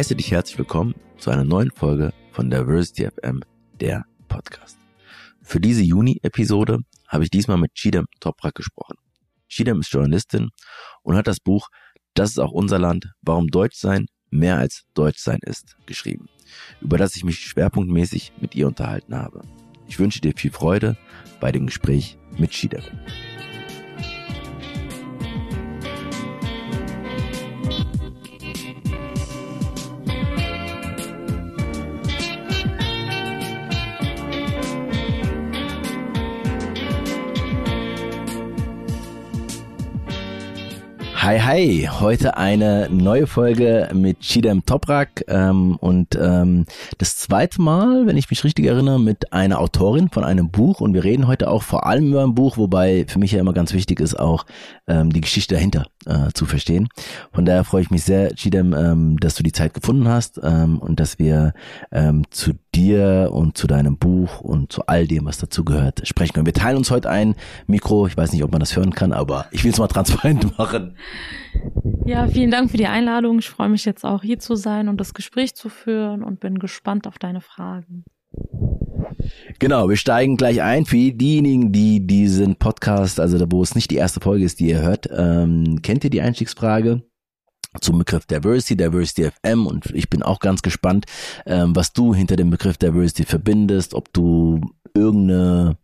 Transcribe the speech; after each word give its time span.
Heiße 0.00 0.16
dich 0.16 0.30
herzlich 0.30 0.56
willkommen 0.56 0.94
zu 1.18 1.30
einer 1.30 1.44
neuen 1.44 1.70
Folge 1.70 2.14
von 2.32 2.48
Diversity 2.48 3.06
FM, 3.06 3.42
der 3.80 4.06
Podcast. 4.28 4.78
Für 5.42 5.60
diese 5.60 5.82
Juni-Episode 5.82 6.78
habe 7.06 7.24
ich 7.24 7.28
diesmal 7.28 7.58
mit 7.58 7.74
Chidem 7.74 8.06
Toprak 8.18 8.54
gesprochen. 8.54 8.96
Chidem 9.46 9.80
ist 9.80 9.92
Journalistin 9.92 10.48
und 11.02 11.16
hat 11.16 11.26
das 11.26 11.38
Buch 11.38 11.68
Das 12.14 12.30
ist 12.30 12.38
auch 12.38 12.52
unser 12.52 12.78
Land, 12.78 13.12
warum 13.20 13.48
Deutschsein 13.48 14.06
mehr 14.30 14.56
als 14.56 14.84
Deutschsein 14.94 15.40
ist, 15.42 15.76
geschrieben, 15.84 16.30
über 16.80 16.96
das 16.96 17.14
ich 17.14 17.22
mich 17.24 17.38
schwerpunktmäßig 17.40 18.32
mit 18.40 18.54
ihr 18.54 18.68
unterhalten 18.68 19.14
habe. 19.14 19.42
Ich 19.86 19.98
wünsche 19.98 20.22
dir 20.22 20.32
viel 20.34 20.50
Freude 20.50 20.96
bei 21.40 21.52
dem 21.52 21.66
Gespräch 21.66 22.16
mit 22.38 22.52
Chidem. 22.52 22.84
Hi, 41.22 41.38
hi, 41.38 41.86
heute 42.00 42.38
eine 42.38 42.88
neue 42.90 43.26
Folge 43.26 43.90
mit 43.92 44.20
Chidem 44.20 44.64
Toprak 44.64 45.22
ähm, 45.28 45.76
und 45.76 46.18
ähm, 46.18 46.64
das 46.96 47.18
zweite 47.18 47.60
Mal, 47.60 48.06
wenn 48.06 48.16
ich 48.16 48.30
mich 48.30 48.42
richtig 48.42 48.64
erinnere, 48.64 48.98
mit 48.98 49.30
einer 49.30 49.60
Autorin 49.60 50.08
von 50.08 50.24
einem 50.24 50.48
Buch. 50.50 50.80
Und 50.80 50.94
wir 50.94 51.04
reden 51.04 51.26
heute 51.26 51.50
auch 51.50 51.62
vor 51.62 51.84
allem 51.84 52.08
über 52.08 52.22
ein 52.22 52.34
Buch, 52.34 52.56
wobei 52.56 53.04
für 53.06 53.18
mich 53.18 53.32
ja 53.32 53.40
immer 53.40 53.52
ganz 53.52 53.74
wichtig 53.74 54.00
ist, 54.00 54.18
auch 54.18 54.46
ähm, 54.90 55.10
die 55.12 55.20
Geschichte 55.20 55.54
dahinter 55.54 55.86
äh, 56.06 56.30
zu 56.34 56.46
verstehen. 56.46 56.88
Von 57.32 57.44
daher 57.44 57.64
freue 57.64 57.82
ich 57.82 57.90
mich 57.90 58.02
sehr, 58.02 58.34
Chidem, 58.34 58.74
ähm, 58.74 59.16
dass 59.18 59.36
du 59.36 59.42
die 59.42 59.52
Zeit 59.52 59.72
gefunden 59.72 60.08
hast 60.08 60.40
ähm, 60.42 60.78
und 60.78 60.98
dass 61.00 61.18
wir 61.18 61.54
ähm, 61.92 62.24
zu 62.30 62.52
dir 62.74 63.30
und 63.32 63.56
zu 63.56 63.66
deinem 63.66 63.96
Buch 63.98 64.40
und 64.40 64.72
zu 64.72 64.86
all 64.86 65.06
dem, 65.06 65.24
was 65.24 65.38
dazu 65.38 65.64
gehört, 65.64 66.06
sprechen 66.06 66.34
können. 66.34 66.46
Wir 66.46 66.54
teilen 66.54 66.76
uns 66.76 66.90
heute 66.90 67.08
ein 67.08 67.34
Mikro, 67.66 68.06
ich 68.06 68.16
weiß 68.16 68.32
nicht, 68.32 68.42
ob 68.42 68.50
man 68.50 68.60
das 68.60 68.76
hören 68.76 68.92
kann, 68.92 69.12
aber 69.12 69.46
ich 69.52 69.64
will 69.64 69.72
es 69.72 69.78
mal 69.78 69.88
transparent 69.88 70.58
machen. 70.58 70.96
Ja, 72.04 72.26
vielen 72.26 72.50
Dank 72.50 72.70
für 72.70 72.76
die 72.76 72.86
Einladung. 72.86 73.38
Ich 73.38 73.48
freue 73.48 73.68
mich 73.68 73.84
jetzt 73.84 74.04
auch 74.04 74.22
hier 74.22 74.38
zu 74.38 74.56
sein 74.56 74.88
und 74.88 74.98
das 74.98 75.14
Gespräch 75.14 75.54
zu 75.54 75.68
führen 75.68 76.22
und 76.22 76.40
bin 76.40 76.58
gespannt 76.58 77.06
auf 77.06 77.18
deine 77.18 77.40
Fragen. 77.40 78.04
Genau, 79.58 79.88
wir 79.88 79.96
steigen 79.96 80.36
gleich 80.36 80.62
ein. 80.62 80.86
Für 80.86 80.96
diejenigen, 80.96 81.72
die 81.72 82.06
diesen 82.06 82.56
Podcast, 82.56 83.20
also 83.20 83.38
wo 83.50 83.62
es 83.62 83.74
nicht 83.74 83.90
die 83.90 83.96
erste 83.96 84.20
Folge 84.20 84.44
ist, 84.44 84.60
die 84.60 84.68
ihr 84.68 84.80
hört, 84.80 85.08
ähm, 85.14 85.80
kennt 85.82 86.04
ihr 86.04 86.10
die 86.10 86.22
Einstiegsfrage? 86.22 87.02
zum 87.80 87.98
Begriff 87.98 88.26
Diversity, 88.26 88.76
Diversity 88.76 89.30
FM 89.30 89.66
und 89.66 89.86
ich 89.94 90.10
bin 90.10 90.24
auch 90.24 90.40
ganz 90.40 90.60
gespannt, 90.62 91.06
ähm, 91.46 91.76
was 91.76 91.92
du 91.92 92.12
hinter 92.12 92.34
dem 92.34 92.50
Begriff 92.50 92.78
Diversity 92.78 93.24
verbindest, 93.24 93.94
ob 93.94 94.12
du 94.12 94.60
irgendeine 94.92 95.76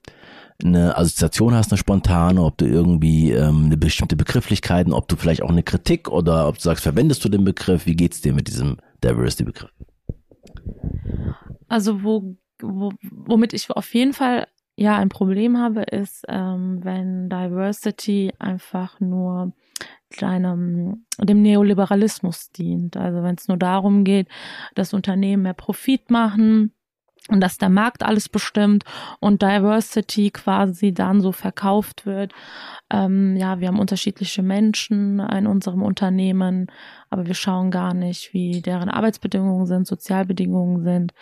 eine 0.63 0.97
Assoziation 0.97 1.55
hast, 1.55 1.71
eine 1.71 1.79
spontane, 1.79 2.43
ob 2.43 2.57
du 2.57 2.67
irgendwie 2.67 3.31
ähm, 3.33 3.67
eine 3.67 3.77
bestimmte 3.77 4.17
Begrifflichkeiten, 4.17 4.93
ob 4.93 5.07
du 5.09 5.17
vielleicht 5.17 5.43
auch 5.43 5.51
eine 5.51 5.63
Kritik 5.63 6.09
oder 6.09 6.49
ob 6.49 6.57
du 6.57 6.63
sagst, 6.63 6.83
verwendest 6.83 7.25
du 7.25 7.29
den 7.29 7.45
Begriff, 7.45 7.87
wie 7.87 7.95
geht's 7.95 8.23
dir 8.23 8.33
mit 8.33 8.49
diesem 8.49 8.79
Diversity-Begriff? 9.05 9.71
Also 11.69 12.03
wo, 12.03 12.37
wo, 12.61 12.93
womit 13.03 13.53
ich 13.53 13.71
auf 13.71 13.95
jeden 13.95 14.13
Fall 14.13 14.47
ja 14.77 14.97
ein 14.97 15.09
Problem 15.09 15.59
habe, 15.59 15.83
ist, 15.83 16.25
ähm, 16.29 16.85
wenn 16.85 17.29
Diversity 17.29 18.33
einfach 18.39 19.01
nur 19.01 19.53
deinem, 20.19 21.07
dem 21.21 21.43
Neoliberalismus 21.43 22.51
dient. 22.53 22.97
Also 22.97 23.23
wenn 23.23 23.35
es 23.35 23.49
nur 23.49 23.57
darum 23.57 24.05
geht, 24.05 24.29
dass 24.75 24.95
Unternehmen 24.95 25.45
mehr 25.45 25.55
Profit 25.55 26.11
machen, 26.11 26.73
und 27.29 27.41
dass 27.41 27.59
der 27.59 27.71
Markt 27.71 28.03
alles 28.05 28.29
bestimmt 28.29 28.85
und 29.21 29.43
Diversity 29.43 30.31
quasi 30.31 30.93
dann 30.93 31.21
so 31.21 31.33
verkauft 31.33 32.07
wird. 32.07 32.33
Ähm, 32.91 33.37
ja, 33.37 33.59
wir 33.59 33.69
haben 33.69 33.81
unterschiedliche 33.81 34.43
Menschen 34.43 35.19
in 35.19 35.47
unserem 35.47 35.83
Unternehmen, 35.83 36.71
aber 37.11 37.27
wir 37.27 37.35
schauen 37.35 37.71
gar 37.71 37.95
nicht, 37.95 38.33
wie 38.33 38.63
deren 38.63 38.89
Arbeitsbedingungen 38.89 39.67
sind, 39.67 39.87
Sozialbedingungen 39.87 40.85
sind 40.85 41.15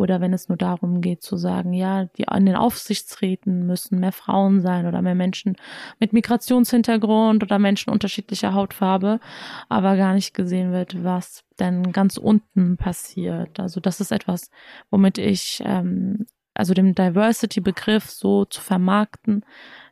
oder 0.00 0.22
wenn 0.22 0.32
es 0.32 0.48
nur 0.48 0.56
darum 0.56 1.02
geht 1.02 1.22
zu 1.22 1.36
sagen, 1.36 1.74
ja, 1.74 2.06
die 2.06 2.26
an 2.26 2.46
den 2.46 2.56
Aufsichtsräten 2.56 3.66
müssen 3.66 4.00
mehr 4.00 4.12
Frauen 4.12 4.62
sein 4.62 4.86
oder 4.86 5.02
mehr 5.02 5.14
Menschen 5.14 5.56
mit 5.98 6.14
Migrationshintergrund 6.14 7.42
oder 7.42 7.58
Menschen 7.58 7.90
unterschiedlicher 7.90 8.54
Hautfarbe, 8.54 9.20
aber 9.68 9.98
gar 9.98 10.14
nicht 10.14 10.32
gesehen 10.32 10.72
wird, 10.72 11.04
was 11.04 11.44
denn 11.58 11.92
ganz 11.92 12.16
unten 12.16 12.78
passiert. 12.78 13.60
Also 13.60 13.78
das 13.78 14.00
ist 14.00 14.10
etwas, 14.10 14.50
womit 14.90 15.18
ich 15.18 15.62
ähm, 15.66 16.24
also 16.54 16.74
dem 16.74 16.94
Diversity-Begriff 16.94 18.10
so 18.10 18.44
zu 18.44 18.60
vermarkten, 18.60 19.44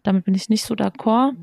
damit 0.03 0.25
bin 0.25 0.35
ich 0.35 0.49
nicht 0.49 0.65
so 0.65 0.75
d'accord. 0.75 1.35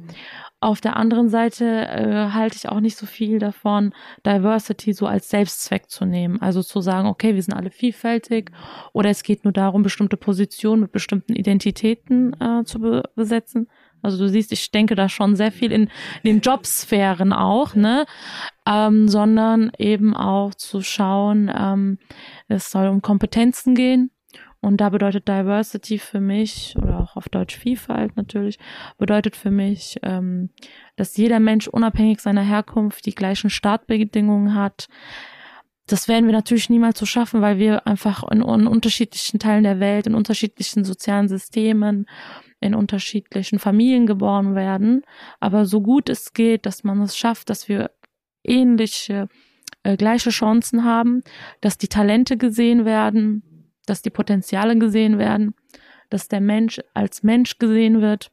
Auf 0.60 0.82
der 0.82 0.96
anderen 0.96 1.30
Seite 1.30 1.66
äh, 1.66 2.32
halte 2.32 2.58
ich 2.58 2.70
auch 2.70 2.80
nicht 2.80 2.98
so 2.98 3.06
viel 3.06 3.40
davon, 3.40 3.94
Diversity 4.26 4.94
so 4.94 5.06
als 5.06 5.30
Selbstzweck 5.30 5.90
zu 5.90 6.06
nehmen. 6.06 6.42
Also 6.42 6.64
zu 6.64 6.82
sagen, 6.82 7.08
okay, 7.08 7.36
wir 7.36 7.44
sind 7.44 7.54
alle 7.54 7.70
vielfältig 7.70 8.52
oder 8.94 9.10
es 9.10 9.24
geht 9.24 9.44
nur 9.44 9.54
darum, 9.54 9.84
bestimmte 9.84 10.18
Positionen 10.18 10.82
mit 10.82 10.92
bestimmten 10.92 11.36
Identitäten 11.36 12.34
äh, 12.42 12.64
zu 12.64 12.80
be 12.80 13.04
besetzen. 13.16 13.68
Also 14.02 14.20
du 14.20 14.30
siehst, 14.30 14.52
ich 14.52 14.70
denke 14.70 14.94
da 14.94 15.10
schon 15.10 15.36
sehr 15.36 15.52
viel 15.52 15.72
in, 15.72 15.90
in 16.22 16.36
den 16.36 16.42
Jobsphären 16.42 17.34
auch, 17.34 17.74
ne? 17.74 18.06
Ähm, 18.68 19.08
sondern 19.08 19.72
eben 19.80 20.16
auch 20.16 20.54
zu 20.54 20.82
schauen, 20.82 21.52
ähm, 21.56 21.98
es 22.48 22.70
soll 22.70 22.88
um 22.88 23.02
Kompetenzen 23.02 23.74
gehen, 23.74 24.12
und 24.66 24.78
da 24.78 24.90
bedeutet 24.90 25.28
Diversity 25.28 26.00
für 26.00 26.20
mich, 26.20 26.76
oder 26.82 27.00
auch 27.00 27.16
auf 27.16 27.30
Deutsch 27.30 27.56
Vielfalt 27.56 28.18
natürlich, 28.18 28.58
bedeutet 28.98 29.36
für 29.36 29.52
mich, 29.52 30.00
ähm, 30.02 30.50
dass 30.96 31.16
jeder 31.18 31.40
Mensch 31.40 31.68
unabhängig 31.68 32.20
seiner 32.20 32.42
Herkunft 32.42 33.06
die 33.06 33.14
gleichen 33.14 33.52
Startbedingungen 33.52 34.56
hat. 34.56 34.88
Das 35.86 36.08
werden 36.08 36.26
wir 36.26 36.34
natürlich 36.34 36.72
niemals 36.72 36.98
so 36.98 37.06
schaffen, 37.06 37.42
weil 37.42 37.60
wir 37.60 37.86
einfach 37.86 38.24
in, 38.32 38.42
in 38.42 38.66
unterschiedlichen 38.66 39.38
Teilen 39.38 39.66
der 39.66 39.80
Welt, 39.80 40.08
in 40.08 40.16
unterschiedlichen 40.16 40.84
sozialen 40.84 41.28
Systemen, 41.28 42.08
in 42.60 42.74
unterschiedlichen 42.74 43.60
Familien 43.60 44.08
geboren 44.08 44.56
werden. 44.56 45.04
Aber 45.40 45.68
so 45.68 45.80
gut 45.80 46.10
es 46.10 46.34
geht, 46.34 46.66
dass 46.66 46.84
man 46.84 47.00
es 47.04 47.16
schafft, 47.16 47.52
dass 47.52 47.70
wir 47.70 47.92
ähnliche, 48.44 49.28
äh, 49.84 49.96
gleiche 49.96 50.32
Chancen 50.32 50.84
haben, 50.84 51.22
dass 51.62 51.78
die 51.78 51.88
Talente 51.88 52.36
gesehen 52.36 52.84
werden, 52.84 53.44
dass 53.86 54.02
die 54.02 54.10
Potenziale 54.10 54.78
gesehen 54.78 55.18
werden, 55.18 55.56
dass 56.10 56.28
der 56.28 56.42
Mensch 56.42 56.82
als 56.94 57.24
Mensch 57.24 57.58
gesehen 57.58 58.02
wird 58.02 58.32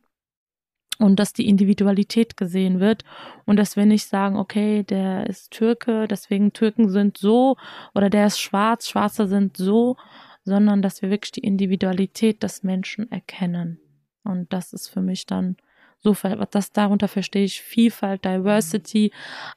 und 0.99 1.19
dass 1.19 1.33
die 1.33 1.49
Individualität 1.49 2.37
gesehen 2.37 2.81
wird 2.81 3.05
und 3.45 3.57
dass 3.57 3.77
wir 3.77 3.87
nicht 3.87 4.07
sagen, 4.07 4.37
okay, 4.37 4.83
der 4.83 5.27
ist 5.27 5.51
Türke, 5.51 6.07
deswegen 6.09 6.53
Türken 6.53 6.89
sind 6.89 7.19
so 7.19 7.57
oder 7.95 8.11
der 8.11 8.27
ist 8.27 8.41
schwarz, 8.41 8.89
Schwarze 8.89 9.27
sind 9.27 9.57
so, 9.57 9.97
sondern 10.45 10.83
dass 10.83 11.03
wir 11.03 11.11
wirklich 11.11 11.33
die 11.33 11.45
Individualität 11.45 12.43
des 12.43 12.62
Menschen 12.62 13.11
erkennen. 13.11 13.81
Und 14.25 14.53
das 14.53 14.73
ist 14.73 14.89
für 14.89 15.01
mich 15.01 15.27
dann 15.27 15.57
so, 16.03 16.17
das 16.51 16.73
darunter 16.73 17.07
verstehe 17.07 17.45
ich 17.45 17.63
Vielfalt, 17.63 18.25
Diversity 18.25 19.13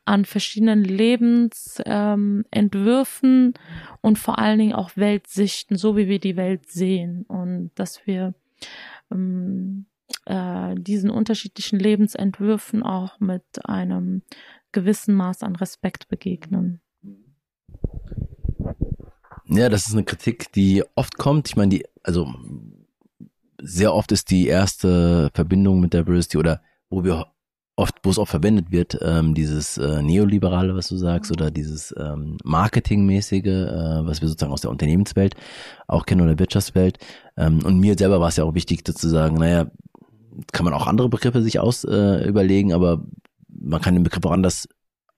an 0.06 0.26
verschiedenen 0.26 0.84
Lebensentwürfen 0.84 3.46
ähm, 3.46 3.54
und 4.02 4.20
vor 4.20 4.38
allen 4.38 4.60
Dingen 4.60 4.74
auch 4.74 4.92
Weltsichten, 4.96 5.76
so 5.76 5.98
wie 5.98 6.08
wir 6.08 6.20
die 6.20 6.38
Welt 6.38 6.70
sehen 6.70 7.26
und 7.28 7.72
dass 7.74 8.06
wir 8.06 8.36
ähm, 9.12 9.88
äh, 10.26 10.76
diesen 10.76 11.10
unterschiedlichen 11.10 11.80
Lebensentwürfen 11.80 12.84
auch 12.84 13.20
mit 13.20 13.66
einem 13.66 14.22
gewissen 14.72 15.16
Maß 15.16 15.42
an 15.42 15.56
Respekt 15.56 16.10
begegnen. 16.10 16.80
Ja, 19.48 19.70
das 19.70 19.88
ist 19.88 19.94
eine 19.94 20.04
Kritik, 20.04 20.52
die 20.52 20.84
oft 20.96 21.18
kommt. 21.18 21.48
Ich 21.48 21.56
meine, 21.56 21.70
die, 21.70 21.86
also 22.04 22.32
sehr 23.62 23.94
oft 23.94 24.12
ist 24.12 24.32
die 24.32 24.48
erste 24.48 25.30
Verbindung 25.34 25.80
mit 25.80 25.94
Diversity 25.94 26.38
oder 26.38 26.62
wo 26.90 27.04
wir 27.04 27.28
oft, 27.76 27.96
wo 28.04 28.10
es 28.10 28.20
auch 28.20 28.28
verwendet 28.28 28.72
wird, 28.72 28.98
ähm, 29.02 29.34
dieses 29.34 29.78
äh, 29.78 30.02
Neoliberale, 30.02 30.76
was 30.76 30.88
du 30.88 30.98
sagst, 30.98 31.32
oder 31.32 31.52
dieses 31.52 31.94
ähm, 31.98 32.38
Marketingmäßige, 32.44 33.46
äh, 33.46 34.06
was 34.06 34.22
wir 34.22 34.30
sozusagen 34.30 34.54
aus 34.54 34.62
der 34.62 34.72
Unternehmenswelt 34.72 35.36
auch 35.88 36.06
kennen 36.06 36.22
oder 36.22 36.40
Wirtschaftswelt. 36.40 36.98
Ähm, 37.38 37.60
und 37.66 37.80
mir 37.80 37.98
selber 37.98 38.20
war 38.22 38.30
es 38.30 38.38
ja 38.38 38.46
auch 38.46 38.54
wichtig, 38.54 38.86
zu 38.86 39.10
sagen, 39.10 39.38
naja, 39.38 39.70
kann 40.52 40.66
man 40.66 40.74
auch 40.74 40.88
andere 40.88 41.10
Begriffe 41.10 41.42
sich 41.42 41.60
aus 41.60 41.84
äh, 41.84 42.28
überlegen, 42.28 42.74
aber 42.74 43.06
man 43.48 43.82
kann 43.82 43.94
den 43.94 44.04
Begriff 44.04 44.26
auch 44.26 44.32
anders 44.32 44.68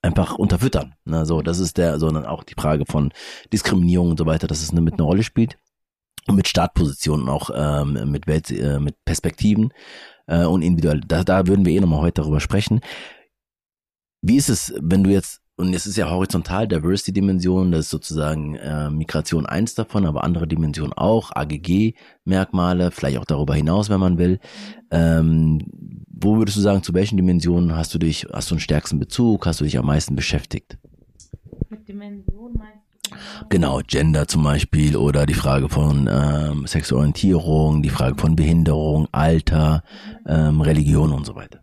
einfach 0.02 0.36
unterfüttern. 0.36 0.94
Ne? 1.04 1.26
So, 1.26 1.42
das 1.42 1.58
ist 1.58 1.76
der, 1.76 1.98
sondern 1.98 2.24
auch 2.24 2.44
die 2.44 2.54
Frage 2.54 2.84
von 2.86 3.12
Diskriminierung 3.52 4.10
und 4.10 4.18
so 4.18 4.26
weiter, 4.26 4.46
dass 4.46 4.62
es 4.62 4.70
eine, 4.70 4.80
mit 4.80 4.94
einer 4.94 5.04
Rolle 5.04 5.22
spielt 5.22 5.58
mit 6.32 6.48
Startpositionen 6.48 7.28
auch 7.28 7.50
ähm, 7.54 8.10
mit 8.10 8.26
Welt, 8.26 8.50
äh, 8.50 8.78
mit 8.78 8.96
Perspektiven 9.04 9.72
äh, 10.26 10.44
und 10.44 10.62
individuell. 10.62 11.00
Da, 11.00 11.24
da 11.24 11.46
würden 11.46 11.64
wir 11.64 11.72
eh 11.72 11.80
nochmal 11.80 12.00
heute 12.00 12.22
darüber 12.22 12.40
sprechen. 12.40 12.80
Wie 14.22 14.36
ist 14.36 14.48
es, 14.48 14.74
wenn 14.80 15.04
du 15.04 15.10
jetzt 15.10 15.40
und 15.58 15.74
es 15.74 15.86
ist 15.86 15.96
ja 15.96 16.08
horizontal, 16.08 16.68
Diversity-Dimension, 16.68 17.72
das 17.72 17.86
ist 17.86 17.90
sozusagen 17.90 18.54
äh, 18.54 18.90
Migration 18.90 19.44
eins 19.44 19.74
davon, 19.74 20.06
aber 20.06 20.22
andere 20.22 20.46
Dimensionen 20.46 20.92
auch, 20.92 21.32
AGG-Merkmale, 21.34 22.92
vielleicht 22.92 23.18
auch 23.18 23.24
darüber 23.24 23.56
hinaus, 23.56 23.90
wenn 23.90 23.98
man 23.98 24.18
will. 24.18 24.38
Ähm, 24.92 25.60
wo 26.06 26.36
würdest 26.36 26.56
du 26.56 26.60
sagen, 26.60 26.84
zu 26.84 26.94
welchen 26.94 27.16
Dimensionen 27.16 27.74
hast 27.74 27.92
du 27.92 27.98
dich, 27.98 28.28
hast 28.32 28.50
du 28.50 28.54
einen 28.54 28.60
stärksten 28.60 29.00
Bezug, 29.00 29.46
hast 29.46 29.60
du 29.60 29.64
dich 29.64 29.76
am 29.76 29.86
meisten 29.86 30.14
beschäftigt? 30.14 30.78
Mit 31.70 31.88
Dimension 31.88 32.52
meinst? 32.56 32.87
Genau, 33.48 33.80
Gender 33.86 34.28
zum 34.28 34.42
Beispiel 34.42 34.96
oder 34.96 35.26
die 35.26 35.34
Frage 35.34 35.68
von 35.68 36.08
ähm, 36.10 36.66
Sexualorientierung, 36.66 37.82
die 37.82 37.90
Frage 37.90 38.16
von 38.16 38.36
Behinderung, 38.36 39.08
Alter, 39.12 39.82
ähm, 40.26 40.60
Religion 40.60 41.12
und 41.12 41.24
so 41.24 41.34
weiter. 41.34 41.62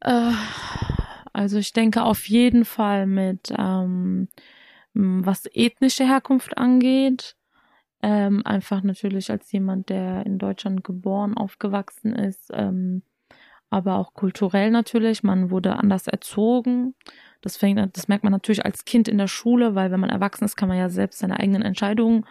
Äh 0.00 0.32
also 1.32 1.58
ich 1.58 1.72
denke 1.72 2.02
auf 2.02 2.28
jeden 2.28 2.64
Fall 2.64 3.06
mit, 3.06 3.52
ähm, 3.56 4.28
was 4.94 5.46
ethnische 5.52 6.06
Herkunft 6.06 6.58
angeht, 6.58 7.36
ähm, 8.02 8.42
einfach 8.44 8.82
natürlich 8.82 9.30
als 9.30 9.50
jemand, 9.52 9.88
der 9.88 10.26
in 10.26 10.38
Deutschland 10.38 10.84
geboren, 10.84 11.36
aufgewachsen 11.36 12.14
ist, 12.14 12.50
ähm, 12.52 13.02
aber 13.72 13.96
auch 13.96 14.14
kulturell 14.14 14.70
natürlich. 14.70 15.22
Man 15.22 15.50
wurde 15.50 15.76
anders 15.76 16.06
erzogen. 16.06 16.94
Das, 17.40 17.56
fängt, 17.56 17.96
das 17.96 18.08
merkt 18.08 18.24
man 18.24 18.32
natürlich 18.32 18.64
als 18.64 18.84
Kind 18.84 19.08
in 19.08 19.18
der 19.18 19.26
Schule, 19.26 19.74
weil 19.74 19.90
wenn 19.90 20.00
man 20.00 20.10
erwachsen 20.10 20.44
ist, 20.44 20.56
kann 20.56 20.68
man 20.68 20.78
ja 20.78 20.88
selbst 20.88 21.18
seine 21.18 21.40
eigenen 21.40 21.62
Entscheidungen 21.62 22.24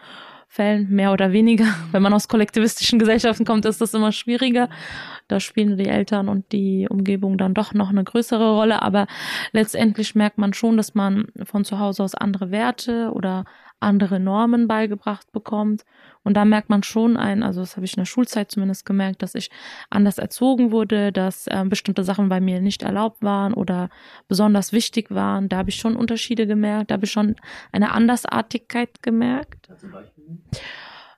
Fällen, 0.52 0.90
mehr 0.90 1.14
oder 1.14 1.32
weniger. 1.32 1.64
Wenn 1.92 2.02
man 2.02 2.12
aus 2.12 2.28
kollektivistischen 2.28 2.98
Gesellschaften 2.98 3.46
kommt, 3.46 3.64
ist 3.64 3.80
das 3.80 3.94
immer 3.94 4.12
schwieriger. 4.12 4.68
Da 5.26 5.40
spielen 5.40 5.78
die 5.78 5.88
Eltern 5.88 6.28
und 6.28 6.52
die 6.52 6.86
Umgebung 6.90 7.38
dann 7.38 7.54
doch 7.54 7.72
noch 7.72 7.88
eine 7.88 8.04
größere 8.04 8.54
Rolle. 8.54 8.82
Aber 8.82 9.06
letztendlich 9.52 10.14
merkt 10.14 10.36
man 10.36 10.52
schon, 10.52 10.76
dass 10.76 10.94
man 10.94 11.28
von 11.44 11.64
zu 11.64 11.78
Hause 11.78 12.02
aus 12.02 12.14
andere 12.14 12.50
Werte 12.50 13.12
oder 13.14 13.46
andere 13.82 14.20
Normen 14.20 14.68
beigebracht 14.68 15.30
bekommt. 15.32 15.84
Und 16.24 16.36
da 16.36 16.44
merkt 16.44 16.70
man 16.70 16.82
schon 16.82 17.16
ein, 17.16 17.42
also 17.42 17.60
das 17.60 17.76
habe 17.76 17.84
ich 17.84 17.94
in 17.94 18.00
der 18.00 18.06
Schulzeit 18.06 18.50
zumindest 18.50 18.86
gemerkt, 18.86 19.22
dass 19.22 19.34
ich 19.34 19.50
anders 19.90 20.18
erzogen 20.18 20.70
wurde, 20.70 21.12
dass 21.12 21.46
äh, 21.48 21.64
bestimmte 21.66 22.04
Sachen 22.04 22.28
bei 22.28 22.40
mir 22.40 22.60
nicht 22.60 22.82
erlaubt 22.82 23.22
waren 23.22 23.54
oder 23.54 23.90
besonders 24.28 24.72
wichtig 24.72 25.10
waren. 25.10 25.48
Da 25.48 25.56
habe 25.58 25.70
ich 25.70 25.76
schon 25.76 25.96
Unterschiede 25.96 26.46
gemerkt, 26.46 26.90
da 26.90 26.94
habe 26.94 27.06
ich 27.06 27.12
schon 27.12 27.36
eine 27.72 27.92
Andersartigkeit 27.92 29.02
gemerkt. 29.02 29.68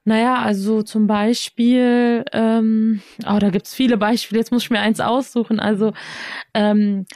Naja, 0.06 0.43
also 0.43 0.82
zum 0.82 1.06
Beispiel, 1.06 2.25
ähm, 2.32 3.00
oh, 3.26 3.38
da 3.38 3.49
gibt's 3.49 3.75
viele 3.75 3.96
Beispiele, 3.96 4.38
jetzt 4.38 4.52
muss 4.52 4.64
ich 4.64 4.70
mir 4.70 4.81
eins 4.81 5.00
aussuchen. 5.00 5.60
Also 5.60 5.94
ähm, 6.52 7.06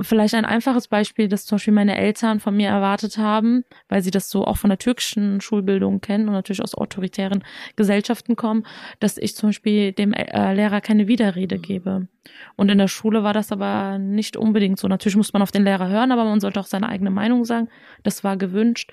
Vielleicht 0.00 0.34
ein 0.34 0.44
einfaches 0.44 0.88
Beispiel, 0.88 1.28
das 1.28 1.46
zum 1.46 1.56
Beispiel 1.56 1.72
meine 1.72 1.96
Eltern 1.96 2.40
von 2.40 2.56
mir 2.56 2.68
erwartet 2.68 3.16
haben, 3.16 3.64
weil 3.88 4.02
sie 4.02 4.10
das 4.10 4.28
so 4.28 4.44
auch 4.44 4.56
von 4.56 4.70
der 4.70 4.78
türkischen 4.78 5.40
Schulbildung 5.40 6.00
kennen 6.00 6.26
und 6.26 6.34
natürlich 6.34 6.62
aus 6.62 6.74
autoritären 6.74 7.44
Gesellschaften 7.76 8.34
kommen, 8.34 8.66
dass 8.98 9.18
ich 9.18 9.36
zum 9.36 9.50
Beispiel 9.50 9.92
dem 9.92 10.12
äh, 10.12 10.52
Lehrer 10.52 10.80
keine 10.80 11.06
Widerrede 11.06 11.58
gebe. 11.58 12.08
Und 12.56 12.70
in 12.70 12.78
der 12.78 12.88
Schule 12.88 13.22
war 13.22 13.34
das 13.34 13.52
aber 13.52 13.98
nicht 13.98 14.36
unbedingt 14.36 14.80
so. 14.80 14.88
Natürlich 14.88 15.16
muss 15.16 15.32
man 15.32 15.42
auf 15.42 15.52
den 15.52 15.62
Lehrer 15.62 15.88
hören, 15.88 16.10
aber 16.10 16.24
man 16.24 16.40
sollte 16.40 16.58
auch 16.58 16.66
seine 16.66 16.88
eigene 16.88 17.10
Meinung 17.10 17.44
sagen. 17.44 17.68
Das 18.02 18.24
war 18.24 18.36
gewünscht. 18.36 18.92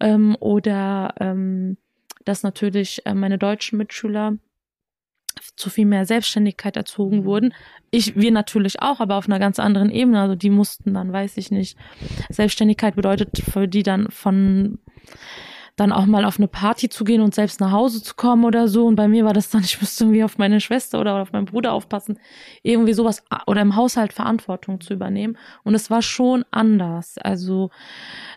Ähm, 0.00 0.36
oder 0.40 1.14
ähm, 1.20 1.76
dass 2.24 2.42
natürlich 2.42 3.06
äh, 3.06 3.14
meine 3.14 3.38
deutschen 3.38 3.78
Mitschüler 3.78 4.36
zu 5.56 5.70
viel 5.70 5.86
mehr 5.86 6.06
Selbstständigkeit 6.06 6.76
erzogen 6.76 7.20
mhm. 7.20 7.24
wurden. 7.24 7.54
Ich, 7.90 8.16
wir 8.16 8.30
natürlich 8.30 8.82
auch, 8.82 9.00
aber 9.00 9.16
auf 9.16 9.26
einer 9.26 9.38
ganz 9.38 9.58
anderen 9.58 9.90
Ebene. 9.90 10.20
Also 10.20 10.34
die 10.34 10.50
mussten 10.50 10.94
dann, 10.94 11.12
weiß 11.12 11.36
ich 11.36 11.50
nicht. 11.50 11.76
Selbstständigkeit 12.28 12.96
bedeutet 12.96 13.38
für 13.38 13.66
die 13.66 13.82
dann 13.82 14.10
von 14.10 14.78
dann 15.80 15.92
auch 15.92 16.04
mal 16.04 16.26
auf 16.26 16.38
eine 16.38 16.46
Party 16.46 16.90
zu 16.90 17.04
gehen 17.04 17.22
und 17.22 17.34
selbst 17.34 17.58
nach 17.58 17.70
Hause 17.72 18.02
zu 18.02 18.14
kommen 18.14 18.44
oder 18.44 18.68
so. 18.68 18.86
Und 18.86 18.96
bei 18.96 19.08
mir 19.08 19.24
war 19.24 19.32
das 19.32 19.48
dann, 19.48 19.62
ich 19.64 19.80
müsste 19.80 20.04
irgendwie 20.04 20.24
auf 20.24 20.36
meine 20.36 20.60
Schwester 20.60 21.00
oder 21.00 21.22
auf 21.22 21.32
meinen 21.32 21.46
Bruder 21.46 21.72
aufpassen, 21.72 22.18
irgendwie 22.62 22.92
sowas 22.92 23.24
oder 23.46 23.62
im 23.62 23.76
Haushalt 23.76 24.12
Verantwortung 24.12 24.80
zu 24.80 24.92
übernehmen. 24.92 25.38
Und 25.64 25.74
es 25.74 25.90
war 25.90 26.02
schon 26.02 26.44
anders. 26.50 27.16
Also 27.18 27.70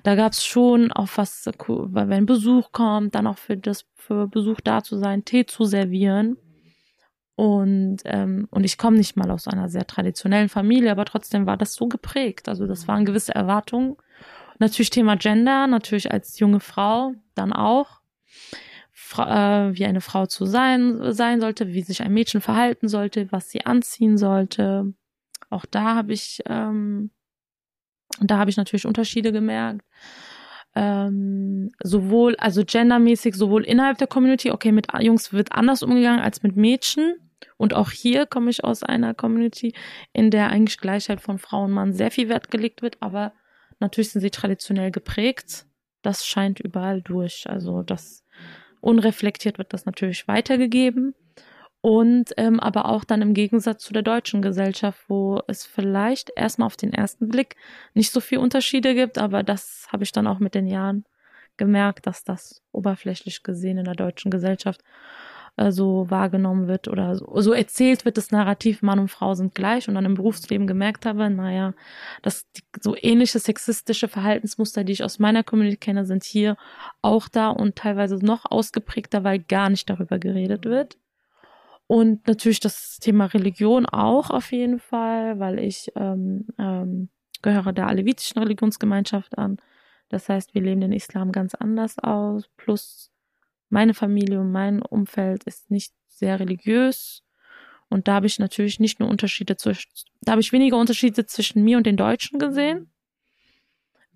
da 0.04 0.16
gab 0.16 0.32
es 0.32 0.46
schon 0.46 0.92
auch 0.92 1.10
was, 1.16 1.50
wenn 1.68 2.26
Besuch 2.26 2.72
kommt, 2.72 3.14
dann 3.16 3.28
auch 3.28 3.38
für 3.38 3.58
das 3.58 3.86
für 3.96 4.28
Besuch 4.28 4.60
da 4.62 4.84
zu 4.84 4.98
sein, 4.98 5.24
Tee 5.26 5.46
zu 5.46 5.66
servieren. 5.66 6.38
Und, 7.36 7.98
ähm, 8.06 8.48
und 8.52 8.64
ich 8.64 8.78
komme 8.78 8.98
nicht 8.98 9.16
mal 9.16 9.32
aus 9.32 9.48
einer 9.48 9.68
sehr 9.68 9.88
traditionellen 9.88 10.50
Familie, 10.50 10.92
aber 10.92 11.06
trotzdem 11.06 11.46
war 11.46 11.58
das 11.58 11.74
so 11.74 11.88
geprägt. 11.88 12.48
Also 12.48 12.68
das 12.68 12.88
waren 12.88 13.06
gewisse 13.06 13.34
Erwartungen. 13.34 13.98
Natürlich 14.60 14.92
Thema 14.92 15.16
Gender, 15.16 15.66
natürlich 15.68 16.12
als 16.12 16.40
junge 16.40 16.60
Frau 16.60 17.14
dann 17.34 17.52
auch. 17.54 18.02
Fra 18.92 19.70
äh, 19.70 19.78
wie 19.78 19.86
eine 19.86 20.02
Frau 20.02 20.28
zu 20.28 20.46
sein, 20.46 21.14
sein 21.14 21.42
sollte, 21.42 21.68
wie 21.70 21.82
sich 21.82 22.04
ein 22.04 22.14
Mädchen 22.14 22.42
verhalten 22.42 22.88
sollte, 22.88 23.32
was 23.32 23.50
sie 23.50 23.66
anziehen 23.66 24.18
sollte. 24.18 24.94
Auch 25.50 25.66
da 25.66 25.96
habe 25.96 26.14
ich, 26.14 26.42
ähm, 26.46 27.10
da 28.22 28.38
habe 28.38 28.52
ich 28.52 28.58
natürlich 28.58 28.86
Unterschiede 28.86 29.32
gemerkt. 29.32 29.84
Ähm, 30.76 31.72
sowohl, 31.84 32.36
also 32.38 32.64
gendermäßig, 32.66 33.36
sowohl 33.36 33.64
innerhalb 33.64 33.98
der 34.00 34.08
Community, 34.08 34.52
okay, 34.52 34.72
mit 34.72 34.88
Jungs 35.00 35.32
wird 35.32 35.52
anders 35.52 35.84
umgegangen 35.84 36.20
als 36.20 36.42
mit 36.44 36.56
Mädchen. 36.56 37.16
Und 37.58 37.74
auch 37.74 37.92
hier 37.92 38.26
komme 38.26 38.50
ich 38.50 38.64
aus 38.64 38.84
einer 38.84 39.14
Community, 39.14 39.74
in 40.14 40.32
der 40.32 40.50
eigentlich 40.50 40.80
Gleichheit 40.80 41.22
von 41.22 41.38
Frau 41.38 41.66
und 41.66 41.72
Mann 41.72 41.94
sehr 41.94 42.12
viel 42.12 42.30
Wert 42.30 42.50
gelegt 42.50 42.82
wird, 42.82 42.98
aber 43.02 43.34
natürlich 43.80 44.12
sind 44.12 44.22
sie 44.22 44.32
traditionell 44.32 44.92
geprägt. 44.92 45.66
Das 46.02 46.26
scheint 46.26 46.60
überall 46.60 47.02
durch. 47.02 47.46
Also 47.48 47.84
das 47.84 48.24
unreflektiert 48.82 49.58
wird 49.58 49.74
das 49.74 49.86
natürlich 49.86 50.28
weitergegeben. 50.28 51.16
Und 51.86 52.32
ähm, 52.38 52.62
aber 52.62 52.86
auch 52.86 53.04
dann 53.04 53.22
im 53.22 53.34
Gegensatz 53.34 53.84
zu 53.84 53.92
der 53.92 54.04
deutschen 54.04 54.42
Gesellschaft, 54.42 55.04
wo 55.10 55.42
es 55.48 55.66
vielleicht 55.66 56.32
erstmal 56.34 56.68
auf 56.68 56.78
den 56.78 56.94
ersten 56.94 57.28
Blick 57.28 57.58
nicht 57.94 58.12
so 58.12 58.22
viel 58.22 58.38
Unterschiede 58.38 58.96
gibt, 58.96 59.18
aber 59.18 59.44
das 59.44 59.90
habe 59.92 60.06
ich 60.06 60.14
dann 60.14 60.26
auch 60.26 60.40
mit 60.40 60.56
den 60.56 60.66
Jahren 60.66 61.04
gemerkt, 61.58 62.08
dass 62.08 62.24
das 62.24 62.62
oberflächlich 62.72 63.44
gesehen 63.44 63.80
in 63.80 63.84
der 63.84 63.96
deutschen 63.96 64.32
Gesellschaft 64.32 64.82
äh, 65.58 65.72
so 65.74 66.10
wahrgenommen 66.10 66.70
wird 66.70 66.88
oder 66.88 67.18
so, 67.18 67.42
so 67.42 67.52
erzählt 67.52 68.06
wird, 68.06 68.16
das 68.16 68.32
Narrativ 68.32 68.82
Mann 68.82 69.00
und 69.00 69.10
Frau 69.10 69.34
sind 69.34 69.54
gleich 69.54 69.90
und 69.90 69.96
dann 69.96 70.06
im 70.06 70.16
Berufsleben 70.16 70.68
gemerkt 70.68 71.06
habe, 71.06 71.30
naja, 71.30 71.74
dass 72.22 72.50
die, 72.52 72.62
so 72.80 72.96
ähnliche 72.96 73.40
sexistische 73.40 74.08
Verhaltensmuster, 74.08 74.86
die 74.86 74.94
ich 74.94 75.04
aus 75.04 75.20
meiner 75.20 75.44
Community 75.44 75.76
kenne, 75.76 76.06
sind 76.06 76.24
hier 76.24 76.56
auch 77.02 77.28
da 77.28 77.50
und 77.50 77.76
teilweise 77.76 78.16
noch 78.26 78.50
ausgeprägter, 78.50 79.26
weil 79.26 79.40
gar 79.40 79.70
nicht 79.70 79.90
darüber 79.90 80.18
geredet 80.18 80.64
wird. 80.64 80.98
Und 81.88 82.28
natürlich 82.28 82.60
das 82.60 83.00
Thema 83.00 83.26
Religion 83.26 83.86
auch 83.86 84.30
auf 84.30 84.52
jeden 84.52 84.80
Fall, 84.80 85.40
weil 85.40 85.60
ich 85.60 85.92
ähm, 85.96 86.48
ähm, 86.58 87.10
gehöre 87.42 87.74
der 87.74 87.88
alevitischen 87.88 88.42
Religionsgemeinschaft 88.42 89.38
an. 89.38 89.58
Das 90.10 90.30
heißt, 90.30 90.54
wir 90.54 90.62
leben 90.62 90.82
den 90.82 90.94
Islam 90.94 91.32
ganz 91.32 91.56
anders 91.56 92.00
aus. 92.00 92.50
Plus 92.58 93.12
meine 93.70 93.94
Familie 93.94 94.40
und 94.40 94.52
mein 94.52 94.82
Umfeld 94.82 95.44
ist 95.44 95.72
nicht 95.72 95.94
sehr 96.08 96.40
religiös. 96.40 97.24
Und 97.90 98.08
da 98.08 98.14
habe 98.16 98.28
ich 98.28 98.40
natürlich 98.40 98.80
nicht 98.80 99.00
nur 99.00 99.10
Unterschiede 99.10 99.58
zwischen, 99.58 99.92
da 100.22 100.32
habe 100.32 100.42
ich 100.42 100.52
weniger 100.52 100.78
Unterschiede 100.78 101.26
zwischen 101.26 101.64
mir 101.64 101.78
und 101.78 101.86
den 101.86 101.98
Deutschen 101.98 102.40
gesehen. 102.40 102.92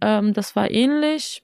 Ähm, 0.02 0.34
das 0.34 0.56
war 0.56 0.72
ähnlich. 0.72 1.44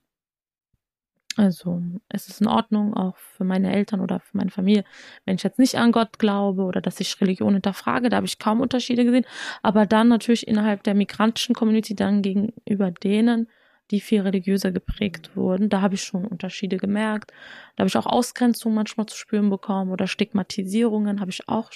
Also 1.38 1.82
es 2.10 2.28
ist 2.28 2.42
in 2.42 2.48
Ordnung, 2.48 2.94
auch 2.94 3.18
für 3.18 3.44
meine 3.44 3.74
Eltern 3.74 4.02
oder 4.02 4.20
für 4.20 4.38
meine 4.38 4.52
Familie, 4.52 4.84
wenn 5.26 5.36
ich 5.36 5.44
jetzt 5.44 5.58
nicht 5.58 5.76
an 5.76 5.92
Gott 5.92 6.20
glaube 6.20 6.64
oder 6.64 6.80
dass 6.80 7.00
ich 7.00 7.20
Religion 7.22 7.54
hinterfrage, 7.54 8.10
da 8.10 8.18
habe 8.18 8.28
ich 8.28 8.38
kaum 8.38 8.62
Unterschiede 8.62 9.04
gesehen. 9.04 9.26
Aber 9.64 9.86
dann 9.86 10.10
natürlich 10.10 10.48
innerhalb 10.48 10.84
der 10.84 10.94
migrantischen 10.94 11.56
Community 11.56 11.96
dann 11.96 12.22
gegenüber 12.22 12.92
denen, 12.92 13.48
die 13.92 14.00
viel 14.00 14.22
religiöser 14.22 14.72
geprägt 14.72 15.36
wurden. 15.36 15.70
Da 15.70 15.82
habe 15.82 15.96
ich 15.96 16.04
schon 16.04 16.26
Unterschiede 16.26 16.78
gemerkt. 16.78 17.32
Da 17.76 17.82
habe 17.82 17.88
ich 17.88 17.98
auch 17.98 18.06
Ausgrenzung 18.06 18.74
manchmal 18.74 19.08
zu 19.08 19.18
spüren 19.18 19.50
bekommen 19.50 19.92
oder 19.92 20.08
Stigmatisierungen 20.08 21.20
habe 21.20 21.32
ich 21.32 21.50
auch 21.50 21.72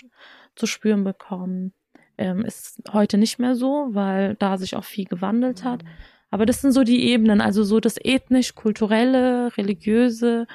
zu 0.55 0.65
spüren 0.67 1.03
bekommen. 1.03 1.73
Ähm, 2.17 2.45
ist 2.45 2.81
heute 2.93 3.17
nicht 3.17 3.39
mehr 3.39 3.55
so, 3.55 3.89
weil 3.91 4.35
da 4.35 4.57
sich 4.57 4.75
auch 4.75 4.83
viel 4.83 5.05
gewandelt 5.05 5.63
hat. 5.63 5.83
Aber 6.29 6.45
das 6.45 6.61
sind 6.61 6.71
so 6.73 6.83
die 6.83 7.09
Ebenen, 7.09 7.41
also 7.41 7.63
so 7.63 7.79
das 7.79 7.95
ethnisch-kulturelle, 7.97 9.55
religiöse 9.57 10.47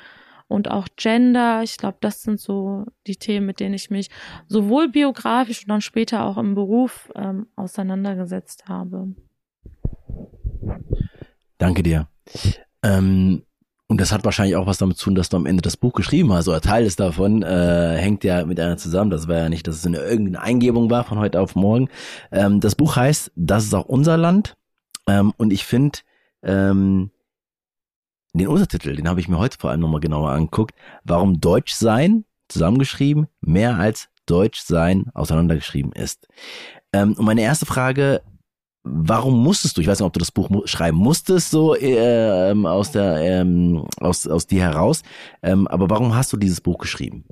und 0.49 0.71
auch 0.71 0.87
Gender. 0.97 1.63
Ich 1.63 1.79
glaube, 1.79 1.97
das 2.01 2.23
sind 2.23 2.41
so 2.41 2.85
die 3.07 3.17
Themen, 3.17 3.47
mit 3.47 3.59
denen 3.59 3.75
ich 3.75 3.91
mich 3.91 4.11
sowohl 4.49 4.89
biografisch 4.91 5.63
und 5.63 5.71
dann 5.71 5.81
später 5.81 6.25
auch 6.25 6.37
im 6.37 6.55
Beruf 6.55 7.11
ähm, 7.15 7.47
auseinandergesetzt 7.57 8.69
habe. 8.69 9.15
Danke 11.59 11.83
dir. 11.83 12.09
Ähm, 12.83 13.43
und 13.89 14.01
das 14.01 14.11
hat 14.11 14.25
wahrscheinlich 14.25 14.57
auch 14.57 14.67
was 14.67 14.79
damit 14.79 14.97
zu 14.97 15.07
tun, 15.07 15.15
dass 15.15 15.29
du 15.29 15.37
am 15.37 15.47
Ende 15.47 15.61
das 15.61 15.77
Buch 15.77 15.93
geschrieben 15.93 16.33
hast. 16.33 16.49
Oder 16.49 16.61
Teil 16.61 16.85
ist 16.85 16.99
davon 16.99 17.43
äh, 17.43 17.97
hängt 17.99 18.25
ja 18.25 18.45
mit 18.45 18.59
einer 18.59 18.77
zusammen. 18.77 19.11
Das 19.11 19.29
war 19.29 19.37
ja 19.37 19.49
nicht, 19.49 19.67
dass 19.67 19.77
es 19.77 19.87
eine 19.87 19.99
irgendeine 19.99 20.41
Eingebung 20.41 20.91
war 20.91 21.05
von 21.05 21.19
heute 21.19 21.41
auf 21.41 21.55
morgen. 21.55 21.89
Ähm, 22.31 22.61
das 22.61 22.75
Buch 22.75 22.97
heißt, 22.97 23.33
das 23.37 23.65
ist 23.65 23.75
auch 23.75 23.87
unser 23.87 24.17
Land. 24.17 24.57
Ähm, 25.07 25.33
und 25.37 25.53
ich 25.53 25.65
finde, 25.65 26.01
ähm, 26.43 27.11
den 28.35 28.49
Untertitel, 28.49 28.97
den 28.97 29.09
habe 29.09 29.21
ich 29.21 29.29
mir 29.29 29.39
heute 29.39 29.59
vor 29.59 29.71
allem 29.71 29.81
nochmal 29.81 30.01
genauer 30.01 30.31
angeguckt. 30.31 30.75
Warum 31.05 31.41
Deutsch 31.41 31.75
sein, 31.75 32.25
zusammengeschrieben, 32.49 33.29
mehr 33.41 33.77
als 33.77 34.09
Deutsch 34.27 34.61
sein, 34.61 35.07
auseinandergeschrieben 35.15 35.93
ist. 35.93 36.29
Ähm, 36.93 37.15
und 37.15 37.25
meine 37.25 37.43
erste 37.43 37.67
Frage, 37.67 38.23
warum 38.85 39.43
musstest 39.43 39.77
du, 39.77 39.81
ich 39.81 39.87
weiß 39.87 39.99
nicht, 39.99 40.07
ob 40.07 40.13
du 40.13 40.19
das 40.19 40.33
Buch 40.33 40.51
mu 40.51 40.67
schreiben 40.67 40.97
musstest, 40.97 41.51
so 41.51 41.75
äh, 41.75 42.51
ähm, 42.51 42.67
aus 42.67 42.93
der 42.93 43.17
ähm, 43.19 43.87
aus, 44.01 44.27
aus 44.27 44.47
dir 44.47 44.63
heraus, 44.63 45.03
ähm, 45.43 45.67
aber 45.69 45.89
warum 45.91 46.15
hast 46.15 46.33
du 46.33 46.37
dieses 46.37 46.61
Buch 46.61 46.79
geschrieben? 46.79 47.25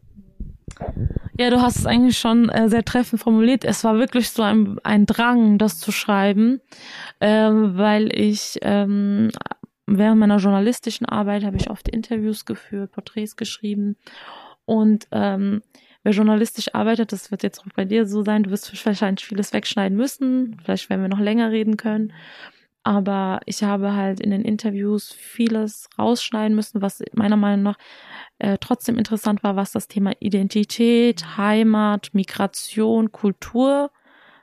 Ja, 1.39 1.51
du 1.51 1.61
hast 1.63 1.79
es 1.79 1.87
eigentlich 1.87 2.19
schon 2.19 2.49
äh, 2.51 2.69
sehr 2.69 2.85
treffend 2.85 3.23
formuliert. 3.23 3.65
Es 3.65 3.83
war 3.83 3.99
wirklich 3.99 4.31
so 4.31 4.43
ein, 4.43 4.79
ein 4.85 5.07
Drang, 5.07 5.57
das 5.57 5.79
zu 5.79 5.91
schreiben, 5.91 6.61
ähm, 7.21 7.79
weil 7.79 8.15
ich 8.15 8.59
ähm, 8.63 9.31
während 9.87 10.21
meiner 10.21 10.37
journalistischen 10.37 11.07
Arbeit 11.07 11.45
habe 11.45 11.57
ich 11.57 11.71
oft 11.71 11.89
Interviews 11.89 12.45
geführt, 12.45 12.93
Porträts 12.93 13.37
geschrieben 13.37 13.97
und 14.65 15.09
ähm, 15.11 15.63
wer 16.03 16.13
journalistisch 16.13 16.75
arbeitet, 16.75 17.13
das 17.13 17.31
wird 17.31 17.43
jetzt 17.43 17.61
auch 17.61 17.73
bei 17.75 17.85
dir 17.85 18.07
so 18.07 18.23
sein, 18.23 18.45
du 18.45 18.51
wirst 18.51 18.87
wahrscheinlich 18.87 19.25
vieles 19.25 19.53
wegschneiden 19.53 19.97
müssen, 19.97 20.61
vielleicht 20.63 20.89
werden 20.91 21.03
wir 21.03 21.09
noch 21.09 21.19
länger 21.19 21.51
reden 21.51 21.77
können. 21.77 22.13
Aber 22.83 23.41
ich 23.45 23.63
habe 23.63 23.95
halt 23.95 24.21
in 24.21 24.31
den 24.31 24.43
Interviews 24.43 25.13
vieles 25.13 25.91
rausschneiden 25.99 26.55
müssen, 26.55 26.81
was 26.81 27.03
meiner 27.13 27.37
Meinung 27.37 27.63
nach 27.63 27.79
äh, 28.41 28.59
trotzdem 28.59 28.99
interessant 28.99 29.43
war, 29.43 29.57
was 29.57 29.73
das 29.73 29.87
Thema 29.87 30.13
Identität, 30.21 31.37
Heimat, 31.37 32.11
Migration, 32.13 33.13
Kultur 33.13 33.91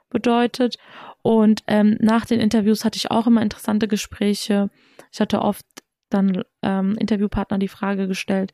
bedeutet. 0.10 0.77
Und 1.22 1.63
ähm, 1.68 1.98
nach 2.00 2.25
den 2.25 2.39
Interviews 2.39 2.86
hatte 2.86 2.98
ich 2.98 3.12
auch 3.12 3.27
immer 3.27 3.42
interessante 3.42 3.88
Gespräche. 3.88 4.70
Ich 5.12 5.20
hatte 5.20 5.42
oft 5.42 5.66
dann 6.10 6.44
ähm, 6.62 6.96
Interviewpartner 6.98 7.58
die 7.58 7.68
Frage 7.68 8.08
gestellt, 8.08 8.54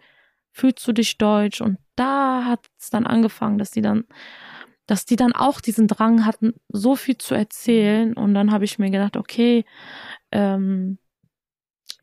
fühlst 0.51 0.87
du 0.87 0.93
dich 0.93 1.17
deutsch? 1.17 1.61
Und 1.61 1.77
da 1.95 2.45
hat 2.45 2.65
es 2.79 2.89
dann 2.89 3.05
angefangen, 3.05 3.57
dass 3.57 3.71
die 3.71 3.81
dann, 3.81 4.05
dass 4.87 5.05
die 5.05 5.15
dann 5.15 5.33
auch 5.33 5.61
diesen 5.61 5.87
Drang 5.87 6.25
hatten, 6.25 6.53
so 6.69 6.95
viel 6.95 7.17
zu 7.17 7.35
erzählen. 7.35 8.13
Und 8.13 8.33
dann 8.33 8.51
habe 8.51 8.65
ich 8.65 8.79
mir 8.79 8.89
gedacht, 8.89 9.17
okay, 9.17 9.65
ähm, 10.31 10.97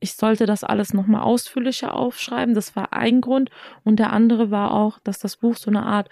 ich 0.01 0.15
sollte 0.15 0.47
das 0.47 0.65
alles 0.65 0.95
nochmal 0.95 1.23
ausführlicher 1.23 1.95
aufschreiben. 1.95 2.55
Das 2.55 2.75
war 2.75 2.93
ein 2.93 3.21
Grund. 3.21 3.51
Und 3.85 3.97
der 3.97 4.13
andere 4.13 4.51
war 4.51 4.73
auch, 4.73 4.99
dass 5.01 5.19
das 5.19 5.37
Buch 5.37 5.57
so 5.57 5.71
eine 5.71 5.85
Art, 5.85 6.09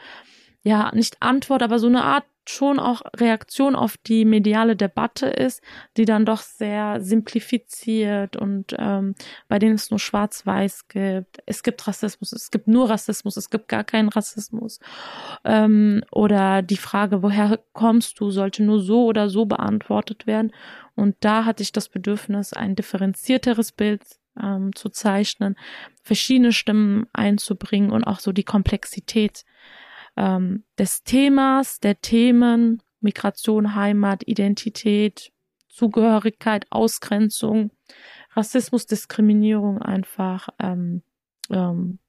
ja, 0.62 0.90
nicht 0.94 1.20
Antwort, 1.20 1.62
aber 1.62 1.78
so 1.78 1.86
eine 1.86 2.04
Art 2.04 2.24
schon 2.48 2.78
auch 2.78 3.02
Reaktion 3.16 3.76
auf 3.76 3.96
die 3.98 4.24
mediale 4.24 4.74
Debatte 4.74 5.26
ist, 5.26 5.62
die 5.96 6.06
dann 6.06 6.24
doch 6.24 6.40
sehr 6.40 7.00
simplifiziert 7.00 8.36
und 8.36 8.74
ähm, 8.78 9.14
bei 9.48 9.58
denen 9.58 9.74
es 9.74 9.90
nur 9.90 10.00
Schwarz-Weiß 10.00 10.88
gibt. 10.88 11.42
Es 11.44 11.62
gibt 11.62 11.86
Rassismus, 11.86 12.32
es 12.32 12.50
gibt 12.50 12.66
nur 12.66 12.88
Rassismus, 12.88 13.36
es 13.36 13.50
gibt 13.50 13.68
gar 13.68 13.84
keinen 13.84 14.08
Rassismus. 14.08 14.80
Ähm, 15.44 16.02
oder 16.10 16.62
die 16.62 16.78
Frage, 16.78 17.22
woher 17.22 17.58
kommst 17.74 18.18
du, 18.18 18.30
sollte 18.30 18.62
nur 18.62 18.80
so 18.80 19.04
oder 19.04 19.28
so 19.28 19.44
beantwortet 19.44 20.26
werden. 20.26 20.52
Und 20.94 21.16
da 21.20 21.44
hatte 21.44 21.62
ich 21.62 21.72
das 21.72 21.90
Bedürfnis, 21.90 22.54
ein 22.54 22.76
differenzierteres 22.76 23.72
Bild 23.72 24.02
ähm, 24.42 24.74
zu 24.74 24.88
zeichnen, 24.88 25.54
verschiedene 26.02 26.52
Stimmen 26.52 27.06
einzubringen 27.12 27.90
und 27.90 28.04
auch 28.04 28.20
so 28.20 28.32
die 28.32 28.44
Komplexität 28.44 29.44
ähm, 30.18 30.64
des 30.78 31.04
Themas, 31.04 31.78
der 31.78 32.00
Themen, 32.00 32.82
Migration, 33.00 33.76
Heimat, 33.76 34.26
Identität, 34.26 35.32
Zugehörigkeit, 35.68 36.66
Ausgrenzung, 36.70 37.70
Rassismus, 38.32 38.86
Diskriminierung 38.86 39.80
einfach 39.80 40.48
ähm, 40.58 41.02
ähm, 41.50 42.00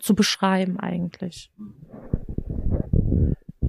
zu 0.00 0.14
beschreiben 0.14 0.80
eigentlich. 0.80 1.52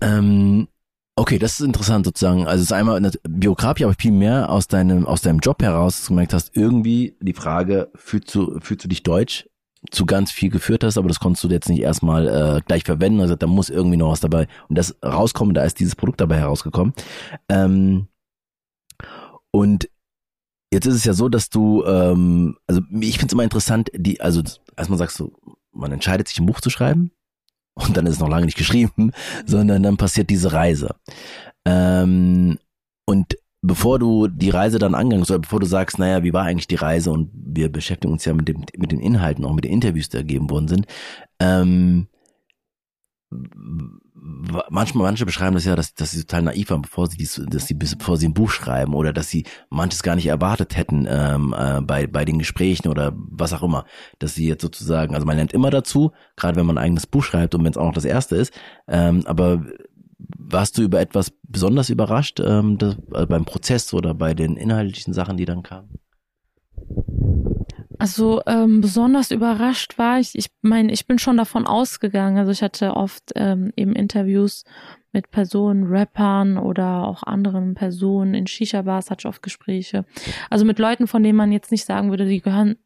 Ähm, 0.02 0.68
okay, 1.16 1.38
das 1.38 1.60
ist 1.60 1.66
interessant 1.66 2.06
sozusagen. 2.06 2.48
Also 2.48 2.64
es 2.64 2.72
ist 2.72 2.74
einmal 2.74 2.98
eine 2.98 3.12
Biografie, 3.30 3.86
aber 3.86 3.94
viel 3.94 4.12
mehr 4.12 4.50
aus 4.50 4.68
deinem 4.68 5.06
aus 5.06 5.22
deinem 5.22 5.40
Job 5.40 5.62
heraus, 5.62 5.98
dass 5.98 6.06
du 6.08 6.14
gemerkt 6.14 6.34
hast, 6.34 6.58
irgendwie 6.58 7.16
die 7.22 7.34
Frage, 7.34 7.92
fühlst 7.94 8.34
du 8.34 8.60
fühlst 8.60 8.86
du 8.86 8.90
dich 8.90 9.04
deutsch? 9.04 9.48
Zu 9.90 10.06
ganz 10.06 10.32
viel 10.32 10.50
geführt 10.50 10.84
hast, 10.84 10.98
aber 10.98 11.08
das 11.08 11.20
konntest 11.20 11.44
du 11.44 11.48
jetzt 11.50 11.70
nicht 11.70 11.82
erstmal 11.82 12.28
äh, 12.28 12.62
gleich 12.66 12.84
verwenden. 12.84 13.20
Also 13.22 13.36
da 13.36 13.48
muss 13.48 13.70
irgendwie 13.70 13.98
noch 13.98 14.12
was 14.12 14.20
dabei 14.20 14.48
und 14.70 14.78
das 14.78 14.96
rauskommen, 15.04 15.54
da 15.54 15.64
ist 15.64 15.80
dieses 15.80 15.96
Produkt 15.96 16.22
dabei 16.22 16.38
herausgekommen. 16.38 16.94
Ähm, 17.50 18.08
und 19.52 19.90
jetzt 20.72 20.86
ist 20.86 20.96
es 20.96 21.04
ja 21.04 21.14
so, 21.14 21.30
dass 21.30 21.50
du, 21.50 21.84
ähm, 21.86 22.58
also 22.68 22.82
ich 22.92 23.18
finde 23.18 23.28
es 23.28 23.34
immer 23.34 23.44
interessant, 23.44 23.90
die, 23.96 24.22
also 24.22 24.44
erstmal 24.78 25.00
sagst 25.00 25.20
du, 25.20 25.34
man 25.72 25.92
entscheidet 25.92 26.28
sich 26.28 26.40
ein 26.40 26.46
Buch 26.46 26.62
zu 26.62 26.70
schreiben 26.70 27.12
und 27.74 27.98
dann 27.98 28.06
ist 28.06 28.14
es 28.14 28.20
noch 28.20 28.30
lange 28.30 28.46
nicht 28.46 28.58
geschrieben, 28.58 29.12
sondern 29.46 29.82
dann 29.82 29.98
passiert 29.98 30.30
diese 30.30 30.54
Reise. 30.54 30.96
Ähm, 31.66 32.60
und 33.06 33.36
bevor 33.62 34.00
du 34.00 34.28
die 34.28 34.50
Reise 34.50 34.80
dann 34.80 34.96
angehst, 34.96 35.32
oder 35.32 35.40
bevor 35.40 35.60
du 35.60 35.66
sagst, 35.66 36.00
naja, 36.00 36.24
wie 36.24 36.34
war 36.34 36.44
eigentlich 36.44 36.68
die 36.68 36.76
Reise? 36.76 37.12
Und 37.12 37.30
wir 37.34 37.72
beschäftigen 37.72 38.14
uns 38.14 38.26
ja 38.26 38.34
mit, 38.34 38.48
dem, 38.48 38.66
mit 38.78 38.92
den 38.92 39.00
Inhalten, 39.00 39.46
auch 39.46 39.54
mit 39.54 39.66
den 39.66 39.74
Interviews, 39.74 40.10
die 40.10 40.18
ergeben 40.18 40.50
worden 40.50 40.68
sind, 40.68 40.88
ähm, 41.40 42.08
manchmal 44.70 45.08
manche 45.08 45.26
beschreiben 45.26 45.56
das 45.56 45.66
ja, 45.66 45.76
dass, 45.76 45.94
dass 45.94 46.12
sie 46.12 46.22
total 46.22 46.44
naiv 46.44 46.70
waren, 46.70 46.82
bevor 46.82 47.08
sie 47.08 47.18
dies, 47.18 47.42
dass 47.48 47.68
sie 47.68 47.74
bevor 47.74 48.18
sie 48.18 48.28
ein 48.28 48.34
Buch 48.34 48.50
schreiben 48.52 48.94
oder 48.94 49.14
dass 49.14 49.30
sie 49.30 49.46
manches 49.70 50.04
gar 50.04 50.16
nicht 50.16 50.28
erwartet 50.28 50.76
hätten 50.76 51.08
ähm, 51.10 51.56
äh, 51.58 51.82
bei 51.82 52.08
bei 52.08 52.26
den 52.26 52.40
Gesprächen 52.40 52.90
oder 52.90 53.14
was 53.16 53.54
auch 53.54 53.64
immer, 53.64 53.86
dass 54.20 54.36
sie 54.36 54.48
jetzt 54.48 54.62
sozusagen, 54.62 55.16
also 55.16 55.26
man 55.26 55.38
lernt 55.38 55.54
immer 55.54 55.70
dazu, 55.70 56.12
gerade 56.36 56.58
wenn 56.58 56.66
man 56.66 56.78
ein 56.78 56.84
eigenes 56.84 57.08
Buch 57.08 57.24
schreibt 57.24 57.56
und 57.56 57.64
wenn 57.64 57.72
es 57.72 57.78
auch 57.78 57.86
noch 57.86 57.94
das 57.94 58.06
erste 58.06 58.36
ist, 58.36 58.54
ähm, 58.88 59.24
aber 59.26 59.64
warst 60.38 60.78
du 60.78 60.82
über 60.82 61.00
etwas 61.00 61.32
besonders 61.44 61.90
überrascht 61.90 62.40
ähm, 62.40 62.78
das, 62.78 62.98
also 63.12 63.28
beim 63.28 63.46
Prozess 63.46 63.94
oder 63.94 64.14
bei 64.14 64.34
den 64.34 64.58
inhaltlichen 64.58 65.14
Sachen, 65.14 65.38
die 65.38 65.46
dann 65.46 65.64
kamen? 65.64 65.90
Also 68.02 68.42
ähm, 68.48 68.82
besonders 68.82 69.30
überrascht 69.30 70.00
war 70.00 70.20
ich, 70.20 70.36
ich 70.36 70.48
meine, 70.62 70.92
ich 70.92 71.06
bin 71.06 71.20
schon 71.20 71.38
davon 71.38 71.68
ausgegangen. 71.68 72.38
Also 72.40 72.52
ich 72.52 72.64
hatte 72.64 72.96
oft 72.96 73.32
ähm, 73.36 73.72
eben 73.76 73.94
Interviews 73.94 74.64
mit 75.12 75.30
Personen, 75.30 75.84
Rappern 75.86 76.58
oder 76.58 77.06
auch 77.06 77.22
anderen 77.22 77.76
Personen 77.76 78.34
in 78.34 78.48
Shisha-Bars 78.48 79.12
hatte 79.12 79.22
ich 79.22 79.26
oft 79.28 79.44
Gespräche. 79.44 80.06
Also 80.50 80.66
mit 80.66 80.80
Leuten, 80.80 81.06
von 81.06 81.22
denen 81.22 81.38
man 81.38 81.52
jetzt 81.52 81.72
nicht 81.72 81.86
sagen 81.86 82.10
würde, 82.10 82.26
die 82.26 82.42
gehören 82.42 82.78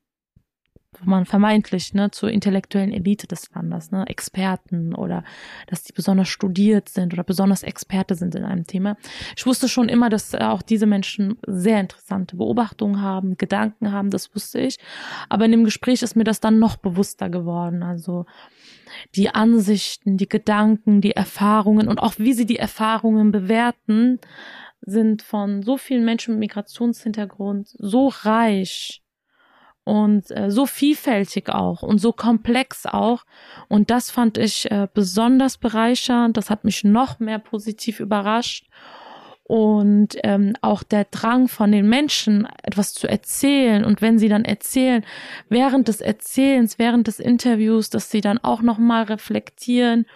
man 1.03 1.25
vermeintlich 1.25 1.93
ne, 1.93 2.11
zur 2.11 2.29
intellektuellen 2.29 2.91
Elite 2.91 3.27
des 3.27 3.49
Landes, 3.53 3.91
ne, 3.91 4.05
Experten 4.07 4.95
oder 4.95 5.23
dass 5.67 5.83
die 5.83 5.93
besonders 5.93 6.27
studiert 6.27 6.89
sind 6.89 7.13
oder 7.13 7.23
besonders 7.23 7.63
Experte 7.63 8.15
sind 8.15 8.35
in 8.35 8.43
einem 8.43 8.67
Thema. 8.67 8.97
Ich 9.35 9.45
wusste 9.45 9.67
schon 9.67 9.89
immer, 9.89 10.09
dass 10.09 10.33
auch 10.35 10.61
diese 10.61 10.85
Menschen 10.85 11.37
sehr 11.45 11.79
interessante 11.79 12.35
Beobachtungen 12.37 13.01
haben, 13.01 13.37
Gedanken 13.37 13.91
haben, 13.91 14.09
das 14.09 14.33
wusste 14.35 14.59
ich. 14.59 14.77
Aber 15.29 15.45
in 15.45 15.51
dem 15.51 15.63
Gespräch 15.63 16.01
ist 16.01 16.15
mir 16.15 16.23
das 16.23 16.39
dann 16.39 16.59
noch 16.59 16.77
bewusster 16.77 17.29
geworden. 17.29 17.83
Also 17.83 18.25
die 19.15 19.29
Ansichten, 19.29 20.17
die 20.17 20.29
Gedanken, 20.29 21.01
die 21.01 21.11
Erfahrungen 21.11 21.87
und 21.87 21.99
auch 21.99 22.15
wie 22.17 22.33
sie 22.33 22.45
die 22.45 22.59
Erfahrungen 22.59 23.31
bewerten, 23.31 24.19
sind 24.81 25.23
von 25.23 25.63
so 25.63 25.77
vielen 25.77 26.05
Menschen 26.05 26.35
mit 26.35 26.41
Migrationshintergrund 26.41 27.69
so 27.77 28.07
reich 28.07 29.01
und 29.85 30.31
äh, 30.31 30.49
so 30.49 30.65
vielfältig 30.65 31.49
auch 31.49 31.83
und 31.83 31.99
so 31.99 32.11
komplex 32.11 32.85
auch. 32.85 33.23
Und 33.69 33.91
das 33.91 34.11
fand 34.11 34.37
ich 34.37 34.69
äh, 34.69 34.87
besonders 34.93 35.57
bereichernd. 35.57 36.35
Das 36.35 36.49
hat 36.49 36.65
mich 36.65 36.83
noch 36.83 37.19
mehr 37.19 37.39
positiv 37.39 37.99
überrascht. 37.99 38.67
Und 39.43 40.17
ähm, 40.23 40.53
auch 40.61 40.81
der 40.81 41.05
Drang 41.05 41.47
von 41.47 41.71
den 41.71 41.87
Menschen, 41.87 42.47
etwas 42.63 42.95
zu 42.95 43.07
erzählen. 43.07 43.85
Und 43.85 44.01
wenn 44.01 44.17
sie 44.17 44.27
dann 44.27 44.43
erzählen, 44.43 45.05
während 45.49 45.87
des 45.87 46.01
Erzählens, 46.01 46.79
während 46.79 47.05
des 47.05 47.19
Interviews, 47.19 47.91
dass 47.91 48.09
sie 48.09 48.21
dann 48.21 48.39
auch 48.39 48.63
nochmal 48.63 49.03
reflektieren. 49.03 50.07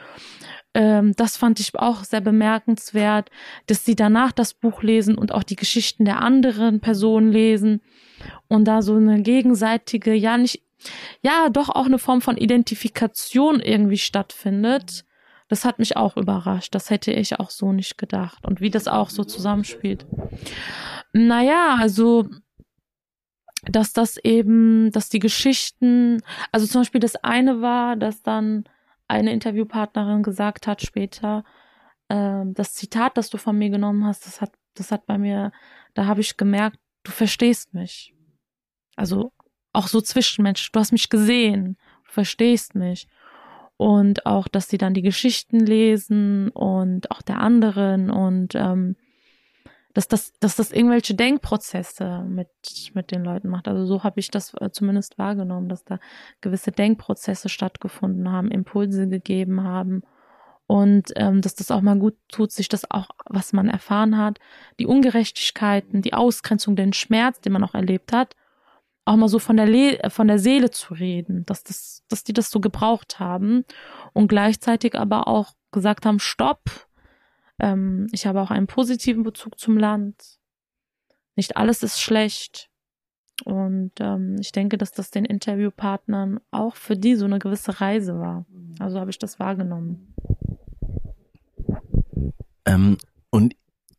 Ähm, 0.73 1.13
das 1.15 1.37
fand 1.37 1.59
ich 1.59 1.75
auch 1.75 2.03
sehr 2.03 2.21
bemerkenswert, 2.21 3.29
dass 3.65 3.85
sie 3.85 3.95
danach 3.95 4.31
das 4.31 4.53
Buch 4.53 4.83
lesen 4.83 5.17
und 5.17 5.33
auch 5.33 5.43
die 5.43 5.55
Geschichten 5.55 6.05
der 6.05 6.21
anderen 6.21 6.79
Personen 6.79 7.31
lesen 7.31 7.81
und 8.47 8.65
da 8.65 8.81
so 8.81 8.95
eine 8.95 9.21
gegenseitige, 9.21 10.13
ja 10.13 10.37
nicht, 10.37 10.63
ja 11.21 11.49
doch 11.49 11.69
auch 11.69 11.85
eine 11.85 11.99
Form 11.99 12.21
von 12.21 12.37
Identifikation 12.37 13.59
irgendwie 13.59 13.97
stattfindet. 13.97 15.05
Das 15.47 15.65
hat 15.65 15.79
mich 15.79 15.97
auch 15.97 16.15
überrascht. 16.15 16.75
Das 16.75 16.91
hätte 16.91 17.11
ich 17.11 17.39
auch 17.39 17.49
so 17.49 17.73
nicht 17.73 17.97
gedacht. 17.97 18.45
Und 18.45 18.61
wie 18.61 18.69
das 18.69 18.87
auch 18.87 19.09
so 19.09 19.23
zusammenspielt. 19.23 20.05
Naja, 21.11 21.77
also, 21.79 22.29
dass 23.63 23.91
das 23.91 24.17
eben, 24.17 24.91
dass 24.91 25.09
die 25.09 25.17
Geschichten, 25.17 26.21
also 26.51 26.67
zum 26.67 26.81
Beispiel 26.81 27.01
das 27.01 27.15
eine 27.15 27.61
war, 27.61 27.95
dass 27.95 28.21
dann 28.21 28.65
eine 29.09 29.33
Interviewpartnerin 29.33 30.23
gesagt 30.23 30.67
hat 30.67 30.81
später, 30.81 31.43
äh, 32.07 32.43
das 32.45 32.73
Zitat, 32.73 33.17
das 33.17 33.29
du 33.29 33.37
von 33.37 33.57
mir 33.57 33.69
genommen 33.69 34.05
hast, 34.05 34.25
das 34.25 34.39
hat, 34.39 34.51
das 34.75 34.91
hat 34.91 35.05
bei 35.05 35.17
mir, 35.17 35.51
da 35.93 36.05
habe 36.05 36.21
ich 36.21 36.37
gemerkt, 36.37 36.79
du 37.03 37.11
verstehst 37.11 37.73
mich. 37.73 38.13
Also 38.95 39.31
auch 39.73 39.87
so 39.87 40.01
zwischenmenschlich, 40.01 40.71
du 40.71 40.79
hast 40.79 40.91
mich 40.91 41.09
gesehen, 41.09 41.77
du 42.05 42.11
verstehst 42.11 42.75
mich. 42.75 43.07
Und 43.77 44.25
auch, 44.25 44.49
dass 44.49 44.67
sie 44.67 44.77
dann 44.77 44.93
die 44.93 45.01
Geschichten 45.01 45.59
lesen 45.59 46.49
und 46.49 47.11
auch 47.11 47.21
der 47.21 47.39
anderen 47.39 48.09
und 48.09 48.53
ähm, 48.55 48.97
dass 49.99 50.07
das, 50.07 50.31
dass 50.39 50.55
das 50.55 50.71
irgendwelche 50.71 51.13
Denkprozesse 51.13 52.23
mit, 52.25 52.47
mit 52.93 53.11
den 53.11 53.21
Leuten 53.21 53.49
macht. 53.49 53.67
Also 53.67 53.85
so 53.85 54.03
habe 54.05 54.21
ich 54.21 54.31
das 54.31 54.53
äh, 54.53 54.71
zumindest 54.71 55.17
wahrgenommen, 55.17 55.67
dass 55.67 55.83
da 55.83 55.99
gewisse 56.39 56.71
Denkprozesse 56.71 57.49
stattgefunden 57.49 58.31
haben, 58.31 58.49
Impulse 58.49 59.09
gegeben 59.09 59.61
haben 59.63 60.03
und 60.67 61.11
ähm, 61.17 61.41
dass 61.41 61.55
das 61.55 61.69
auch 61.69 61.81
mal 61.81 61.99
gut 61.99 62.15
tut, 62.29 62.53
sich 62.53 62.69
das 62.69 62.89
auch, 62.89 63.09
was 63.25 63.51
man 63.51 63.67
erfahren 63.67 64.17
hat, 64.17 64.39
die 64.79 64.85
Ungerechtigkeiten, 64.85 66.01
die 66.01 66.13
Ausgrenzung, 66.13 66.77
den 66.77 66.93
Schmerz, 66.93 67.41
den 67.41 67.51
man 67.51 67.65
auch 67.65 67.73
erlebt 67.73 68.13
hat, 68.13 68.35
auch 69.03 69.17
mal 69.17 69.27
so 69.27 69.39
von 69.39 69.57
der, 69.57 69.65
Le 69.65 69.99
von 70.09 70.29
der 70.29 70.39
Seele 70.39 70.71
zu 70.71 70.93
reden, 70.93 71.45
dass 71.45 71.65
das, 71.65 72.05
dass 72.07 72.23
die 72.23 72.31
das 72.31 72.51
so 72.51 72.61
gebraucht 72.61 73.19
haben 73.19 73.65
und 74.13 74.29
gleichzeitig 74.29 74.95
aber 74.95 75.27
auch 75.27 75.55
gesagt 75.73 76.05
haben, 76.05 76.19
stopp, 76.19 76.87
ähm, 77.59 78.07
ich 78.11 78.25
habe 78.25 78.41
auch 78.41 78.51
einen 78.51 78.67
positiven 78.67 79.23
Bezug 79.23 79.59
zum 79.59 79.77
Land. 79.77 80.39
Nicht 81.35 81.57
alles 81.57 81.83
ist 81.83 81.99
schlecht. 82.01 82.69
Und 83.45 83.91
ähm, 83.99 84.35
ich 84.39 84.51
denke, 84.51 84.77
dass 84.77 84.91
das 84.91 85.11
den 85.11 85.25
Interviewpartnern 85.25 86.39
auch 86.51 86.75
für 86.75 86.97
die 86.97 87.15
so 87.15 87.25
eine 87.25 87.39
gewisse 87.39 87.79
Reise 87.79 88.19
war. 88.19 88.45
Also 88.79 88.99
habe 88.99 89.11
ich 89.11 89.19
das 89.19 89.39
wahrgenommen. 89.39 90.13
Ähm, 92.65 92.97
und 93.29 93.55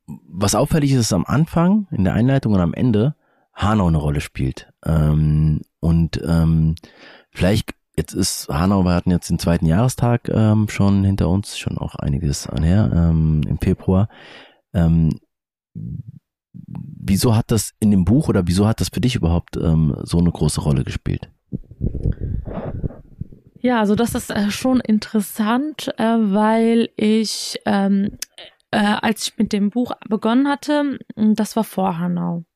was 0.06 0.54
auffällig 0.54 0.92
ist, 0.92 1.00
ist 1.00 1.12
am 1.12 1.24
Anfang, 1.24 1.86
in 1.90 2.04
der 2.04 2.14
Einleitung 2.14 2.54
und 2.54 2.60
am 2.60 2.74
Ende 2.74 3.14
Hanau 3.54 3.88
eine 3.88 3.98
Rolle 3.98 4.20
spielt. 4.20 4.72
Ähm, 4.84 5.62
und 5.80 6.20
ähm, 6.26 6.74
vielleicht 7.30 7.74
Jetzt 8.00 8.14
ist 8.14 8.48
Hanau, 8.48 8.82
wir 8.82 8.94
hatten 8.94 9.10
jetzt 9.10 9.28
den 9.28 9.38
zweiten 9.38 9.66
Jahrestag 9.66 10.30
ähm, 10.30 10.70
schon 10.70 11.04
hinter 11.04 11.28
uns, 11.28 11.58
schon 11.58 11.76
auch 11.76 11.96
einiges 11.96 12.46
anher 12.46 12.90
ähm, 12.94 13.42
im 13.46 13.58
Februar. 13.58 14.08
Ähm, 14.72 15.20
wieso 16.54 17.36
hat 17.36 17.50
das 17.50 17.72
in 17.78 17.90
dem 17.90 18.06
Buch 18.06 18.30
oder 18.30 18.46
wieso 18.46 18.66
hat 18.66 18.80
das 18.80 18.88
für 18.88 19.02
dich 19.02 19.16
überhaupt 19.16 19.58
ähm, 19.58 19.94
so 20.04 20.16
eine 20.16 20.30
große 20.30 20.62
Rolle 20.62 20.82
gespielt? 20.82 21.28
Ja, 23.60 23.80
also 23.80 23.94
das 23.96 24.14
ist 24.14 24.30
äh, 24.30 24.50
schon 24.50 24.80
interessant, 24.80 25.92
äh, 25.98 26.02
weil 26.02 26.88
ich, 26.96 27.60
ähm, 27.66 28.16
äh, 28.70 28.78
als 28.78 29.28
ich 29.28 29.36
mit 29.36 29.52
dem 29.52 29.68
Buch 29.68 29.92
begonnen 30.08 30.48
hatte, 30.48 31.00
das 31.16 31.54
war 31.54 31.64
vor 31.64 31.98
Hanau. 31.98 32.46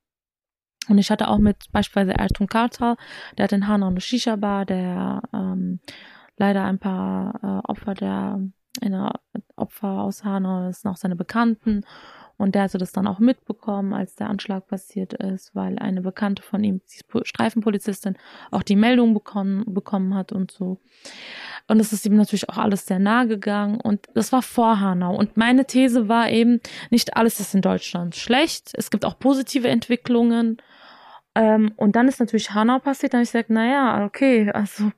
Und 0.89 0.99
ich 0.99 1.11
hatte 1.11 1.29
auch 1.29 1.39
mit 1.39 1.71
beispielsweise 1.73 2.19
Ertun 2.19 2.47
Kartal, 2.47 2.97
der 3.37 3.45
hat 3.45 3.53
in 3.53 3.67
Hanau 3.67 3.89
eine 3.89 4.01
Shisha-Bar, 4.01 4.67
der 4.67 5.23
ähm, 5.33 5.81
leider 6.37 6.65
ein 6.65 6.79
paar 6.79 7.35
äh, 7.43 7.71
Opfer 7.71 7.95
der 7.95 8.41
eine 8.83 9.13
Opfer 9.57 10.01
aus 10.03 10.25
Hanau 10.25 10.69
ist, 10.69 10.85
noch 10.85 10.97
seine 10.97 11.17
Bekannten. 11.17 11.85
Und 12.37 12.57
der 12.57 12.63
hatte 12.63 12.79
das 12.79 12.91
dann 12.91 13.07
auch 13.07 13.21
mitbekommen, 13.21 13.93
als 13.93 14.17
der 14.17 14.29
Anschlag 14.29 14.67
passiert 14.67 15.13
ist, 15.13 15.55
weil 15.55 15.79
eine 15.79 16.01
Bekannte 16.01 16.43
von 16.43 16.65
ihm, 16.65 16.81
die 16.91 17.25
Streifenpolizistin, 17.25 18.17
auch 18.51 18.65
die 18.65 18.75
Meldung 18.75 19.15
bekommen, 19.15 19.65
bekommen 19.73 20.15
hat 20.15 20.33
und 20.33 20.51
so. 20.51 20.81
Und 21.69 21.79
es 21.79 21.93
ist 21.93 22.05
ihm 22.05 22.17
natürlich 22.17 22.49
auch 22.49 22.59
alles 22.59 22.87
sehr 22.87 22.99
nahe 22.99 23.29
gegangen. 23.29 23.81
Und 23.81 24.09
das 24.15 24.33
war 24.33 24.43
vor 24.43 24.81
Hanau. 24.81 25.17
Und 25.17 25.37
meine 25.37 25.65
These 25.65 26.09
war 26.09 26.29
eben, 26.29 26.61
nicht 26.91 27.17
alles 27.17 27.39
ist 27.39 27.55
in 27.55 27.63
Deutschland 27.63 28.17
schlecht. 28.17 28.73
Es 28.75 28.91
gibt 28.91 29.05
auch 29.05 29.19
positive 29.19 29.69
Entwicklungen. 29.69 30.57
Ähm, 31.35 31.73
und 31.77 31.97
dann 31.97 32.09
ist 32.09 32.21
natürlich 32.21 32.53
Hanau 32.53 32.79
passiert, 32.79 33.13
dann 33.13 33.19
habe 33.19 33.25
ich 33.25 33.33
gesagt, 33.33 33.51
naja, 33.51 34.05
okay, 34.05 34.51
also, 34.51 34.93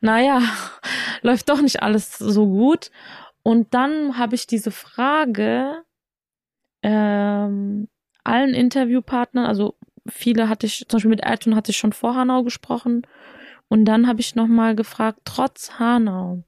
naja, 0.00 0.42
läuft 1.22 1.48
doch 1.48 1.60
nicht 1.60 1.82
alles 1.82 2.18
so 2.18 2.46
gut. 2.46 2.90
Und 3.42 3.74
dann 3.74 4.18
habe 4.18 4.34
ich 4.34 4.46
diese 4.46 4.70
Frage 4.70 5.82
ähm, 6.82 7.88
allen 8.24 8.54
Interviewpartnern, 8.54 9.46
also 9.46 9.76
viele 10.06 10.48
hatte 10.48 10.66
ich, 10.66 10.86
zum 10.88 10.98
Beispiel 10.98 11.10
mit 11.10 11.24
Elton 11.24 11.56
hatte 11.56 11.70
ich 11.70 11.76
schon 11.76 11.92
vor 11.92 12.14
Hanau 12.14 12.42
gesprochen. 12.42 13.06
Und 13.68 13.86
dann 13.86 14.06
habe 14.06 14.20
ich 14.20 14.34
nochmal 14.34 14.74
gefragt, 14.74 15.20
trotz 15.24 15.78
Hanau, 15.78 16.44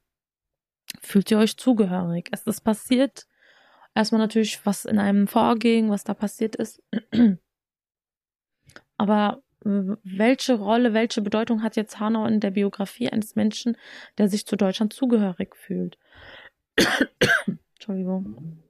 fühlt 1.01 1.31
ihr 1.31 1.39
euch 1.39 1.57
zugehörig? 1.57 2.29
Es 2.31 2.43
ist 2.43 2.61
passiert. 2.61 3.27
Erstmal 3.95 4.21
natürlich, 4.21 4.63
was 4.65 4.85
in 4.85 4.99
einem 4.99 5.27
vorging, 5.27 5.89
was 5.89 6.03
da 6.03 6.13
passiert 6.13 6.55
ist. 6.55 6.81
Aber 8.97 9.41
welche 9.63 10.53
Rolle, 10.55 10.93
welche 10.93 11.21
Bedeutung 11.21 11.61
hat 11.63 11.75
jetzt 11.75 11.99
Hanau 11.99 12.25
in 12.25 12.39
der 12.39 12.51
Biografie 12.51 13.09
eines 13.09 13.35
Menschen, 13.35 13.77
der 14.17 14.29
sich 14.29 14.45
zu 14.45 14.55
Deutschland 14.55 14.93
zugehörig 14.93 15.55
fühlt? 15.55 15.97
Entschuldigung. 17.75 18.63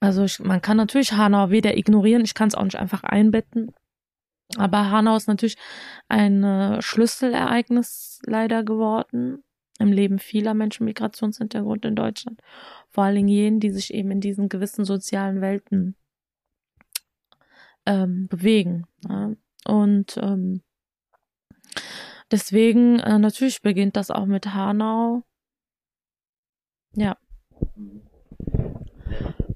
Also 0.00 0.24
ich, 0.24 0.38
man 0.38 0.62
kann 0.62 0.76
natürlich 0.76 1.12
Hanau 1.12 1.50
weder 1.50 1.76
ignorieren, 1.76 2.22
ich 2.24 2.34
kann 2.34 2.48
es 2.48 2.54
auch 2.54 2.62
nicht 2.62 2.78
einfach 2.78 3.02
einbetten. 3.02 3.74
Aber 4.56 4.90
Hanau 4.90 5.16
ist 5.16 5.28
natürlich 5.28 5.56
ein 6.08 6.42
äh, 6.44 6.80
Schlüsselereignis 6.80 8.20
leider 8.24 8.62
geworden 8.62 9.42
im 9.78 9.92
Leben 9.92 10.18
vieler 10.18 10.54
Menschen 10.54 10.84
Migrationshintergrund 10.84 11.84
in 11.84 11.94
Deutschland 11.94 12.42
vor 12.90 13.04
allen 13.04 13.16
Dingen 13.16 13.28
jenen, 13.28 13.60
die 13.60 13.70
sich 13.70 13.92
eben 13.94 14.10
in 14.10 14.20
diesen 14.20 14.48
gewissen 14.48 14.84
sozialen 14.84 15.40
Welten 15.40 15.94
ähm, 17.86 18.26
bewegen. 18.28 18.86
Ja. 19.08 19.32
Und 19.64 20.18
ähm, 20.20 20.62
deswegen, 22.30 22.98
äh, 23.00 23.18
natürlich 23.18 23.62
beginnt 23.62 23.96
das 23.96 24.10
auch 24.10 24.26
mit 24.26 24.52
Hanau. 24.54 25.22
Ja. 26.94 27.16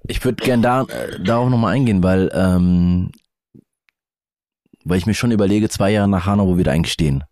Ich 0.06 0.24
würde 0.24 0.42
gern 0.44 0.62
da, 0.62 0.82
äh, 0.82 1.20
darauf 1.22 1.48
nochmal 1.48 1.74
eingehen, 1.74 2.02
weil, 2.02 2.30
ähm, 2.34 3.10
weil 4.84 4.98
ich 4.98 5.06
mir 5.06 5.14
schon 5.14 5.32
überlege, 5.32 5.68
zwei 5.68 5.90
Jahre 5.90 6.08
nach 6.08 6.26
Hanau, 6.26 6.46
wo 6.46 6.56
wir 6.56 6.64
da 6.64 6.72
eigentlich 6.72 6.92
stehen. 6.92 7.24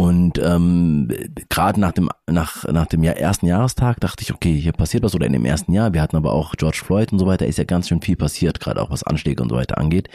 Und 0.00 0.38
ähm, 0.38 1.08
gerade 1.48 1.80
nach 1.80 1.90
dem 1.90 2.08
nach 2.28 2.64
nach 2.68 2.86
dem 2.86 3.02
Jahr, 3.02 3.16
ersten 3.16 3.46
Jahrestag 3.46 3.98
dachte 3.98 4.22
ich, 4.22 4.32
okay, 4.32 4.54
hier 4.56 4.70
passiert 4.70 5.02
was 5.02 5.16
oder 5.16 5.26
in 5.26 5.32
dem 5.32 5.44
ersten 5.44 5.72
Jahr. 5.72 5.92
Wir 5.92 6.00
hatten 6.00 6.14
aber 6.14 6.32
auch 6.32 6.54
George 6.54 6.82
Floyd 6.84 7.10
und 7.10 7.18
so 7.18 7.26
weiter. 7.26 7.46
Ist 7.46 7.58
ja 7.58 7.64
ganz 7.64 7.88
schön 7.88 8.00
viel 8.00 8.14
passiert, 8.14 8.60
gerade 8.60 8.80
auch 8.80 8.90
was 8.90 9.02
Anschläge 9.02 9.42
und 9.42 9.48
so 9.48 9.56
weiter 9.56 9.76
angeht. 9.76 10.08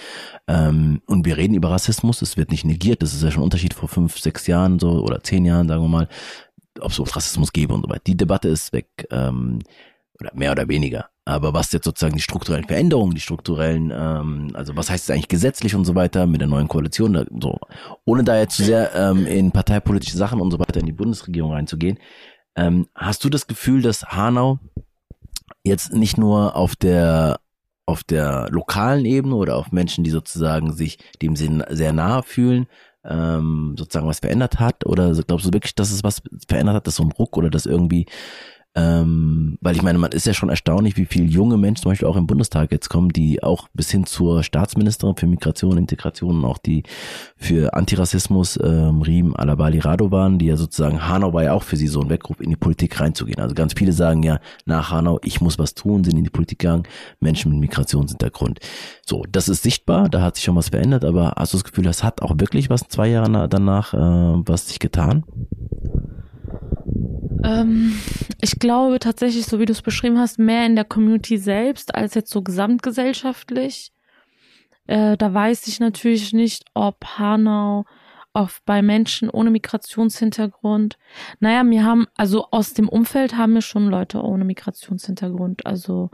Ähm, 0.47 1.01
und 1.05 1.25
wir 1.25 1.35
reden 1.35 1.53
über 1.53 1.69
Rassismus. 1.69 2.21
Es 2.21 2.37
wird 2.37 2.49
nicht 2.49 2.63
negiert. 2.63 3.01
Das 3.01 3.13
ist 3.13 3.23
ja 3.23 3.29
schon 3.29 3.41
ein 3.41 3.43
Unterschied 3.43 3.73
vor 3.73 3.89
fünf, 3.89 4.17
sechs 4.19 4.47
Jahren 4.47 4.79
so 4.79 5.03
oder 5.03 5.21
zehn 5.21 5.43
Jahren, 5.43 5.67
sagen 5.67 5.81
wir 5.81 5.89
mal, 5.89 6.07
ob 6.79 6.91
es 6.91 7.15
Rassismus 7.15 7.51
gäbe 7.51 7.73
und 7.73 7.81
so 7.81 7.89
weiter. 7.89 8.03
Die 8.07 8.15
Debatte 8.15 8.47
ist 8.47 8.71
weg 8.71 8.87
ähm, 9.11 9.59
oder 10.17 10.31
mehr 10.33 10.53
oder 10.53 10.69
weniger. 10.69 11.09
Aber 11.25 11.53
was 11.53 11.71
jetzt 11.71 11.85
sozusagen 11.85 12.15
die 12.15 12.21
strukturellen 12.21 12.65
Veränderungen, 12.65 13.15
die 13.15 13.21
strukturellen, 13.21 13.91
ähm, 13.95 14.51
also 14.53 14.75
was 14.75 14.89
heißt 14.89 15.05
es 15.05 15.09
eigentlich 15.09 15.29
gesetzlich 15.29 15.73
und 15.73 15.85
so 15.85 15.95
weiter 15.95 16.27
mit 16.27 16.41
der 16.41 16.49
neuen 16.49 16.67
Koalition, 16.67 17.25
so, 17.39 17.59
ohne 18.05 18.23
da 18.23 18.37
jetzt 18.37 18.57
zu 18.57 18.63
sehr 18.63 18.93
ähm, 18.93 19.25
in 19.25 19.51
parteipolitische 19.51 20.17
Sachen 20.17 20.41
und 20.41 20.51
so 20.51 20.59
weiter 20.59 20.81
in 20.81 20.85
die 20.85 20.91
Bundesregierung 20.91 21.53
reinzugehen, 21.53 21.97
ähm, 22.55 22.87
hast 22.93 23.23
du 23.23 23.29
das 23.29 23.47
Gefühl, 23.47 23.81
dass 23.81 24.03
Hanau 24.03 24.59
jetzt 25.63 25.93
nicht 25.93 26.17
nur 26.17 26.55
auf 26.55 26.75
der 26.75 27.39
auf 27.85 28.03
der 28.03 28.47
lokalen 28.49 29.05
Ebene 29.05 29.35
oder 29.35 29.57
auf 29.57 29.71
Menschen, 29.71 30.03
die 30.03 30.09
sozusagen 30.09 30.73
sich 30.73 30.99
dem 31.21 31.35
Sinn 31.35 31.63
sehr 31.69 31.91
nahe 31.91 32.23
fühlen, 32.23 32.67
ähm, 33.03 33.75
sozusagen 33.77 34.07
was 34.07 34.19
verändert 34.19 34.59
hat? 34.59 34.85
Oder 34.85 35.13
glaubst 35.27 35.45
du 35.45 35.53
wirklich, 35.53 35.75
dass 35.75 35.91
es 35.91 36.03
was 36.03 36.21
verändert 36.47 36.75
hat, 36.75 36.87
dass 36.87 36.95
so 36.95 37.03
ein 37.03 37.11
Ruck 37.11 37.35
oder 37.35 37.49
dass 37.49 37.65
irgendwie 37.65 38.05
ähm, 38.75 39.57
weil 39.61 39.75
ich 39.75 39.83
meine, 39.83 39.99
man 39.99 40.11
ist 40.11 40.25
ja 40.25 40.33
schon 40.33 40.49
erstaunlich, 40.49 40.97
wie 40.97 41.05
viele 41.05 41.25
junge 41.25 41.57
Menschen 41.57 41.83
zum 41.83 41.91
Beispiel 41.91 42.07
auch 42.07 42.15
im 42.15 42.25
Bundestag 42.25 42.71
jetzt 42.71 42.89
kommen, 42.89 43.09
die 43.09 43.43
auch 43.43 43.67
bis 43.73 43.91
hin 43.91 44.05
zur 44.05 44.41
Staatsministerin 44.41 45.15
für 45.15 45.27
Migration, 45.27 45.77
Integration 45.77 46.37
und 46.37 46.45
auch 46.45 46.57
die 46.57 46.83
für 47.37 47.73
Antirassismus, 47.75 48.59
ähm, 48.63 49.03
Riem 49.03 49.35
Alabali 49.35 49.77
Radovan, 49.77 50.39
die 50.39 50.47
ja 50.47 50.57
sozusagen, 50.57 51.07
Hanau 51.07 51.33
war 51.33 51.43
ja 51.43 51.53
auch 51.53 51.61
für 51.61 51.77
sie 51.77 51.87
so 51.87 52.01
ein 52.01 52.09
Weckruf, 52.09 52.39
in 52.39 52.49
die 52.49 52.55
Politik 52.55 52.99
reinzugehen. 52.99 53.39
Also 53.39 53.53
ganz 53.53 53.73
viele 53.77 53.91
sagen 53.91 54.23
ja, 54.23 54.39
nach 54.65 54.89
Hanau, 54.89 55.19
ich 55.23 55.39
muss 55.39 55.59
was 55.59 55.75
tun, 55.75 56.03
sind 56.03 56.17
in 56.17 56.23
die 56.23 56.31
Politik 56.31 56.59
gegangen, 56.59 56.83
Menschen 57.19 57.51
mit 57.51 57.61
Migrationshintergrund. 57.61 58.59
So, 59.05 59.23
das 59.31 59.49
ist 59.49 59.61
sichtbar, 59.61 60.09
da 60.09 60.21
hat 60.21 60.35
sich 60.35 60.45
schon 60.45 60.55
was 60.55 60.69
verändert, 60.69 61.05
aber 61.05 61.33
hast 61.37 61.53
du 61.53 61.57
das 61.57 61.63
Gefühl, 61.63 61.83
das 61.83 62.03
hat 62.03 62.23
auch 62.23 62.33
wirklich 62.37 62.71
was 62.71 62.81
zwei 62.87 63.07
Jahre 63.07 63.47
danach, 63.47 63.93
äh, 63.93 63.97
was 64.45 64.67
sich 64.67 64.79
getan? 64.79 65.23
Ähm, 67.43 67.97
ich 68.41 68.59
glaube 68.59 68.99
tatsächlich, 68.99 69.45
so 69.45 69.59
wie 69.59 69.65
du 69.65 69.73
es 69.73 69.81
beschrieben 69.81 70.19
hast, 70.19 70.39
mehr 70.39 70.65
in 70.65 70.75
der 70.75 70.85
Community 70.85 71.37
selbst 71.37 71.93
als 71.93 72.13
jetzt 72.13 72.31
so 72.31 72.41
gesamtgesellschaftlich. 72.41 73.91
Äh, 74.87 75.17
da 75.17 75.33
weiß 75.33 75.67
ich 75.67 75.79
natürlich 75.79 76.33
nicht, 76.33 76.65
ob 76.73 77.03
Hanau 77.17 77.85
auch 78.33 78.49
bei 78.65 78.81
Menschen 78.81 79.29
ohne 79.29 79.51
Migrationshintergrund. 79.51 80.97
Naja, 81.39 81.63
mir 81.63 81.83
haben, 81.83 82.07
also 82.15 82.47
aus 82.49 82.73
dem 82.73 82.89
Umfeld 82.89 83.37
haben 83.37 83.53
mir 83.53 83.61
schon 83.61 83.89
Leute 83.89 84.21
ohne 84.21 84.43
Migrationshintergrund, 84.43 85.65
also 85.65 86.09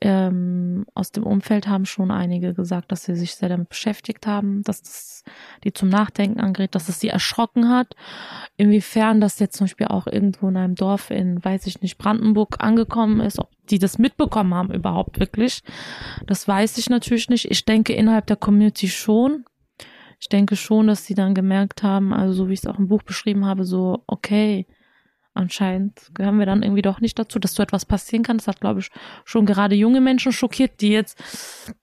ähm, 0.00 0.86
aus 0.94 1.12
dem 1.12 1.24
Umfeld 1.24 1.68
haben 1.68 1.84
schon 1.84 2.10
einige 2.10 2.54
gesagt, 2.54 2.90
dass 2.90 3.04
sie 3.04 3.14
sich 3.14 3.34
sehr 3.34 3.48
damit 3.48 3.68
beschäftigt 3.68 4.26
haben, 4.26 4.62
dass 4.62 4.82
das 4.82 5.24
die 5.64 5.72
zum 5.72 5.88
Nachdenken 5.88 6.40
angeregt, 6.40 6.74
dass 6.74 6.88
es 6.88 7.00
sie 7.00 7.08
erschrocken 7.08 7.68
hat. 7.68 7.94
Inwiefern 8.56 9.20
das 9.20 9.38
jetzt 9.38 9.56
zum 9.56 9.66
Beispiel 9.66 9.88
auch 9.88 10.06
irgendwo 10.06 10.48
in 10.48 10.56
einem 10.56 10.74
Dorf 10.74 11.10
in, 11.10 11.44
weiß 11.44 11.66
ich 11.66 11.82
nicht, 11.82 11.98
Brandenburg 11.98 12.56
angekommen 12.60 13.20
ist, 13.20 13.38
ob 13.38 13.50
die 13.68 13.78
das 13.78 13.98
mitbekommen 13.98 14.54
haben 14.54 14.72
überhaupt 14.72 15.20
wirklich, 15.20 15.62
das 16.26 16.48
weiß 16.48 16.78
ich 16.78 16.88
natürlich 16.88 17.28
nicht. 17.28 17.50
Ich 17.50 17.64
denke 17.64 17.92
innerhalb 17.92 18.26
der 18.26 18.36
Community 18.36 18.88
schon. 18.88 19.44
Ich 20.18 20.28
denke 20.28 20.56
schon, 20.56 20.86
dass 20.86 21.06
sie 21.06 21.14
dann 21.14 21.34
gemerkt 21.34 21.82
haben, 21.82 22.12
also 22.12 22.32
so 22.34 22.48
wie 22.48 22.54
ich 22.54 22.60
es 22.60 22.66
auch 22.66 22.78
im 22.78 22.88
Buch 22.88 23.02
beschrieben 23.02 23.46
habe, 23.46 23.64
so, 23.64 24.02
okay, 24.06 24.66
anscheinend 25.40 26.10
gehören 26.14 26.38
wir 26.38 26.46
dann 26.46 26.62
irgendwie 26.62 26.82
doch 26.82 27.00
nicht 27.00 27.18
dazu, 27.18 27.38
dass 27.38 27.54
so 27.54 27.62
etwas 27.62 27.84
passieren 27.84 28.22
kann. 28.22 28.38
Das 28.38 28.46
hat, 28.46 28.60
glaube 28.60 28.80
ich, 28.80 28.90
schon 29.24 29.46
gerade 29.46 29.74
junge 29.74 30.00
Menschen 30.00 30.32
schockiert, 30.32 30.80
die 30.80 30.90
jetzt 30.90 31.22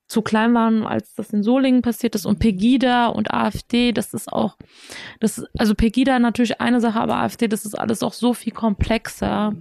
zu 0.08 0.22
klein 0.22 0.54
waren, 0.54 0.86
als 0.86 1.14
das 1.16 1.34
in 1.34 1.44
Solingen 1.44 1.82
passiert 1.82 2.16
ist. 2.16 2.26
Und 2.26 2.40
Pegida 2.40 3.08
und 3.08 3.34
AfD, 3.34 3.92
das 3.92 4.14
ist 4.14 4.32
auch, 4.32 4.58
das, 5.20 5.44
also 5.58 5.76
Pegida 5.76 6.20
natürlich 6.20 6.62
eine 6.62 6.80
Sache, 6.80 7.00
aber 7.00 7.18
AfD, 7.18 7.48
das 7.48 7.66
ist 7.66 7.76
alles 7.76 8.04
auch 8.04 8.14
so 8.14 8.34
viel 8.34 8.54
komplexer 8.54 9.54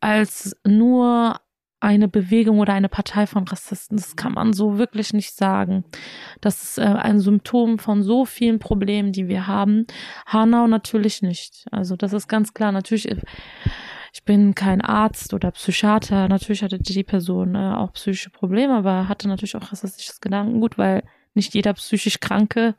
als 0.00 0.56
nur 0.64 1.40
eine 1.80 2.08
Bewegung 2.08 2.58
oder 2.58 2.74
eine 2.74 2.90
Partei 2.90 3.26
von 3.26 3.48
Rassisten. 3.48 3.96
Das 3.96 4.14
kann 4.14 4.32
man 4.34 4.52
so 4.52 4.78
wirklich 4.78 5.14
nicht 5.14 5.34
sagen. 5.34 5.84
Das 6.40 6.62
ist 6.62 6.78
äh, 6.78 6.82
ein 6.82 7.20
Symptom 7.20 7.78
von 7.78 8.02
so 8.02 8.26
vielen 8.26 8.58
Problemen, 8.58 9.12
die 9.12 9.28
wir 9.28 9.46
haben. 9.46 9.86
Hanau 10.26 10.66
natürlich 10.66 11.22
nicht. 11.22 11.66
Also 11.70 11.96
das 11.96 12.12
ist 12.12 12.28
ganz 12.28 12.52
klar. 12.52 12.70
Natürlich, 12.70 13.08
ich 14.12 14.24
bin 14.24 14.54
kein 14.54 14.82
Arzt 14.82 15.32
oder 15.32 15.50
Psychiater. 15.52 16.28
Natürlich 16.28 16.62
hatte 16.62 16.78
die 16.78 17.02
Person 17.02 17.54
äh, 17.54 17.72
auch 17.74 17.94
psychische 17.94 18.30
Probleme, 18.30 18.74
aber 18.74 19.08
hatte 19.08 19.26
natürlich 19.26 19.56
auch 19.56 19.72
rassistisches 19.72 20.20
Gedankengut, 20.20 20.76
weil 20.76 21.02
nicht 21.32 21.54
jeder 21.54 21.72
psychisch 21.72 22.20
Kranke 22.20 22.74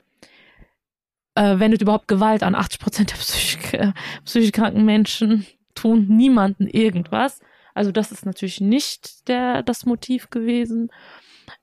äh, 1.34 1.58
wendet 1.58 1.82
überhaupt 1.82 2.08
Gewalt 2.08 2.44
an. 2.44 2.54
80 2.54 2.80
Prozent 2.80 3.12
der 3.12 3.18
psychisch, 3.18 3.74
äh, 3.74 3.94
psychisch 4.26 4.52
kranken 4.52 4.86
Menschen 4.86 5.48
tun 5.74 6.06
niemanden 6.08 6.68
irgendwas. 6.68 7.40
Also 7.74 7.92
das 7.92 8.12
ist 8.12 8.26
natürlich 8.26 8.62
nicht 8.62 9.28
der, 9.28 9.64
das 9.64 9.86
Motiv 9.86 10.30
gewesen. 10.30 10.92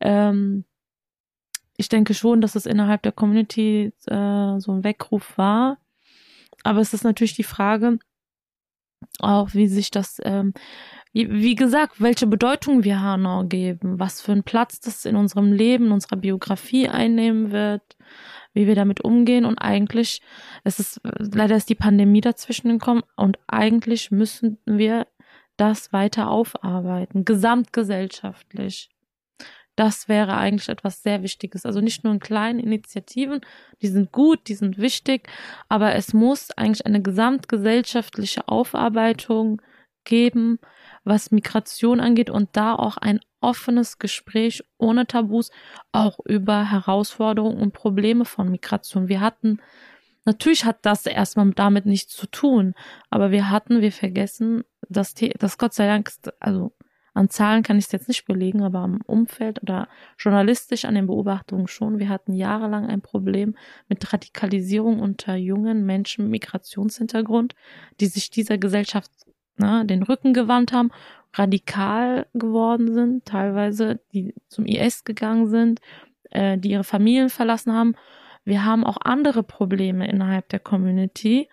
Ähm, 0.00 0.64
ich 1.76 1.88
denke 1.88 2.12
schon, 2.12 2.40
dass 2.40 2.56
es 2.56 2.66
innerhalb 2.66 3.02
der 3.02 3.12
Community 3.12 3.92
äh, 4.06 4.58
so 4.58 4.72
ein 4.72 4.84
Weckruf 4.84 5.38
war. 5.38 5.78
Aber 6.64 6.80
es 6.80 6.92
ist 6.92 7.04
natürlich 7.04 7.34
die 7.34 7.44
Frage, 7.44 7.98
auch 9.20 9.54
wie 9.54 9.68
sich 9.68 9.90
das, 9.90 10.20
ähm, 10.24 10.52
wie, 11.12 11.30
wie 11.30 11.54
gesagt, 11.54 12.00
welche 12.00 12.26
Bedeutung 12.26 12.84
wir 12.84 13.00
Hanau 13.00 13.44
geben, 13.44 13.98
was 13.98 14.20
für 14.20 14.32
einen 14.32 14.42
Platz 14.42 14.80
das 14.80 15.04
in 15.04 15.16
unserem 15.16 15.52
Leben, 15.52 15.86
in 15.86 15.92
unserer 15.92 16.16
Biografie 16.16 16.88
einnehmen 16.88 17.52
wird, 17.52 17.96
wie 18.54 18.66
wir 18.66 18.74
damit 18.74 19.02
umgehen. 19.02 19.44
Und 19.44 19.58
eigentlich, 19.58 20.20
es 20.64 20.80
ist, 20.80 21.00
leider 21.04 21.56
ist 21.56 21.68
die 21.68 21.74
Pandemie 21.76 22.20
dazwischen 22.20 22.70
gekommen 22.70 23.02
und 23.16 23.38
eigentlich 23.46 24.10
müssen 24.10 24.58
wir 24.66 25.06
das 25.58 25.92
weiter 25.92 26.30
aufarbeiten, 26.30 27.26
gesamtgesellschaftlich. 27.26 28.88
Das 29.76 30.08
wäre 30.08 30.36
eigentlich 30.36 30.68
etwas 30.68 31.02
sehr 31.02 31.22
Wichtiges. 31.22 31.64
Also 31.64 31.80
nicht 31.80 32.02
nur 32.02 32.12
in 32.12 32.18
kleinen 32.18 32.58
Initiativen, 32.58 33.42
die 33.80 33.86
sind 33.86 34.10
gut, 34.10 34.48
die 34.48 34.54
sind 34.54 34.78
wichtig, 34.78 35.28
aber 35.68 35.94
es 35.94 36.12
muss 36.12 36.50
eigentlich 36.52 36.86
eine 36.86 37.02
gesamtgesellschaftliche 37.02 38.48
Aufarbeitung 38.48 39.62
geben, 40.04 40.58
was 41.04 41.30
Migration 41.30 42.00
angeht 42.00 42.30
und 42.30 42.48
da 42.54 42.74
auch 42.74 42.96
ein 42.96 43.20
offenes 43.40 43.98
Gespräch 43.98 44.64
ohne 44.78 45.06
Tabus 45.06 45.50
auch 45.92 46.18
über 46.24 46.70
Herausforderungen 46.70 47.58
und 47.58 47.72
Probleme 47.72 48.24
von 48.24 48.50
Migration. 48.50 49.08
Wir 49.08 49.20
hatten 49.20 49.60
Natürlich 50.24 50.66
hat 50.66 50.84
das 50.84 51.06
erstmal 51.06 51.50
damit 51.52 51.86
nichts 51.86 52.14
zu 52.14 52.26
tun, 52.26 52.74
aber 53.08 53.30
wir 53.30 53.48
hatten, 53.48 53.80
wir 53.80 53.92
vergessen, 53.92 54.62
dass, 54.88 55.14
dass 55.14 55.58
Gott 55.58 55.74
sei 55.74 55.86
Dank, 55.86 56.10
also 56.40 56.72
an 57.14 57.30
Zahlen 57.30 57.62
kann 57.62 57.78
ich 57.78 57.86
es 57.86 57.92
jetzt 57.92 58.08
nicht 58.08 58.26
belegen, 58.26 58.62
aber 58.62 58.78
am 58.78 59.00
Umfeld 59.06 59.60
oder 59.62 59.88
journalistisch 60.18 60.84
an 60.84 60.94
den 60.94 61.06
Beobachtungen 61.06 61.66
schon. 61.66 61.98
Wir 61.98 62.08
hatten 62.08 62.32
jahrelang 62.32 62.86
ein 62.86 63.00
Problem 63.00 63.56
mit 63.88 64.12
Radikalisierung 64.12 65.00
unter 65.00 65.34
jungen 65.34 65.84
Menschen 65.84 66.24
mit 66.24 66.42
Migrationshintergrund, 66.42 67.54
die 68.00 68.06
sich 68.06 68.30
dieser 68.30 68.56
Gesellschaft 68.56 69.10
ne, 69.56 69.84
den 69.84 70.04
Rücken 70.04 70.32
gewandt 70.32 70.72
haben, 70.72 70.90
radikal 71.34 72.26
geworden 72.34 72.94
sind, 72.94 73.24
teilweise 73.24 74.00
die 74.12 74.34
zum 74.48 74.64
IS 74.66 75.04
gegangen 75.04 75.48
sind, 75.48 75.80
äh, 76.30 76.56
die 76.56 76.70
ihre 76.70 76.84
Familien 76.84 77.30
verlassen 77.30 77.72
haben 77.72 77.96
wir 78.48 78.64
haben 78.64 78.82
auch 78.82 78.96
andere 79.02 79.42
Probleme 79.42 80.08
innerhalb 80.08 80.48
der 80.48 80.58
Community. 80.58 81.50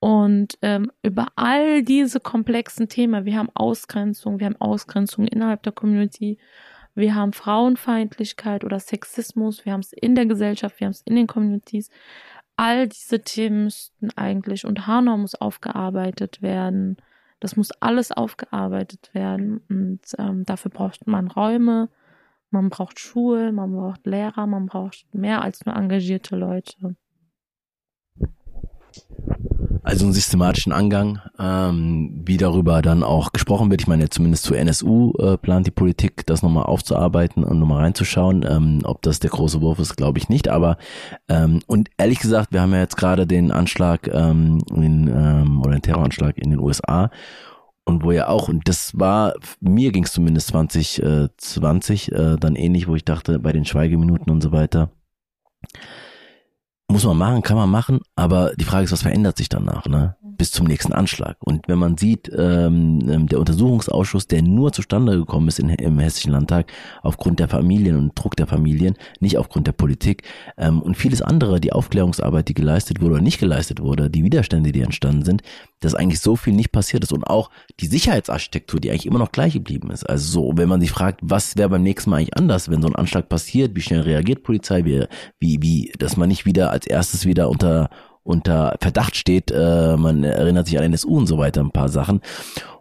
Und 0.00 0.58
ähm, 0.62 0.92
über 1.02 1.28
all 1.34 1.82
diese 1.82 2.20
komplexen 2.20 2.88
Themen, 2.88 3.24
wir 3.24 3.36
haben 3.36 3.50
Ausgrenzung, 3.54 4.38
wir 4.38 4.46
haben 4.46 4.60
Ausgrenzung 4.60 5.26
innerhalb 5.26 5.62
der 5.64 5.72
Community, 5.72 6.38
wir 6.94 7.14
haben 7.14 7.32
Frauenfeindlichkeit 7.32 8.64
oder 8.64 8.78
Sexismus, 8.78 9.64
wir 9.64 9.72
haben 9.72 9.80
es 9.80 9.92
in 9.92 10.14
der 10.14 10.26
Gesellschaft, 10.26 10.78
wir 10.80 10.86
haben 10.86 10.92
es 10.92 11.02
in 11.02 11.16
den 11.16 11.26
Communities. 11.26 11.90
All 12.56 12.88
diese 12.88 13.22
Themen 13.22 13.64
müssten 13.64 14.10
eigentlich 14.16 14.64
und 14.64 14.86
Hanau 14.86 15.16
muss 15.16 15.34
aufgearbeitet 15.34 16.42
werden. 16.42 16.96
Das 17.40 17.56
muss 17.56 17.70
alles 17.80 18.10
aufgearbeitet 18.10 19.10
werden 19.14 19.60
und 19.68 20.00
ähm, 20.18 20.44
dafür 20.44 20.72
braucht 20.72 21.06
man 21.06 21.28
Räume, 21.28 21.88
man 22.50 22.68
braucht 22.68 22.98
Schulen, 22.98 23.54
man 23.54 23.72
braucht 23.72 24.06
Lehrer, 24.06 24.46
man 24.46 24.66
braucht 24.66 25.06
mehr 25.12 25.42
als 25.42 25.64
nur 25.64 25.76
engagierte 25.76 26.34
Leute. 26.34 26.96
Also 29.88 30.04
einen 30.04 30.12
systematischen 30.12 30.70
Angang, 30.70 31.18
ähm, 31.38 32.20
wie 32.26 32.36
darüber 32.36 32.82
dann 32.82 33.02
auch 33.02 33.32
gesprochen 33.32 33.70
wird. 33.70 33.80
Ich 33.80 33.86
meine, 33.86 34.10
zumindest 34.10 34.44
zu 34.44 34.52
NSU 34.52 35.14
äh, 35.18 35.38
plant 35.38 35.66
die 35.66 35.70
Politik, 35.70 36.26
das 36.26 36.42
nochmal 36.42 36.64
aufzuarbeiten 36.64 37.42
und 37.42 37.58
nochmal 37.58 37.84
reinzuschauen. 37.84 38.44
Ähm, 38.46 38.80
ob 38.84 39.00
das 39.00 39.18
der 39.18 39.30
große 39.30 39.62
Wurf 39.62 39.78
ist, 39.78 39.96
glaube 39.96 40.18
ich 40.18 40.28
nicht. 40.28 40.48
Aber 40.48 40.76
ähm, 41.30 41.60
und 41.66 41.88
ehrlich 41.96 42.18
gesagt, 42.18 42.52
wir 42.52 42.60
haben 42.60 42.74
ja 42.74 42.80
jetzt 42.80 42.98
gerade 42.98 43.26
den 43.26 43.50
Anschlag 43.50 44.08
ähm, 44.12 44.58
in, 44.74 45.08
ähm, 45.08 45.62
oder 45.62 45.70
den 45.70 45.80
Terroranschlag 45.80 46.36
in 46.36 46.50
den 46.50 46.60
USA 46.60 47.10
und 47.86 48.04
wo 48.04 48.12
ja 48.12 48.28
auch, 48.28 48.48
und 48.48 48.68
das 48.68 48.92
war, 48.92 49.32
mir 49.60 49.90
ging 49.90 50.04
es 50.04 50.12
zumindest 50.12 50.48
2020 50.48 52.12
äh, 52.12 52.36
dann 52.36 52.56
ähnlich, 52.56 52.88
wo 52.88 52.94
ich 52.94 53.06
dachte, 53.06 53.38
bei 53.38 53.52
den 53.52 53.64
Schweigeminuten 53.64 54.30
und 54.30 54.42
so 54.42 54.52
weiter, 54.52 54.90
muss 56.90 57.04
man 57.04 57.18
machen, 57.18 57.42
kann 57.42 57.56
man 57.56 57.70
machen, 57.70 58.00
aber 58.16 58.52
die 58.56 58.64
Frage 58.64 58.84
ist, 58.84 58.92
was 58.92 59.02
verändert 59.02 59.36
sich 59.36 59.48
danach, 59.48 59.86
ne? 59.86 60.16
bis 60.38 60.52
zum 60.52 60.66
nächsten 60.66 60.92
Anschlag. 60.92 61.36
Und 61.40 61.68
wenn 61.68 61.78
man 61.78 61.98
sieht, 61.98 62.30
ähm, 62.34 63.00
ähm, 63.10 63.26
der 63.26 63.40
Untersuchungsausschuss, 63.40 64.28
der 64.28 64.42
nur 64.42 64.72
zustande 64.72 65.18
gekommen 65.18 65.48
ist 65.48 65.58
in, 65.58 65.68
im 65.68 65.98
Hessischen 65.98 66.32
Landtag 66.32 66.72
aufgrund 67.02 67.40
der 67.40 67.48
Familien 67.48 67.96
und 67.96 68.18
Druck 68.18 68.36
der 68.36 68.46
Familien, 68.46 68.94
nicht 69.20 69.36
aufgrund 69.36 69.66
der 69.66 69.72
Politik 69.72 70.22
ähm, 70.56 70.80
und 70.80 70.96
vieles 70.96 71.20
andere, 71.20 71.60
die 71.60 71.72
Aufklärungsarbeit, 71.72 72.48
die 72.48 72.54
geleistet 72.54 73.00
wurde 73.00 73.14
oder 73.14 73.22
nicht 73.22 73.40
geleistet 73.40 73.80
wurde, 73.80 74.08
die 74.08 74.22
Widerstände, 74.22 74.70
die 74.70 74.80
entstanden 74.80 75.24
sind, 75.24 75.42
dass 75.80 75.94
eigentlich 75.94 76.20
so 76.20 76.36
viel 76.36 76.54
nicht 76.54 76.72
passiert 76.72 77.04
ist 77.04 77.12
und 77.12 77.24
auch 77.24 77.50
die 77.80 77.86
Sicherheitsarchitektur, 77.86 78.80
die 78.80 78.90
eigentlich 78.90 79.06
immer 79.06 79.18
noch 79.18 79.32
gleich 79.32 79.52
geblieben 79.52 79.90
ist. 79.90 80.08
Also 80.08 80.30
so, 80.30 80.52
wenn 80.56 80.68
man 80.68 80.80
sich 80.80 80.90
fragt, 80.90 81.20
was 81.22 81.56
wäre 81.56 81.68
beim 81.68 81.82
nächsten 81.82 82.10
Mal 82.10 82.16
eigentlich 82.16 82.36
anders, 82.36 82.70
wenn 82.70 82.82
so 82.82 82.88
ein 82.88 82.96
Anschlag 82.96 83.28
passiert, 83.28 83.74
wie 83.76 83.80
schnell 83.80 84.00
reagiert 84.00 84.42
Polizei, 84.42 84.84
wie, 84.84 85.06
wie, 85.38 85.58
wie, 85.60 85.92
dass 85.98 86.16
man 86.16 86.28
nicht 86.28 86.46
wieder 86.46 86.70
als 86.70 86.86
erstes 86.86 87.26
wieder 87.26 87.48
unter 87.48 87.90
unter 88.28 88.76
Verdacht 88.80 89.16
steht. 89.16 89.50
Äh, 89.50 89.96
man 89.96 90.22
erinnert 90.22 90.66
sich 90.66 90.78
an 90.78 90.84
NSU 90.84 91.16
und 91.16 91.26
so 91.26 91.38
weiter, 91.38 91.62
ein 91.62 91.70
paar 91.70 91.88
Sachen. 91.88 92.20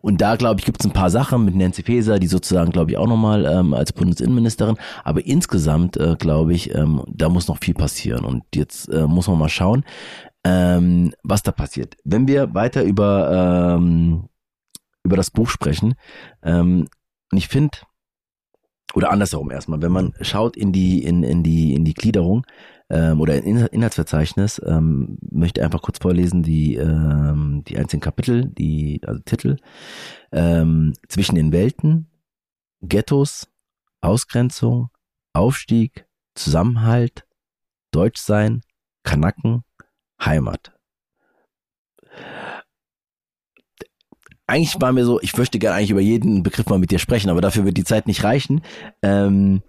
Und 0.02 0.22
da, 0.22 0.36
glaube 0.36 0.60
ich, 0.60 0.66
gibt 0.66 0.82
es 0.82 0.86
ein 0.86 0.94
paar 0.94 1.10
Sachen 1.10 1.46
mit 1.46 1.56
Nancy 1.56 1.84
Faeser, 1.84 2.20
die 2.20 2.28
sozusagen, 2.28 2.72
glaube 2.72 2.92
ich, 2.92 2.98
auch 2.98 3.08
nochmal 3.08 3.46
ähm, 3.46 3.74
als 3.74 3.94
Bundesinnenministerin. 3.94 4.76
Aber 5.06 5.26
insgesamt, 5.26 5.96
äh, 5.98 6.16
glaube 6.20 6.54
ich, 6.54 6.76
ähm, 6.76 7.02
da 7.08 7.30
muss 7.30 7.48
noch 7.48 7.60
viel 7.60 7.74
passieren. 7.74 8.26
Und 8.26 8.44
jetzt 8.54 8.90
äh, 8.90 9.08
muss 9.08 9.28
man 9.28 9.40
mal 9.40 9.50
schauen, 9.50 9.86
ähm, 10.48 11.14
was 11.24 11.44
da 11.44 11.52
passiert. 11.52 11.98
Wenn 12.06 12.28
wir 12.28 12.54
weiter 12.54 12.84
über, 12.84 13.76
ähm, 13.78 14.30
über 15.04 15.18
das 15.18 15.32
Buch 15.32 15.50
sprechen, 15.50 15.96
ähm, 16.42 16.88
und 17.32 17.38
ich 17.38 17.50
finde, 17.50 17.78
oder 18.94 19.12
andersherum 19.12 19.52
erstmal, 19.52 19.82
wenn 19.82 19.92
man 19.92 20.14
schaut 20.22 20.56
in 20.56 20.72
die, 20.72 21.04
in, 21.04 21.24
in 21.24 21.44
die, 21.44 21.74
in 21.74 21.84
die 21.84 21.94
Gliederung, 21.94 22.46
ähm, 22.90 23.20
oder 23.20 23.36
in 23.36 23.58
Inhaltsverzeichnis, 23.58 24.62
ähm, 24.66 25.18
möchte 25.30 25.62
einfach 25.64 25.82
kurz 25.82 25.98
vorlesen 26.00 26.42
die, 26.44 26.76
ähm, 26.76 27.64
die 27.68 27.78
einzelnen 27.78 28.02
Kapitel, 28.02 28.46
die, 28.48 29.02
also 29.06 29.22
Titel, 29.26 29.58
ähm, 30.32 30.94
zwischen 31.10 31.36
den 31.36 31.52
Welten, 31.52 32.08
Ghettos, 32.82 33.50
Ausgrenzung, 34.00 34.90
Aufstieg, 35.34 36.08
Zusammenhalt, 36.36 37.28
Deutschsein, 37.92 38.62
Kanaken, 39.04 39.64
Heimat. 40.24 40.78
eigentlich 44.48 44.80
war 44.80 44.94
mir 44.94 45.06
so, 45.06 45.20
ich 45.22 45.36
möchte 45.38 45.60
gerne 45.60 45.76
eigentlich 45.76 45.92
über 45.92 46.02
jeden 46.02 46.42
Begriff 46.42 46.68
mal 46.68 46.80
mit 46.80 46.90
dir 46.90 47.00
sprechen, 47.00 47.30
aber 47.30 47.42
dafür 47.42 47.66
wird 47.66 47.78
die 47.78 47.84
Zeit 47.84 48.08
nicht 48.08 48.24
reichen. 48.24 48.62
Ähm, 49.02 49.62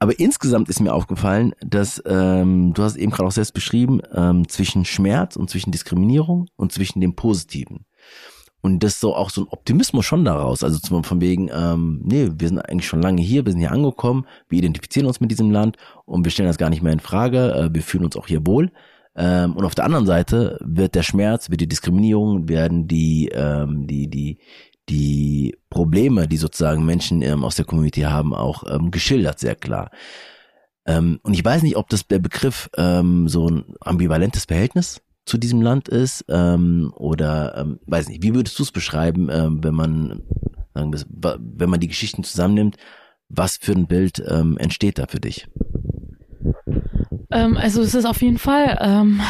aber 0.00 0.18
insgesamt 0.18 0.68
ist 0.68 0.80
mir 0.80 0.92
aufgefallen, 0.92 1.54
dass 1.60 2.02
ähm, 2.04 2.74
du 2.74 2.82
hast 2.82 2.96
eben 2.96 3.12
gerade 3.12 3.28
auch 3.28 3.32
selbst 3.32 3.54
beschrieben, 3.54 4.02
ähm, 4.12 4.48
zwischen 4.48 4.84
Schmerz 4.84 5.36
und 5.36 5.48
zwischen 5.50 5.70
Diskriminierung 5.70 6.48
und 6.56 6.72
zwischen 6.72 7.00
dem 7.00 7.14
Positiven. 7.14 7.86
Und 8.60 8.82
das 8.82 8.98
so 8.98 9.14
auch 9.14 9.30
so 9.30 9.42
ein 9.42 9.48
Optimismus 9.48 10.04
schon 10.04 10.24
daraus. 10.24 10.64
Also 10.64 10.78
zum, 10.78 11.04
von 11.04 11.20
wegen, 11.20 11.48
ähm, 11.54 12.00
nee, 12.02 12.28
wir 12.34 12.48
sind 12.48 12.58
eigentlich 12.58 12.88
schon 12.88 13.02
lange 13.02 13.22
hier, 13.22 13.44
wir 13.44 13.52
sind 13.52 13.60
hier 13.60 13.72
angekommen, 13.72 14.26
wir 14.48 14.58
identifizieren 14.58 15.06
uns 15.06 15.20
mit 15.20 15.30
diesem 15.30 15.52
Land 15.52 15.76
und 16.06 16.24
wir 16.24 16.32
stellen 16.32 16.48
das 16.48 16.58
gar 16.58 16.70
nicht 16.70 16.82
mehr 16.82 16.92
in 16.92 17.00
Frage, 17.00 17.52
äh, 17.54 17.70
wir 17.72 17.82
fühlen 17.82 18.04
uns 18.04 18.16
auch 18.16 18.26
hier 18.26 18.44
wohl. 18.46 18.72
Ähm, 19.16 19.54
und 19.56 19.64
auf 19.64 19.74
der 19.74 19.84
anderen 19.84 20.06
Seite 20.06 20.58
wird 20.60 20.94
der 20.94 21.02
Schmerz, 21.02 21.50
wird 21.50 21.60
die 21.60 21.68
Diskriminierung, 21.68 22.48
werden 22.48 22.88
die, 22.88 23.28
ähm, 23.32 23.86
die, 23.86 24.08
die, 24.08 24.38
die 24.88 25.56
Probleme, 25.70 26.26
die 26.28 26.36
sozusagen 26.36 26.84
Menschen 26.84 27.22
ähm, 27.22 27.44
aus 27.44 27.56
der 27.56 27.64
Community 27.64 28.02
haben, 28.02 28.34
auch 28.34 28.64
ähm, 28.68 28.90
geschildert, 28.90 29.38
sehr 29.38 29.54
klar. 29.54 29.90
Ähm, 30.86 31.20
und 31.22 31.34
ich 31.34 31.44
weiß 31.44 31.62
nicht, 31.62 31.76
ob 31.76 31.88
das 31.88 32.06
der 32.06 32.18
Begriff 32.18 32.68
ähm, 32.76 33.28
so 33.28 33.48
ein 33.48 33.64
ambivalentes 33.80 34.44
Verhältnis 34.44 35.00
zu 35.24 35.38
diesem 35.38 35.62
Land 35.62 35.88
ist 35.88 36.24
ähm, 36.28 36.92
oder 36.96 37.56
ähm, 37.56 37.80
weiß 37.86 38.08
nicht. 38.08 38.22
Wie 38.22 38.34
würdest 38.34 38.58
du 38.58 38.62
es 38.62 38.72
beschreiben, 38.72 39.28
ähm, 39.30 39.64
wenn 39.64 39.74
man 39.74 40.22
sagen 40.74 40.92
wir, 40.92 41.38
wenn 41.40 41.70
man 41.70 41.80
die 41.80 41.88
Geschichten 41.88 42.24
zusammennimmt? 42.24 42.76
Was 43.30 43.56
für 43.56 43.72
ein 43.72 43.86
Bild 43.86 44.22
ähm, 44.28 44.58
entsteht 44.58 44.98
da 44.98 45.06
für 45.06 45.20
dich? 45.20 45.48
Ähm, 47.30 47.56
also 47.56 47.82
es 47.82 47.94
ist 47.94 48.04
auf 48.04 48.22
jeden 48.22 48.38
Fall, 48.38 48.78
ähm, 48.80 49.20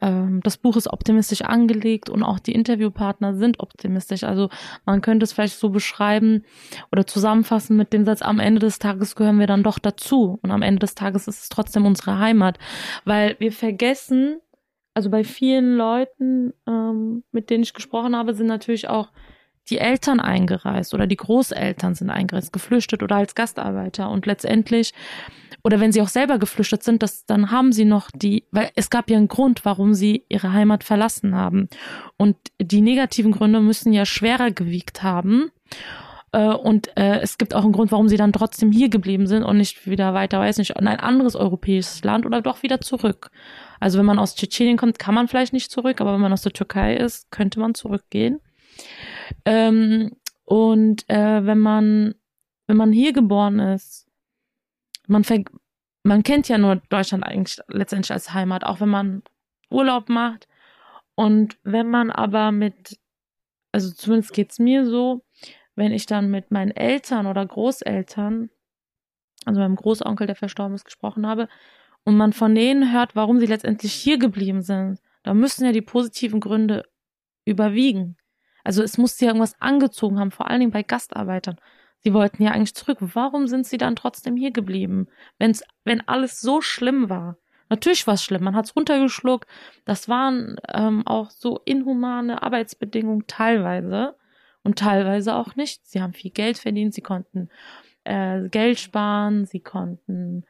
ähm, 0.00 0.40
das 0.42 0.56
Buch 0.58 0.76
ist 0.76 0.92
optimistisch 0.92 1.42
angelegt 1.42 2.08
und 2.10 2.22
auch 2.22 2.38
die 2.38 2.52
Interviewpartner 2.52 3.34
sind 3.34 3.60
optimistisch. 3.60 4.24
Also 4.24 4.48
man 4.84 5.00
könnte 5.00 5.24
es 5.24 5.32
vielleicht 5.32 5.58
so 5.58 5.70
beschreiben 5.70 6.44
oder 6.92 7.06
zusammenfassen 7.06 7.76
mit 7.76 7.92
dem 7.92 8.04
Satz, 8.04 8.22
am 8.22 8.40
Ende 8.40 8.60
des 8.60 8.78
Tages 8.78 9.16
gehören 9.16 9.38
wir 9.38 9.46
dann 9.46 9.62
doch 9.62 9.78
dazu 9.78 10.38
und 10.42 10.50
am 10.50 10.62
Ende 10.62 10.80
des 10.80 10.94
Tages 10.94 11.28
ist 11.28 11.42
es 11.42 11.48
trotzdem 11.48 11.86
unsere 11.86 12.18
Heimat, 12.18 12.58
weil 13.04 13.36
wir 13.38 13.52
vergessen, 13.52 14.40
also 14.94 15.10
bei 15.10 15.24
vielen 15.24 15.76
Leuten, 15.76 16.52
ähm, 16.66 17.22
mit 17.30 17.50
denen 17.50 17.62
ich 17.62 17.74
gesprochen 17.74 18.16
habe, 18.16 18.34
sind 18.34 18.46
natürlich 18.46 18.88
auch 18.88 19.10
die 19.70 19.78
Eltern 19.78 20.20
eingereist 20.20 20.94
oder 20.94 21.06
die 21.06 21.16
Großeltern 21.16 21.94
sind 21.94 22.10
eingereist, 22.10 22.52
geflüchtet 22.52 23.02
oder 23.02 23.16
als 23.16 23.34
Gastarbeiter 23.34 24.10
und 24.10 24.26
letztendlich 24.26 24.92
oder 25.66 25.80
wenn 25.80 25.90
sie 25.90 26.00
auch 26.00 26.08
selber 26.08 26.38
geflüchtet 26.38 26.84
sind, 26.84 27.02
das, 27.02 27.26
dann 27.26 27.50
haben 27.50 27.72
sie 27.72 27.84
noch 27.84 28.12
die, 28.14 28.44
weil 28.52 28.70
es 28.76 28.88
gab 28.88 29.10
ja 29.10 29.16
einen 29.16 29.26
Grund, 29.26 29.64
warum 29.64 29.94
sie 29.94 30.24
ihre 30.28 30.52
Heimat 30.52 30.84
verlassen 30.84 31.34
haben. 31.34 31.68
Und 32.16 32.36
die 32.60 32.80
negativen 32.80 33.32
Gründe 33.32 33.60
müssen 33.60 33.92
ja 33.92 34.06
schwerer 34.06 34.52
gewiegt 34.52 35.02
haben. 35.02 35.50
Äh, 36.30 36.50
und 36.50 36.96
äh, 36.96 37.18
es 37.18 37.36
gibt 37.36 37.52
auch 37.52 37.64
einen 37.64 37.72
Grund, 37.72 37.90
warum 37.90 38.08
sie 38.08 38.16
dann 38.16 38.32
trotzdem 38.32 38.70
hier 38.70 38.88
geblieben 38.88 39.26
sind 39.26 39.42
und 39.42 39.56
nicht 39.56 39.90
wieder 39.90 40.14
weiter, 40.14 40.38
weiß 40.38 40.58
nicht, 40.58 40.70
in 40.70 40.86
ein 40.86 41.00
anderes 41.00 41.34
europäisches 41.34 42.04
Land 42.04 42.26
oder 42.26 42.42
doch 42.42 42.62
wieder 42.62 42.80
zurück. 42.80 43.32
Also 43.80 43.98
wenn 43.98 44.06
man 44.06 44.20
aus 44.20 44.36
Tschetschenien 44.36 44.76
kommt, 44.76 45.00
kann 45.00 45.16
man 45.16 45.26
vielleicht 45.26 45.52
nicht 45.52 45.72
zurück, 45.72 46.00
aber 46.00 46.12
wenn 46.14 46.20
man 46.20 46.32
aus 46.32 46.42
der 46.42 46.52
Türkei 46.52 46.94
ist, 46.94 47.30
könnte 47.32 47.58
man 47.58 47.74
zurückgehen. 47.74 48.40
Ähm, 49.44 50.16
und 50.44 51.08
äh, 51.08 51.44
wenn 51.44 51.58
man 51.58 52.14
wenn 52.66 52.76
man 52.76 52.92
hier 52.92 53.12
geboren 53.12 53.58
ist, 53.58 54.06
man, 55.06 55.24
man 56.02 56.22
kennt 56.22 56.48
ja 56.48 56.58
nur 56.58 56.76
Deutschland 56.88 57.24
eigentlich 57.24 57.60
letztendlich 57.68 58.12
als 58.12 58.34
Heimat, 58.34 58.64
auch 58.64 58.80
wenn 58.80 58.88
man 58.88 59.22
Urlaub 59.70 60.08
macht. 60.08 60.48
Und 61.14 61.56
wenn 61.62 61.88
man 61.88 62.10
aber 62.10 62.52
mit, 62.52 62.98
also 63.72 63.92
zumindest 63.92 64.32
geht's 64.32 64.58
mir 64.58 64.84
so, 64.84 65.24
wenn 65.74 65.92
ich 65.92 66.06
dann 66.06 66.30
mit 66.30 66.50
meinen 66.50 66.72
Eltern 66.72 67.26
oder 67.26 67.46
Großeltern, 67.46 68.50
also 69.44 69.60
meinem 69.60 69.76
Großonkel, 69.76 70.26
der 70.26 70.36
verstorben 70.36 70.74
ist, 70.74 70.84
gesprochen 70.84 71.26
habe, 71.26 71.48
und 72.04 72.16
man 72.16 72.32
von 72.32 72.54
denen 72.54 72.92
hört, 72.92 73.16
warum 73.16 73.40
sie 73.40 73.46
letztendlich 73.46 73.92
hier 73.92 74.18
geblieben 74.18 74.62
sind, 74.62 75.00
da 75.22 75.34
müssen 75.34 75.64
ja 75.64 75.72
die 75.72 75.82
positiven 75.82 76.40
Gründe 76.40 76.84
überwiegen. 77.44 78.16
Also 78.66 78.82
es 78.82 78.98
muss 78.98 79.16
sie 79.16 79.26
irgendwas 79.26 79.54
angezogen 79.60 80.18
haben, 80.18 80.32
vor 80.32 80.50
allen 80.50 80.58
Dingen 80.58 80.72
bei 80.72 80.82
Gastarbeitern. 80.82 81.54
Sie 82.00 82.12
wollten 82.12 82.42
ja 82.42 82.50
eigentlich 82.50 82.74
zurück. 82.74 82.98
Warum 83.00 83.46
sind 83.46 83.64
sie 83.64 83.78
dann 83.78 83.94
trotzdem 83.94 84.34
hier 84.36 84.50
geblieben? 84.50 85.06
Wenn's, 85.38 85.62
wenn 85.84 86.00
alles 86.08 86.40
so 86.40 86.60
schlimm 86.60 87.08
war. 87.08 87.38
Natürlich 87.68 88.08
war 88.08 88.14
es 88.14 88.24
schlimm, 88.24 88.42
man 88.42 88.56
hat 88.56 88.64
es 88.64 88.74
runtergeschluckt. 88.74 89.48
Das 89.84 90.08
waren 90.08 90.56
ähm, 90.74 91.06
auch 91.06 91.30
so 91.30 91.60
inhumane 91.64 92.42
Arbeitsbedingungen 92.42 93.28
teilweise 93.28 94.16
und 94.64 94.80
teilweise 94.80 95.36
auch 95.36 95.54
nicht. 95.54 95.86
Sie 95.86 96.02
haben 96.02 96.12
viel 96.12 96.32
Geld 96.32 96.58
verdient, 96.58 96.92
sie 96.92 97.02
konnten 97.02 97.50
äh, 98.02 98.48
Geld 98.48 98.80
sparen, 98.80 99.46
sie 99.46 99.60
konnten 99.60 100.44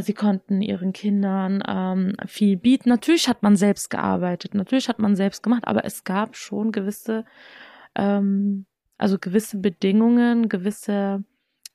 sie 0.00 0.14
konnten 0.14 0.62
ihren 0.62 0.92
Kindern 0.92 1.62
ähm, 1.68 2.14
viel 2.26 2.56
bieten. 2.56 2.88
Natürlich 2.88 3.28
hat 3.28 3.42
man 3.42 3.56
selbst 3.56 3.90
gearbeitet, 3.90 4.54
natürlich 4.54 4.88
hat 4.88 4.98
man 4.98 5.16
selbst 5.16 5.42
gemacht, 5.42 5.66
aber 5.66 5.84
es 5.84 6.04
gab 6.04 6.36
schon 6.36 6.72
gewisse 6.72 7.24
ähm, 7.94 8.66
also 9.02 9.18
gewisse 9.18 9.58
Bedingungen, 9.58 10.48
gewisse, 10.48 11.24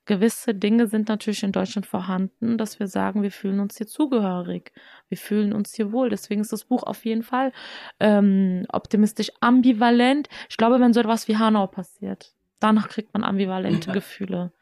gewisse 0.06 0.56
Dinge 0.56 0.88
sind 0.88 1.10
natürlich 1.10 1.44
in 1.44 1.52
Deutschland 1.52 1.86
vorhanden, 1.86 2.58
dass 2.58 2.80
wir 2.80 2.88
sagen, 2.88 3.22
wir 3.22 3.32
fühlen 3.32 3.60
uns 3.60 3.76
hier 3.78 3.86
zugehörig, 3.86 4.72
wir 5.10 5.18
fühlen 5.18 5.52
uns 5.52 5.74
hier 5.74 5.92
wohl. 5.92 6.10
Deswegen 6.10 6.40
ist 6.40 6.54
das 6.54 6.64
Buch 6.64 6.84
auf 6.84 7.04
jeden 7.04 7.24
Fall 7.24 7.52
ähm, 8.00 8.66
optimistisch 8.70 9.30
ambivalent. 9.42 10.30
Ich 10.50 10.56
glaube, 10.56 10.80
wenn 10.80 10.94
so 10.94 11.02
etwas 11.02 11.28
wie 11.28 11.36
Hanau 11.36 11.68
passiert, 11.68 12.34
danach 12.62 12.88
kriegt 12.88 13.14
man 13.14 13.26
ambivalente 13.26 13.92
Gefühle. 13.92 14.54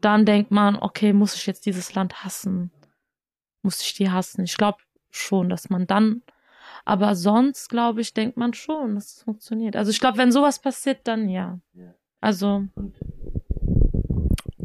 Dann 0.00 0.24
denkt 0.24 0.50
man, 0.50 0.74
okay, 0.74 1.12
muss 1.12 1.36
ich 1.36 1.46
jetzt 1.46 1.66
dieses 1.66 1.94
Land 1.94 2.24
hassen? 2.24 2.72
Muss 3.68 3.82
ich 3.82 3.92
die 3.92 4.10
hassen? 4.10 4.44
Ich 4.44 4.56
glaube 4.56 4.78
schon, 5.10 5.50
dass 5.50 5.68
man 5.68 5.86
dann 5.86 6.22
aber 6.86 7.14
sonst, 7.14 7.68
glaube 7.68 8.00
ich, 8.00 8.14
denkt 8.14 8.38
man 8.38 8.54
schon, 8.54 8.94
dass 8.94 9.16
es 9.16 9.22
funktioniert. 9.22 9.76
Also 9.76 9.90
ich 9.90 10.00
glaube, 10.00 10.16
wenn 10.16 10.32
sowas 10.32 10.58
passiert, 10.58 11.00
dann 11.04 11.28
ja. 11.28 11.60
Also. 12.22 12.64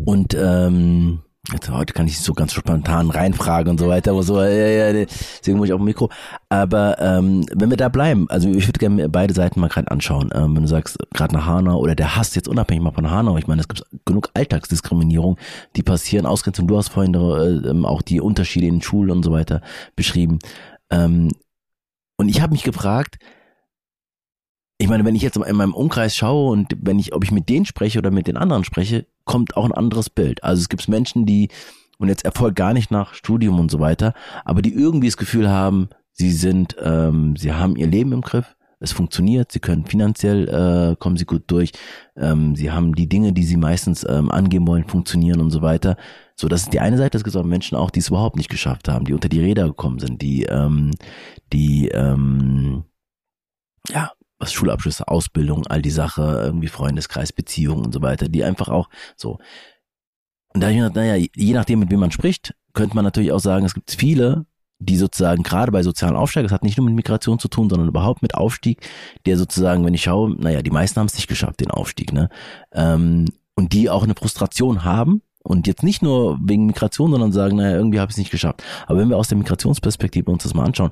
Und 0.05 0.33
ähm, 0.35 1.21
jetzt, 1.51 1.69
heute 1.69 1.93
kann 1.93 2.07
ich 2.07 2.19
so 2.19 2.33
ganz 2.33 2.53
spontan 2.53 3.09
reinfragen 3.09 3.71
und 3.71 3.79
so 3.79 3.89
weiter, 3.89 4.11
aber 4.11 4.23
so, 4.23 4.41
ja, 4.41 4.47
ja, 4.47 4.93
deswegen 4.93 5.57
muss 5.57 5.67
ich 5.67 5.73
auch 5.73 5.79
ein 5.79 5.83
Mikro. 5.83 6.09
Aber 6.47 6.97
ähm, 6.99 7.45
wenn 7.53 7.69
wir 7.69 7.77
da 7.77 7.89
bleiben, 7.89 8.29
also 8.29 8.49
ich 8.49 8.67
würde 8.67 8.79
gerne 8.79 9.09
beide 9.09 9.33
Seiten 9.33 9.59
mal 9.59 9.67
gerade 9.67 9.91
anschauen. 9.91 10.29
Ähm, 10.33 10.55
wenn 10.55 10.63
du 10.63 10.69
sagst, 10.69 10.97
gerade 11.13 11.35
nach 11.35 11.45
Hanau 11.45 11.79
oder 11.79 11.95
der 11.95 12.15
Hass 12.15 12.35
jetzt 12.35 12.47
unabhängig 12.47 12.83
mal 12.83 12.91
von 12.91 13.11
Hanau, 13.11 13.37
ich 13.37 13.47
meine, 13.47 13.61
es 13.61 13.67
gibt 13.67 13.83
genug 14.05 14.29
Alltagsdiskriminierung, 14.33 15.37
die 15.75 15.83
passieren, 15.83 16.25
Ausgrenzung, 16.25 16.67
du 16.67 16.77
hast 16.77 16.89
vorhin 16.89 17.13
äh, 17.13 17.85
auch 17.85 18.01
die 18.01 18.21
Unterschiede 18.21 18.67
in 18.67 18.81
Schulen 18.81 19.11
und 19.11 19.23
so 19.23 19.31
weiter 19.33 19.61
beschrieben. 19.97 20.39
Ähm, 20.91 21.29
und 22.15 22.29
ich 22.29 22.41
habe 22.41 22.53
mich 22.53 22.63
gefragt, 22.63 23.17
ich 24.83 24.89
meine, 24.89 25.05
wenn 25.05 25.15
ich 25.15 25.21
jetzt 25.21 25.37
in 25.37 25.55
meinem 25.55 25.73
Umkreis 25.73 26.13
schaue 26.13 26.51
und 26.51 26.75
wenn 26.81 26.99
ich, 26.99 27.15
ob 27.15 27.23
ich 27.23 27.31
mit 27.31 27.47
denen 27.47 27.65
spreche 27.65 27.99
oder 27.99 28.11
mit 28.11 28.27
den 28.27 28.35
anderen 28.35 28.65
spreche, 28.65 29.05
kommt 29.23 29.55
auch 29.55 29.63
ein 29.63 29.71
anderes 29.71 30.09
Bild. 30.09 30.43
Also 30.43 30.59
es 30.59 30.67
gibt 30.67 30.89
Menschen, 30.89 31.25
die, 31.25 31.47
und 31.99 32.09
jetzt 32.09 32.25
erfolgt 32.25 32.57
gar 32.57 32.73
nicht 32.73 32.91
nach 32.91 33.13
Studium 33.13 33.61
und 33.61 33.71
so 33.71 33.79
weiter, 33.79 34.13
aber 34.43 34.61
die 34.61 34.73
irgendwie 34.73 35.07
das 35.07 35.15
Gefühl 35.15 35.49
haben, 35.49 35.87
sie 36.11 36.33
sind, 36.33 36.75
ähm, 36.83 37.37
sie 37.37 37.53
haben 37.53 37.77
ihr 37.77 37.87
Leben 37.87 38.11
im 38.11 38.19
Griff, 38.19 38.57
es 38.81 38.91
funktioniert, 38.91 39.53
sie 39.53 39.61
können 39.61 39.85
finanziell, 39.85 40.49
äh, 40.49 40.95
kommen 40.97 41.15
sie 41.15 41.23
gut 41.23 41.43
durch, 41.47 41.71
ähm, 42.17 42.57
sie 42.57 42.69
haben 42.69 42.93
die 42.93 43.07
Dinge, 43.07 43.31
die 43.31 43.43
sie 43.43 43.55
meistens 43.55 44.05
ähm, 44.09 44.29
angeben 44.31 44.67
wollen, 44.67 44.83
funktionieren 44.83 45.39
und 45.39 45.51
so 45.51 45.61
weiter. 45.61 45.95
So, 46.35 46.49
das 46.49 46.63
ist 46.63 46.73
die 46.73 46.81
eine 46.81 46.97
Seite, 46.97 47.17
es 47.17 47.23
gibt 47.23 47.37
auch 47.37 47.45
Menschen 47.45 47.77
auch, 47.77 47.89
die 47.89 48.01
es 48.01 48.09
überhaupt 48.09 48.35
nicht 48.35 48.49
geschafft 48.49 48.89
haben, 48.89 49.05
die 49.05 49.13
unter 49.13 49.29
die 49.29 49.39
Räder 49.39 49.65
gekommen 49.65 49.99
sind, 49.99 50.21
die, 50.21 50.43
ähm, 50.43 50.91
die, 51.53 51.87
ähm, 51.87 52.83
ja, 53.87 54.11
was 54.43 54.53
Schulabschlüsse, 54.53 55.07
Ausbildung, 55.07 55.65
all 55.67 55.81
die 55.81 55.89
Sache, 55.89 56.21
irgendwie 56.21 56.67
Freundeskreis, 56.67 57.33
Beziehungen 57.33 57.85
und 57.85 57.93
so 57.93 58.01
weiter, 58.01 58.29
die 58.29 58.43
einfach 58.43 58.69
auch 58.69 58.89
so. 59.15 59.39
Und 60.53 60.61
da 60.61 60.67
habe 60.67 60.73
ich 60.73 60.81
mir 60.81 60.89
gedacht, 60.89 60.95
naja, 60.95 61.25
je 61.35 61.53
nachdem, 61.53 61.79
mit 61.79 61.89
wem 61.89 61.99
man 61.99 62.11
spricht, 62.11 62.53
könnte 62.73 62.95
man 62.95 63.05
natürlich 63.05 63.31
auch 63.31 63.39
sagen, 63.39 63.65
es 63.65 63.73
gibt 63.73 63.91
viele, 63.91 64.45
die 64.79 64.97
sozusagen 64.97 65.43
gerade 65.43 65.71
bei 65.71 65.81
sozialen 65.81 66.15
Aufstieg, 66.15 66.43
das 66.43 66.51
hat 66.51 66.63
nicht 66.63 66.77
nur 66.77 66.85
mit 66.85 66.95
Migration 66.95 67.39
zu 67.39 67.47
tun, 67.47 67.69
sondern 67.69 67.87
überhaupt 67.87 68.21
mit 68.21 68.35
Aufstieg, 68.35 68.87
der 69.25 69.37
sozusagen, 69.37 69.85
wenn 69.85 69.93
ich 69.93 70.03
schaue, 70.03 70.35
naja, 70.35 70.61
die 70.61 70.71
meisten 70.71 70.99
haben 70.99 71.07
es 71.07 71.15
nicht 71.15 71.27
geschafft, 71.27 71.61
den 71.61 71.71
Aufstieg, 71.71 72.13
ne? 72.13 72.29
Ähm, 72.73 73.25
und 73.55 73.73
die 73.73 73.89
auch 73.89 74.03
eine 74.03 74.15
Frustration 74.15 74.83
haben, 74.83 75.21
und 75.43 75.67
jetzt 75.67 75.83
nicht 75.83 76.01
nur 76.01 76.39
wegen 76.41 76.65
Migration, 76.65 77.11
sondern 77.11 77.33
sagen, 77.33 77.57
naja, 77.57 77.75
irgendwie 77.75 77.99
habe 77.99 78.09
ich 78.09 78.13
es 78.13 78.17
nicht 78.17 78.31
geschafft. 78.31 78.63
Aber 78.87 78.97
wenn 78.97 79.09
wir 79.09 79.17
aus 79.17 79.27
der 79.27 79.37
Migrationsperspektive 79.37 80.31
uns 80.31 80.43
das 80.43 80.53
mal 80.53 80.63
anschauen, 80.63 80.91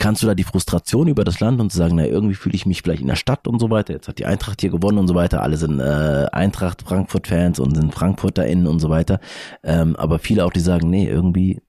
kannst 0.00 0.22
du 0.22 0.26
da 0.26 0.34
die 0.34 0.44
Frustration 0.44 1.08
über 1.08 1.24
das 1.24 1.40
Land 1.40 1.60
und 1.60 1.70
sagen, 1.70 1.96
na 1.96 2.06
irgendwie 2.06 2.34
fühle 2.34 2.54
ich 2.54 2.64
mich 2.64 2.82
vielleicht 2.82 3.02
in 3.02 3.06
der 3.06 3.16
Stadt 3.16 3.46
und 3.46 3.60
so 3.60 3.70
weiter. 3.70 3.92
Jetzt 3.92 4.08
hat 4.08 4.18
die 4.18 4.24
Eintracht 4.24 4.60
hier 4.62 4.70
gewonnen 4.70 4.98
und 4.98 5.06
so 5.06 5.14
weiter. 5.14 5.42
Alle 5.42 5.58
sind 5.58 5.78
äh, 5.78 6.26
Eintracht 6.32 6.82
Frankfurt-Fans 6.82 7.60
und 7.60 7.76
sind 7.76 7.94
FrankfurterInnen 7.94 8.66
und 8.66 8.80
so 8.80 8.88
weiter. 8.88 9.20
Ähm, 9.62 9.94
aber 9.96 10.18
viele 10.18 10.44
auch, 10.46 10.52
die 10.52 10.60
sagen, 10.60 10.88
nee, 10.88 11.06
irgendwie, 11.06 11.60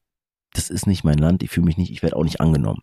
das 0.53 0.69
ist 0.69 0.87
nicht 0.87 1.03
mein 1.03 1.17
Land, 1.17 1.43
ich 1.43 1.51
fühle 1.51 1.65
mich 1.65 1.77
nicht, 1.77 1.91
ich 1.91 2.01
werde 2.03 2.15
auch 2.15 2.23
nicht 2.23 2.39
angenommen. 2.39 2.81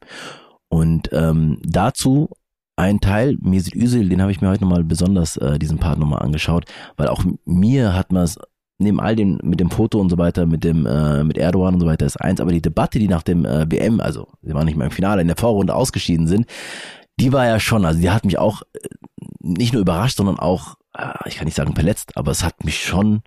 Und 0.69 1.09
ähm, 1.13 1.61
dazu 1.65 2.29
ein 2.77 3.01
Teil, 3.01 3.39
Mesut 3.41 3.75
Özil, 3.75 4.11
den 4.11 4.21
habe 4.21 4.31
ich 4.31 4.41
mir 4.41 4.51
heute 4.51 4.65
nochmal 4.65 4.85
besonders 4.85 5.37
äh, 5.39 5.59
diesen 5.59 5.79
Part 5.79 5.99
nochmal 5.99 6.23
angeschaut, 6.23 6.67
weil 6.97 7.09
auch 7.09 7.25
mir 7.47 7.95
hat 7.95 8.13
man 8.13 8.23
es 8.23 8.39
neben 8.79 9.01
all 9.01 9.17
dem 9.17 9.39
mit 9.43 9.61
dem 9.61 9.71
Foto 9.71 10.01
und 10.01 10.09
so 10.09 10.19
weiter, 10.19 10.47
mit 10.47 10.65
dem 10.65 10.87
äh, 10.87 11.25
mit 11.25 11.37
Erdogan 11.37 11.75
und 11.75 11.81
so 11.81 11.87
weiter 11.87 12.07
ist 12.07 12.21
eins, 12.21 12.41
aber 12.41 12.53
die 12.53 12.63
Debatte, 12.63 12.99
die 12.99 13.09
nach 13.09 13.23
dem 13.23 13.45
äh, 13.45 13.71
WM, 13.71 14.01
also 14.01 14.29
sie 14.43 14.55
waren 14.55 14.67
nicht 14.67 14.77
mehr 14.77 14.87
im 14.87 14.93
Finale, 14.93 15.21
in 15.21 15.29
der 15.29 15.37
Vorrunde 15.37 15.75
ausgeschieden 15.75 16.27
sind, 16.27 16.47
die 17.19 17.33
war 17.33 17.47
ja 17.47 17.59
schon, 17.59 17.85
also 17.85 18.01
die 18.01 18.11
hat 18.11 18.25
mich 18.25 18.39
auch 18.39 18.63
äh, 18.73 18.89
nicht 19.41 19.73
nur 19.73 19.83
überrascht, 19.83 20.17
sondern 20.17 20.39
auch, 20.39 20.77
äh, 20.95 21.13
ich 21.27 21.37
kann 21.37 21.47
nicht 21.47 21.57
sagen 21.57 21.75
verletzt, 21.75 22.17
aber 22.17 22.31
es 22.31 22.45
hat 22.45 22.65
mich 22.65 22.83
schon 22.83 23.23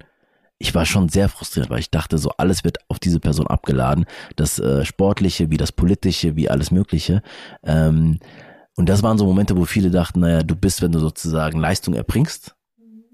ich 0.62 0.76
war 0.76 0.86
schon 0.86 1.10
sehr 1.10 1.28
frustriert, 1.28 1.72
weil 1.72 1.80
ich 1.80 1.90
dachte, 1.90 2.20
so 2.20 2.30
alles 2.38 2.64
wird 2.64 2.78
auf 2.88 3.00
diese 3.00 3.20
Person 3.20 3.48
abgeladen, 3.48 4.06
das 4.36 4.60
äh, 4.60 4.86
Sportliche, 4.86 5.50
wie 5.50 5.58
das 5.58 5.72
Politische, 5.72 6.36
wie 6.36 6.52
alles 6.52 6.70
Mögliche. 6.70 7.24
Ähm, 7.64 8.20
und 8.76 8.88
das 8.88 9.02
waren 9.02 9.18
so 9.18 9.26
Momente, 9.26 9.58
wo 9.58 9.66
viele 9.66 9.90
dachten, 9.90 10.20
naja, 10.20 10.44
du 10.44 10.56
bist, 10.56 10.84
wenn 10.84 10.92
du 10.92 11.00
sozusagen 11.00 11.60
Leistung 11.60 11.96
erbringst, 11.96 12.56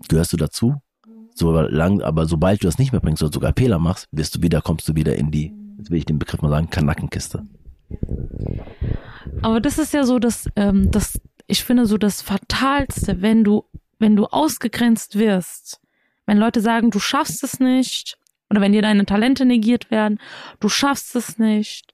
gehörst 0.09 0.33
du 0.33 0.37
dazu. 0.37 0.75
So 1.37 1.51
lang, 1.51 2.01
aber 2.01 2.25
sobald 2.25 2.63
du 2.63 2.67
das 2.67 2.79
nicht 2.79 2.91
mehr 2.91 2.99
bringst 2.99 3.21
oder 3.21 3.31
sogar 3.31 3.53
Fehler 3.55 3.77
machst, 3.77 4.07
wirst 4.11 4.35
du 4.35 4.41
wieder, 4.41 4.59
kommst 4.59 4.89
du 4.89 4.95
wieder 4.95 5.15
in 5.15 5.29
die, 5.29 5.53
jetzt 5.77 5.91
will 5.91 5.99
ich 5.99 6.05
den 6.05 6.17
Begriff 6.17 6.41
mal 6.41 6.49
sagen, 6.49 6.71
Kanackenkiste. 6.71 7.45
Aber 9.43 9.61
das 9.61 9.77
ist 9.77 9.93
ja 9.93 10.03
so, 10.03 10.17
dass, 10.17 10.49
ähm, 10.55 10.89
das, 10.89 11.21
ich 11.45 11.63
finde 11.63 11.85
so 11.85 11.99
das 11.99 12.23
Fatalste, 12.23 13.21
wenn 13.21 13.43
du, 13.43 13.65
wenn 13.99 14.15
du 14.15 14.25
ausgegrenzt 14.25 15.19
wirst, 15.19 15.79
wenn 16.25 16.39
Leute 16.39 16.59
sagen, 16.59 16.89
du 16.89 16.97
schaffst 16.97 17.43
es 17.43 17.59
nicht, 17.59 18.17
oder 18.49 18.59
wenn 18.59 18.71
dir 18.71 18.81
deine 18.81 19.05
Talente 19.05 19.45
negiert 19.45 19.91
werden, 19.91 20.19
du 20.59 20.69
schaffst 20.69 21.15
es 21.15 21.37
nicht, 21.37 21.93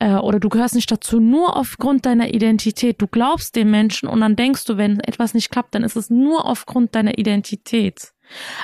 äh, 0.00 0.16
oder 0.16 0.40
du 0.40 0.48
gehörst 0.48 0.74
nicht 0.74 0.90
dazu 0.90 1.20
nur 1.20 1.56
aufgrund 1.56 2.04
deiner 2.04 2.34
Identität. 2.34 3.00
Du 3.00 3.06
glaubst 3.06 3.54
dem 3.54 3.70
Menschen 3.70 4.08
und 4.08 4.20
dann 4.22 4.34
denkst 4.34 4.64
du, 4.64 4.76
wenn 4.76 4.98
etwas 4.98 5.34
nicht 5.34 5.50
klappt, 5.50 5.76
dann 5.76 5.84
ist 5.84 5.94
es 5.94 6.10
nur 6.10 6.46
aufgrund 6.46 6.96
deiner 6.96 7.16
Identität. 7.16 8.12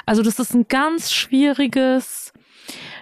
Also 0.05 0.23
das 0.23 0.39
ist 0.39 0.55
ein 0.55 0.69
ganz 0.69 1.13
schwieriges, 1.13 2.33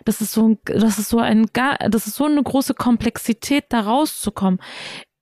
das 0.04 0.20
ist 0.20 0.32
so 0.32 0.58
das 0.64 0.98
ist 0.98 1.08
so 1.08 1.18
ein, 1.18 1.46
das 1.52 2.06
ist 2.06 2.16
so 2.16 2.24
eine 2.24 2.42
große 2.42 2.74
Komplexität, 2.74 3.66
da 3.68 3.80
rauszukommen. 3.80 4.60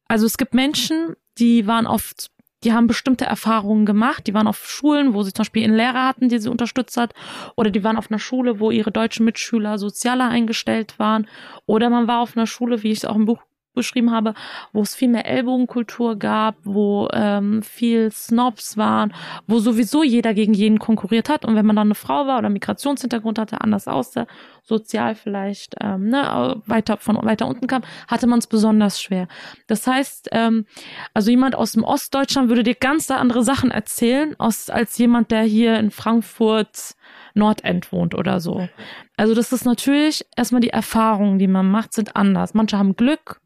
Also 0.09 0.27
es 0.27 0.37
gibt 0.37 0.55
Menschen, 0.55 1.15
die 1.39 1.67
waren 1.67 1.87
oft 1.87 2.31
die 2.65 2.73
haben 2.73 2.87
bestimmte 2.87 3.25
Erfahrungen 3.25 3.87
gemacht. 3.87 4.27
Die 4.27 4.35
waren 4.35 4.47
auf 4.47 4.69
Schulen, 4.69 5.15
wo 5.15 5.23
sie 5.23 5.33
zum 5.33 5.43
Beispiel 5.43 5.65
einen 5.65 5.77
Lehrer 5.77 6.07
hatten, 6.07 6.29
die 6.29 6.39
sie 6.39 6.49
unterstützt 6.49 6.97
hat. 6.97 7.13
Oder 7.57 7.71
die 7.71 7.83
waren 7.83 7.97
auf 7.97 8.11
einer 8.11 8.21
Schule, 8.21 8.61
wo 8.61 8.71
ihre 8.71 8.93
deutschen 8.93 9.25
Mitschüler 9.25 9.79
sozialer 9.79 10.29
eingestellt 10.29 10.99
waren. 10.99 11.27
Oder 11.67 11.91
man 11.91 12.07
war 12.07 12.21
auf 12.21 12.37
einer 12.37 12.47
Schule, 12.47 12.83
wie 12.83 12.93
ich 12.93 12.99
es 12.99 13.05
auch 13.05 13.17
im 13.17 13.25
Buch 13.25 13.43
beschrieben 13.75 14.11
habe, 14.11 14.35
wo 14.73 14.83
es 14.83 14.95
viel 14.95 15.09
mehr 15.09 15.27
Ellbogenkultur 15.27 16.17
gab, 16.17 16.57
wo 16.65 17.09
ähm, 17.13 17.63
viel 17.63 18.11
Snobs 18.11 18.77
waren, 18.77 19.15
wo 19.47 19.59
sowieso 19.59 20.03
jeder 20.03 20.35
gegen 20.35 20.55
jeden 20.55 20.79
konkurriert 20.79 21.29
hat. 21.29 21.45
Und 21.45 21.55
wenn 21.55 21.67
man 21.67 21.77
dann 21.77 21.89
eine 21.89 21.95
Frau 21.95 22.27
war 22.27 22.39
oder 22.39 22.51
Migrationshintergrund 22.51 23.39
hatte, 23.39 23.61
anders 23.61 23.89
aussah, 23.89 24.27
sozial 24.63 25.15
vielleicht 25.15 25.75
ähm, 25.81 26.09
ne, 26.09 26.61
weiter 26.67 26.97
von 26.97 27.17
weiter 27.23 27.47
unten 27.47 27.67
kam, 27.67 27.83
hatte 28.09 28.27
man 28.27 28.39
es 28.39 28.47
besonders 28.47 29.01
schwer. 29.01 29.29
Das 29.67 29.87
heißt, 29.87 30.29
ähm, 30.33 30.67
also 31.15 31.31
jemand 31.31 31.55
aus 31.55 31.73
dem 31.73 31.85
Ostdeutschland 31.85 32.49
würde 32.49 32.63
dir 32.63 32.75
ganz 32.75 33.11
andere 33.11 33.43
Sachen 33.43 33.71
erzählen, 33.71 34.35
aus, 34.39 34.71
als 34.71 34.97
jemand, 34.99 35.31
der 35.31 35.43
hier 35.43 35.79
in 35.79 35.91
Frankfurt 35.91 36.95
Nordend 37.35 37.93
wohnt 37.93 38.15
oder 38.15 38.41
so. 38.41 38.69
Also 39.17 39.35
das 39.35 39.53
ist 39.53 39.65
natürlich 39.65 40.25
erstmal 40.37 40.61
die 40.61 40.71
Erfahrungen, 40.71 41.39
die 41.39 41.47
man 41.47 41.71
macht, 41.71 41.93
sind 41.93 42.17
anders. 42.17 42.55
Manche 42.55 42.79
haben 42.79 42.97
Glück, 42.97 43.41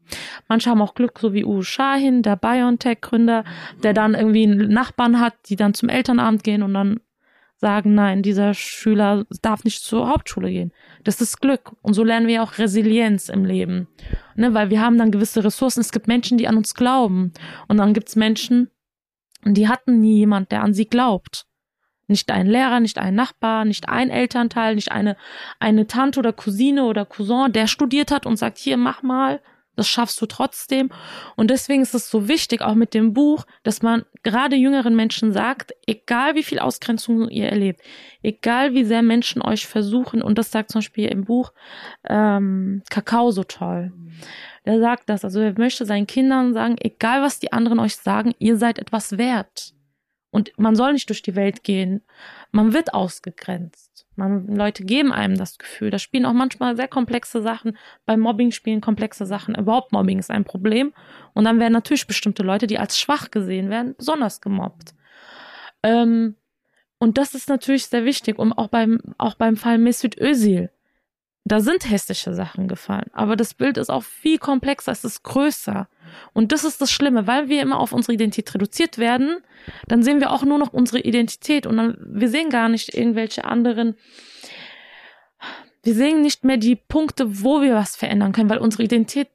manche 0.47 0.69
haben 0.69 0.81
auch 0.81 0.95
Glück, 0.95 1.19
so 1.19 1.33
wie 1.33 1.45
Uwe 1.45 1.63
Shahin, 1.63 2.21
der 2.21 2.35
BioNTech-Gründer, 2.35 3.43
der 3.83 3.93
dann 3.93 4.13
irgendwie 4.13 4.43
einen 4.43 4.69
Nachbarn 4.69 5.19
hat, 5.19 5.33
die 5.49 5.55
dann 5.55 5.73
zum 5.73 5.89
Elternabend 5.89 6.43
gehen 6.43 6.63
und 6.63 6.73
dann 6.73 6.99
sagen, 7.59 7.95
nein, 7.95 8.21
dieser 8.21 8.53
Schüler 8.53 9.25
darf 9.41 9.63
nicht 9.63 9.81
zur 9.81 10.07
Hauptschule 10.07 10.49
gehen. 10.49 10.71
Das 11.03 11.21
ist 11.21 11.41
Glück. 11.41 11.71
Und 11.81 11.93
so 11.93 12.03
lernen 12.03 12.27
wir 12.27 12.43
auch 12.43 12.59
Resilienz 12.59 13.29
im 13.29 13.45
Leben. 13.45 13.87
Ne, 14.35 14.53
weil 14.53 14.69
wir 14.69 14.81
haben 14.81 14.97
dann 14.97 15.11
gewisse 15.11 15.43
Ressourcen. 15.43 15.81
Es 15.81 15.91
gibt 15.91 16.07
Menschen, 16.07 16.37
die 16.37 16.47
an 16.47 16.57
uns 16.57 16.75
glauben. 16.75 17.33
Und 17.67 17.77
dann 17.77 17.93
gibt 17.93 18.09
es 18.09 18.15
Menschen, 18.15 18.69
die 19.43 19.67
hatten 19.67 19.99
nie 19.99 20.17
jemand, 20.17 20.51
der 20.51 20.61
an 20.61 20.73
sie 20.73 20.85
glaubt. 20.85 21.46
Nicht 22.07 22.31
ein 22.31 22.47
Lehrer, 22.47 22.79
nicht 22.79 22.97
ein 22.97 23.15
Nachbar, 23.15 23.65
nicht 23.65 23.89
ein 23.89 24.09
Elternteil, 24.09 24.75
nicht 24.75 24.91
eine, 24.91 25.17
eine 25.59 25.87
Tante 25.87 26.19
oder 26.19 26.33
Cousine 26.33 26.85
oder 26.85 27.05
Cousin, 27.05 27.51
der 27.51 27.67
studiert 27.67 28.11
hat 28.11 28.25
und 28.25 28.37
sagt, 28.37 28.57
hier, 28.57 28.77
mach 28.77 29.03
mal, 29.03 29.41
das 29.77 29.87
schaffst 29.87 30.19
du 30.21 30.25
trotzdem. 30.25 30.89
Und 31.35 31.51
deswegen 31.51 31.83
ist 31.83 31.93
es 31.93 32.09
so 32.09 32.27
wichtig, 32.27 32.61
auch 32.61 32.73
mit 32.73 32.93
dem 32.93 33.13
Buch, 33.13 33.45
dass 33.63 33.81
man 33.81 34.05
gerade 34.23 34.55
jüngeren 34.55 34.95
Menschen 34.95 35.31
sagt, 35.31 35.71
egal 35.85 36.35
wie 36.35 36.43
viel 36.43 36.59
Ausgrenzung 36.59 37.29
ihr 37.29 37.47
erlebt, 37.47 37.81
egal 38.23 38.73
wie 38.73 38.83
sehr 38.83 39.03
Menschen 39.03 39.41
euch 39.41 39.67
versuchen, 39.67 40.21
und 40.21 40.37
das 40.37 40.51
sagt 40.51 40.71
zum 40.71 40.79
Beispiel 40.79 41.07
im 41.07 41.25
Buch 41.25 41.53
ähm, 42.09 42.81
Kakao 42.89 43.31
so 43.31 43.43
toll. 43.43 43.93
Der 44.65 44.79
sagt 44.79 45.09
das, 45.09 45.23
also 45.23 45.39
er 45.39 45.53
möchte 45.57 45.85
seinen 45.85 46.07
Kindern 46.07 46.53
sagen, 46.53 46.75
egal 46.79 47.21
was 47.21 47.39
die 47.39 47.53
anderen 47.53 47.79
euch 47.79 47.95
sagen, 47.95 48.33
ihr 48.39 48.57
seid 48.57 48.79
etwas 48.79 49.17
wert. 49.19 49.73
Und 50.29 50.51
man 50.57 50.75
soll 50.75 50.93
nicht 50.93 51.09
durch 51.09 51.21
die 51.21 51.35
Welt 51.35 51.63
gehen. 51.63 52.01
Man 52.51 52.73
wird 52.73 52.93
ausgegrenzt. 52.93 54.05
Man, 54.15 54.47
Leute 54.47 54.83
geben 54.83 55.13
einem 55.13 55.37
das 55.37 55.57
Gefühl. 55.57 55.89
Da 55.89 55.99
spielen 55.99 56.25
auch 56.25 56.33
manchmal 56.33 56.75
sehr 56.75 56.87
komplexe 56.87 57.41
Sachen. 57.41 57.77
Beim 58.05 58.19
Mobbing 58.19 58.51
spielen 58.51 58.81
komplexe 58.81 59.25
Sachen. 59.25 59.55
Überhaupt 59.55 59.91
Mobbing 59.91 60.19
ist 60.19 60.31
ein 60.31 60.43
Problem. 60.43 60.93
Und 61.33 61.45
dann 61.45 61.59
werden 61.59 61.73
natürlich 61.73 62.07
bestimmte 62.07 62.43
Leute, 62.43 62.67
die 62.67 62.79
als 62.79 62.99
schwach 62.99 63.31
gesehen 63.31 63.69
werden, 63.69 63.95
besonders 63.97 64.41
gemobbt. 64.41 64.93
Ähm, 65.83 66.35
und 66.99 67.17
das 67.17 67.33
ist 67.33 67.47
natürlich 67.47 67.87
sehr 67.87 68.05
wichtig. 68.05 68.37
Und 68.37 68.53
auch 68.53 68.67
beim, 68.67 68.99
auch 69.17 69.35
beim 69.35 69.55
Fall 69.55 69.77
Mesut 69.77 70.19
Özil 70.19 70.71
da 71.51 71.59
sind 71.59 71.89
hässliche 71.89 72.33
Sachen 72.33 72.67
gefallen. 72.67 73.09
Aber 73.13 73.35
das 73.35 73.53
Bild 73.53 73.77
ist 73.77 73.89
auch 73.89 74.03
viel 74.03 74.37
komplexer, 74.37 74.91
es 74.91 75.03
ist 75.03 75.23
größer. 75.23 75.87
Und 76.33 76.51
das 76.51 76.63
ist 76.63 76.81
das 76.81 76.91
Schlimme, 76.91 77.27
weil 77.27 77.49
wir 77.49 77.61
immer 77.61 77.79
auf 77.79 77.93
unsere 77.93 78.13
Identität 78.13 78.53
reduziert 78.55 78.97
werden, 78.97 79.37
dann 79.87 80.03
sehen 80.03 80.19
wir 80.19 80.31
auch 80.31 80.43
nur 80.43 80.57
noch 80.57 80.73
unsere 80.73 80.99
Identität 80.99 81.65
und 81.65 81.77
dann, 81.77 81.97
wir 81.99 82.29
sehen 82.29 82.49
gar 82.49 82.69
nicht 82.69 82.93
irgendwelche 82.93 83.45
anderen, 83.45 83.95
wir 85.83 85.93
sehen 85.93 86.21
nicht 86.21 86.43
mehr 86.43 86.57
die 86.57 86.75
Punkte, 86.75 87.43
wo 87.43 87.61
wir 87.61 87.75
was 87.75 87.95
verändern 87.95 88.31
können, 88.31 88.49
weil 88.49 88.57
unsere 88.57 88.83
Identität 88.83 89.29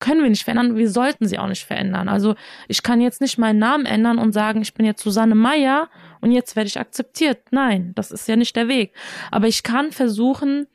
können 0.00 0.22
wir 0.22 0.30
nicht 0.30 0.44
verändern, 0.44 0.76
wir 0.76 0.90
sollten 0.90 1.26
sie 1.26 1.38
auch 1.38 1.48
nicht 1.48 1.64
verändern. 1.64 2.08
Also 2.08 2.36
ich 2.68 2.84
kann 2.84 3.00
jetzt 3.00 3.20
nicht 3.20 3.36
meinen 3.36 3.58
Namen 3.58 3.84
ändern 3.84 4.18
und 4.18 4.32
sagen, 4.32 4.62
ich 4.62 4.74
bin 4.74 4.86
jetzt 4.86 5.02
Susanne 5.02 5.34
Meyer 5.34 5.88
und 6.20 6.30
jetzt 6.30 6.54
werde 6.54 6.68
ich 6.68 6.78
akzeptiert. 6.78 7.40
Nein, 7.50 7.92
das 7.96 8.12
ist 8.12 8.28
ja 8.28 8.36
nicht 8.36 8.54
der 8.54 8.68
Weg. 8.68 8.92
Aber 9.32 9.48
ich 9.48 9.64
kann 9.64 9.90
versuchen, 9.90 10.68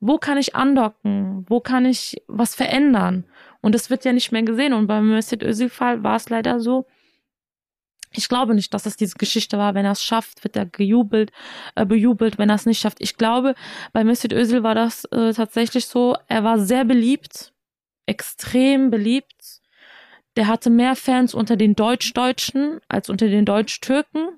wo 0.00 0.18
kann 0.18 0.38
ich 0.38 0.56
andocken? 0.56 1.44
Wo 1.48 1.60
kann 1.60 1.84
ich 1.84 2.22
was 2.26 2.54
verändern? 2.54 3.24
Und 3.60 3.74
das 3.74 3.90
wird 3.90 4.04
ja 4.04 4.12
nicht 4.12 4.32
mehr 4.32 4.42
gesehen. 4.42 4.72
Und 4.72 4.86
beim 4.86 5.08
Mesut 5.08 5.42
Özil-Fall 5.42 6.02
war 6.02 6.16
es 6.16 6.30
leider 6.30 6.60
so. 6.60 6.86
Ich 8.12 8.28
glaube 8.28 8.54
nicht, 8.54 8.74
dass 8.74 8.86
es 8.86 8.96
diese 8.96 9.16
Geschichte 9.16 9.56
war. 9.58 9.74
Wenn 9.74 9.84
er 9.84 9.92
es 9.92 10.02
schafft, 10.02 10.42
wird 10.42 10.56
er 10.56 10.66
gejubelt, 10.66 11.30
äh, 11.76 11.84
bejubelt. 11.84 12.38
Wenn 12.38 12.48
er 12.48 12.56
es 12.56 12.66
nicht 12.66 12.80
schafft, 12.80 12.98
ich 13.00 13.16
glaube, 13.16 13.54
bei 13.92 14.02
Mesut 14.02 14.32
Özil 14.32 14.62
war 14.62 14.74
das 14.74 15.04
äh, 15.06 15.32
tatsächlich 15.32 15.86
so. 15.86 16.16
Er 16.26 16.42
war 16.42 16.58
sehr 16.58 16.84
beliebt, 16.84 17.52
extrem 18.06 18.90
beliebt. 18.90 19.60
Der 20.36 20.46
hatte 20.46 20.70
mehr 20.70 20.96
Fans 20.96 21.34
unter 21.34 21.56
den 21.56 21.76
Deutsch-Deutschen 21.76 22.80
als 22.88 23.10
unter 23.10 23.28
den 23.28 23.44
Deutsch-Türken. 23.44 24.28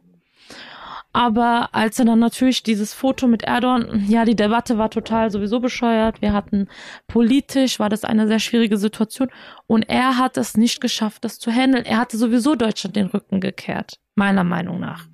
Aber 1.14 1.68
als 1.72 1.98
er 1.98 2.06
dann 2.06 2.20
natürlich 2.20 2.62
dieses 2.62 2.94
Foto 2.94 3.26
mit 3.26 3.42
Erdogan, 3.42 4.06
ja, 4.08 4.24
die 4.24 4.34
Debatte 4.34 4.78
war 4.78 4.88
total 4.88 5.30
sowieso 5.30 5.60
bescheuert. 5.60 6.22
Wir 6.22 6.32
hatten 6.32 6.68
politisch, 7.06 7.78
war 7.78 7.90
das 7.90 8.04
eine 8.04 8.26
sehr 8.26 8.38
schwierige 8.38 8.78
Situation. 8.78 9.28
Und 9.66 9.82
er 9.90 10.16
hat 10.16 10.38
es 10.38 10.56
nicht 10.56 10.80
geschafft, 10.80 11.24
das 11.24 11.38
zu 11.38 11.50
handeln. 11.52 11.84
Er 11.84 11.98
hatte 11.98 12.16
sowieso 12.16 12.54
Deutschland 12.54 12.96
den 12.96 13.06
Rücken 13.06 13.40
gekehrt, 13.40 13.98
meiner 14.14 14.44
Meinung 14.44 14.80
nach. 14.80 15.06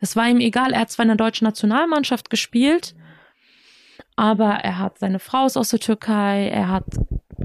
Es 0.00 0.16
war 0.16 0.28
ihm 0.28 0.40
egal. 0.40 0.72
Er 0.72 0.80
hat 0.80 0.90
zwar 0.90 1.04
in 1.04 1.08
der 1.08 1.16
deutschen 1.16 1.46
Nationalmannschaft 1.46 2.28
gespielt, 2.28 2.94
aber 4.16 4.50
er 4.50 4.78
hat 4.78 4.98
seine 4.98 5.18
Frau 5.18 5.44
aus 5.44 5.68
der 5.70 5.78
Türkei. 5.78 6.48
Er 6.48 6.68
hat 6.68 6.84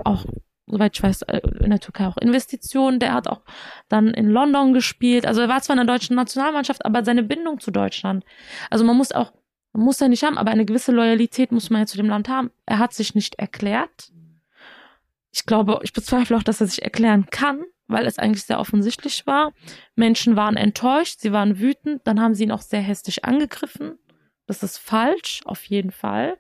auch 0.04 0.26
soweit 0.68 0.96
ich 0.96 1.04
weiß, 1.04 1.24
äh, 1.24 1.42
in 1.64 1.70
der 1.70 1.80
Türkei 1.80 2.08
auch 2.08 2.18
Investitionen. 2.18 3.00
Der 3.00 3.14
hat 3.14 3.28
auch 3.28 3.42
dann 3.88 4.10
in 4.10 4.30
London 4.30 4.74
gespielt. 4.74 5.26
Also 5.26 5.42
er 5.42 5.50
war 5.50 5.62
zwar 5.62 5.76
in 5.78 5.86
der 5.86 5.96
deutschen 5.96 6.16
Nationalmannschaft, 6.16 6.86
aber 6.86 7.04
seine 7.04 7.24
Bindung 7.24 7.60
zu 7.60 7.72
Deutschland. 7.72 8.26
Also 8.70 8.86
man 8.86 8.98
muss 8.98 9.12
auch, 9.12 9.34
man 9.74 9.86
muss 9.86 10.00
ja 10.00 10.08
nicht 10.08 10.24
haben, 10.24 10.38
aber 10.38 10.52
eine 10.52 10.66
gewisse 10.66 10.92
Loyalität 10.92 11.52
muss 11.52 11.70
man 11.70 11.82
ja 11.82 11.86
zu 11.86 11.98
dem 11.98 12.10
Land 12.10 12.30
haben. 12.30 12.52
Er 12.66 12.80
hat 12.80 12.94
sich 12.94 13.16
nicht 13.16 13.36
erklärt. 13.36 14.12
Ich 15.32 15.46
glaube, 15.46 15.80
ich 15.84 15.94
bezweifle 15.94 16.38
auch, 16.38 16.44
dass 16.44 16.62
er 16.62 16.68
sich 16.68 16.82
erklären 16.82 17.28
kann, 17.30 17.64
weil 17.88 18.06
es 18.06 18.20
eigentlich 18.20 18.44
sehr 18.44 18.60
offensichtlich 18.60 19.26
war. 19.28 19.54
Menschen 19.96 20.36
waren 20.36 20.58
enttäuscht, 20.58 21.20
sie 21.20 21.32
waren 21.32 21.60
wütend, 21.60 22.02
dann 22.06 22.20
haben 22.20 22.34
sie 22.34 22.44
ihn 22.44 22.52
auch 22.52 22.62
sehr 22.62 22.82
hässlich 22.82 23.24
angegriffen. 23.24 23.98
Das 24.48 24.64
ist 24.64 24.78
falsch, 24.78 25.42
auf 25.46 25.64
jeden 25.66 25.92
Fall. 25.92 26.38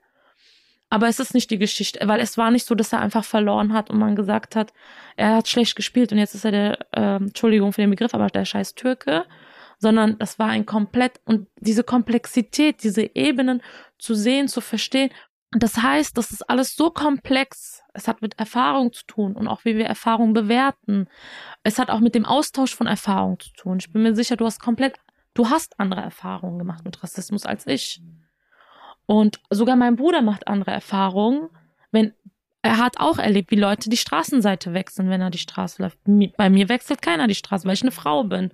Aber 0.89 1.07
es 1.07 1.19
ist 1.19 1.33
nicht 1.33 1.51
die 1.51 1.57
Geschichte, 1.57 2.07
weil 2.07 2.21
es 2.21 2.38
war 2.38 2.49
nicht 2.49 2.65
so, 2.65 2.73
dass 2.73 2.93
er 2.93 3.01
einfach 3.01 3.25
verloren 3.25 3.73
hat 3.73 3.89
und 3.89 3.99
man 3.99 4.15
gesagt 4.15 4.55
hat, 4.55 4.71
er 5.17 5.35
hat 5.35 5.47
schlecht 5.49 5.75
gespielt 5.75 6.11
und 6.11 6.17
jetzt 6.17 6.33
ist 6.33 6.45
er 6.45 6.51
der, 6.51 6.79
äh, 6.91 7.15
Entschuldigung 7.17 7.73
für 7.73 7.81
den 7.81 7.89
Begriff, 7.89 8.13
aber 8.13 8.27
der 8.27 8.45
scheiß 8.45 8.75
Türke, 8.75 9.25
sondern 9.79 10.17
das 10.17 10.39
war 10.39 10.47
ein 10.47 10.65
komplett 10.65 11.19
und 11.25 11.47
diese 11.59 11.83
Komplexität, 11.83 12.83
diese 12.83 13.15
Ebenen 13.15 13.61
zu 13.99 14.15
sehen, 14.15 14.47
zu 14.47 14.61
verstehen. 14.61 15.11
Das 15.51 15.77
heißt, 15.77 16.17
das 16.17 16.31
ist 16.31 16.49
alles 16.49 16.75
so 16.75 16.89
komplex. 16.89 17.81
Es 17.93 18.07
hat 18.07 18.21
mit 18.21 18.38
Erfahrung 18.39 18.93
zu 18.93 19.05
tun 19.05 19.35
und 19.35 19.47
auch 19.47 19.65
wie 19.65 19.77
wir 19.77 19.85
Erfahrung 19.85 20.33
bewerten. 20.33 21.07
Es 21.63 21.79
hat 21.79 21.89
auch 21.89 21.99
mit 21.99 22.15
dem 22.15 22.25
Austausch 22.25 22.75
von 22.75 22.88
Erfahrung 22.88 23.39
zu 23.39 23.51
tun. 23.53 23.77
Ich 23.79 23.91
bin 23.91 24.03
mir 24.03 24.15
sicher, 24.15 24.35
du 24.35 24.45
hast 24.45 24.61
komplett, 24.61 24.99
du 25.33 25.49
hast 25.49 25.79
andere 25.79 26.01
Erfahrungen 26.01 26.59
gemacht 26.59 26.83
mit 26.85 27.01
Rassismus 27.01 27.45
als 27.45 27.67
ich. 27.67 28.01
Und 29.08 29.39
sogar 29.49 29.76
mein 29.76 29.95
Bruder 29.95 30.22
macht 30.22 30.47
andere 30.47 30.72
Erfahrungen, 30.72 31.49
wenn 31.91 32.14
er 32.62 32.78
hat 32.78 32.99
auch 32.99 33.18
erlebt, 33.18 33.51
wie 33.51 33.55
Leute 33.55 33.89
die 33.89 33.97
Straßenseite 33.97 34.74
wechseln, 34.74 35.10
wenn 35.10 35.22
er 35.22 35.30
die 35.30 35.38
Straße 35.38 35.82
läuft. 35.82 35.97
Bei 36.36 36.49
mir 36.49 36.70
wechselt 36.70 37.01
keiner 37.01 37.28
die 37.28 37.36
Straße, 37.36 37.66
weil 37.66 37.76
ich 37.76 37.82
eine 37.82 37.91
Frau 37.91 38.26
bin. 38.26 38.51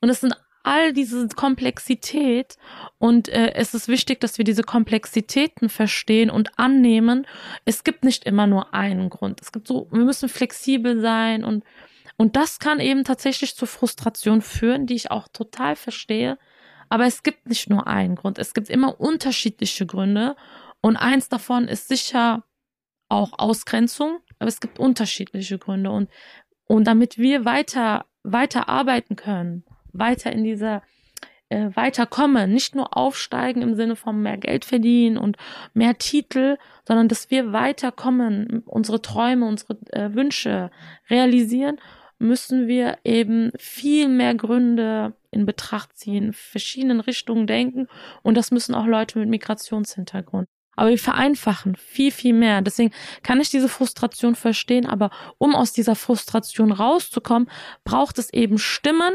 Und 0.00 0.08
es 0.08 0.20
sind 0.20 0.34
all 0.62 0.92
diese 0.92 1.28
Komplexität 1.28 2.56
und 2.98 3.28
äh, 3.28 3.52
es 3.54 3.74
ist 3.74 3.88
wichtig, 3.88 4.20
dass 4.20 4.38
wir 4.38 4.44
diese 4.44 4.62
Komplexitäten 4.62 5.68
verstehen 5.68 6.30
und 6.30 6.58
annehmen. 6.58 7.26
Es 7.64 7.84
gibt 7.84 8.04
nicht 8.04 8.24
immer 8.24 8.46
nur 8.46 8.74
einen 8.74 9.10
Grund. 9.10 9.40
Es 9.40 9.52
gibt 9.52 9.66
so, 9.66 9.88
wir 9.90 10.04
müssen 10.04 10.28
flexibel 10.28 11.00
sein 11.00 11.44
und 11.44 11.64
und 12.16 12.36
das 12.36 12.58
kann 12.58 12.80
eben 12.80 13.04
tatsächlich 13.04 13.56
zur 13.56 13.66
Frustration 13.66 14.42
führen, 14.42 14.84
die 14.84 14.94
ich 14.94 15.10
auch 15.10 15.26
total 15.28 15.74
verstehe. 15.74 16.36
Aber 16.90 17.06
es 17.06 17.22
gibt 17.22 17.48
nicht 17.48 17.70
nur 17.70 17.86
einen 17.86 18.16
Grund. 18.16 18.38
Es 18.38 18.52
gibt 18.52 18.68
immer 18.68 19.00
unterschiedliche 19.00 19.86
Gründe. 19.86 20.36
Und 20.82 20.96
eins 20.96 21.28
davon 21.28 21.68
ist 21.68 21.88
sicher 21.88 22.44
auch 23.08 23.38
Ausgrenzung. 23.38 24.18
Aber 24.38 24.48
es 24.48 24.60
gibt 24.60 24.78
unterschiedliche 24.78 25.58
Gründe. 25.58 25.90
Und, 25.90 26.10
und 26.66 26.84
damit 26.86 27.16
wir 27.16 27.44
weiter, 27.44 28.06
weiter 28.24 28.68
arbeiten 28.68 29.16
können, 29.16 29.64
weiter 29.92 30.32
in 30.32 30.42
dieser, 30.42 30.82
äh, 31.48 31.70
weiterkommen, 31.74 32.52
nicht 32.52 32.74
nur 32.74 32.96
aufsteigen 32.96 33.62
im 33.62 33.76
Sinne 33.76 33.94
von 33.94 34.20
mehr 34.20 34.36
Geld 34.36 34.64
verdienen 34.64 35.16
und 35.16 35.36
mehr 35.74 35.96
Titel, 35.96 36.58
sondern 36.86 37.08
dass 37.08 37.30
wir 37.30 37.52
weiterkommen, 37.52 38.62
unsere 38.66 39.00
Träume, 39.00 39.46
unsere 39.46 39.78
äh, 39.92 40.14
Wünsche 40.14 40.70
realisieren, 41.08 41.78
müssen 42.18 42.66
wir 42.66 42.98
eben 43.04 43.52
viel 43.58 44.08
mehr 44.08 44.34
Gründe 44.34 45.14
in 45.30 45.46
Betracht 45.46 45.96
ziehen, 45.96 46.32
verschiedenen 46.32 47.00
Richtungen 47.00 47.46
denken 47.46 47.86
und 48.22 48.36
das 48.36 48.50
müssen 48.50 48.74
auch 48.74 48.86
Leute 48.86 49.18
mit 49.18 49.28
Migrationshintergrund. 49.28 50.48
Aber 50.76 50.90
wir 50.90 50.98
vereinfachen 50.98 51.76
viel, 51.76 52.10
viel 52.10 52.32
mehr. 52.32 52.62
Deswegen 52.62 52.92
kann 53.22 53.40
ich 53.40 53.50
diese 53.50 53.68
Frustration 53.68 54.34
verstehen, 54.34 54.86
aber 54.86 55.10
um 55.38 55.54
aus 55.54 55.72
dieser 55.72 55.94
Frustration 55.94 56.72
rauszukommen, 56.72 57.50
braucht 57.84 58.18
es 58.18 58.32
eben 58.32 58.56
Stimmen, 58.56 59.12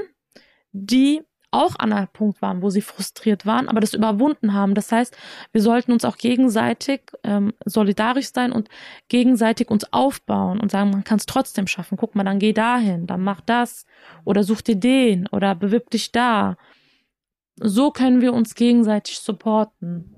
die 0.72 1.24
auch 1.56 1.76
an 1.80 1.94
einem 1.94 2.08
Punkt 2.08 2.42
waren, 2.42 2.62
wo 2.62 2.70
sie 2.70 2.82
frustriert 2.82 3.46
waren, 3.46 3.70
aber 3.70 3.80
das 3.80 3.94
überwunden 3.94 4.54
haben. 4.54 4.76
Das 4.76 4.92
heißt, 4.92 5.16
wir 5.52 5.62
sollten 5.62 5.92
uns 5.92 6.06
auch 6.06 6.18
gegenseitig 6.18 7.02
ähm, 7.24 7.54
solidarisch 7.66 8.32
sein 8.34 8.52
und 8.52 8.70
gegenseitig 9.08 9.70
uns 9.70 9.92
aufbauen 9.94 10.60
und 10.60 10.72
sagen, 10.72 10.92
man 10.92 11.04
kann 11.04 11.18
es 11.18 11.26
trotzdem 11.26 11.68
schaffen. 11.68 11.98
Guck 11.98 12.16
mal, 12.16 12.24
dann 12.24 12.40
geh 12.40 12.54
dahin, 12.54 13.08
dann 13.08 13.22
mach 13.24 13.42
das 13.42 13.86
oder 14.26 14.44
such 14.44 14.62
dir 14.62 14.76
den 14.76 15.28
oder 15.32 15.56
bewirb 15.56 15.90
dich 15.90 16.12
da. 16.12 16.58
So 17.58 17.92
können 17.92 18.22
wir 18.22 18.34
uns 18.34 18.56
gegenseitig 18.56 19.20
supporten. 19.20 20.16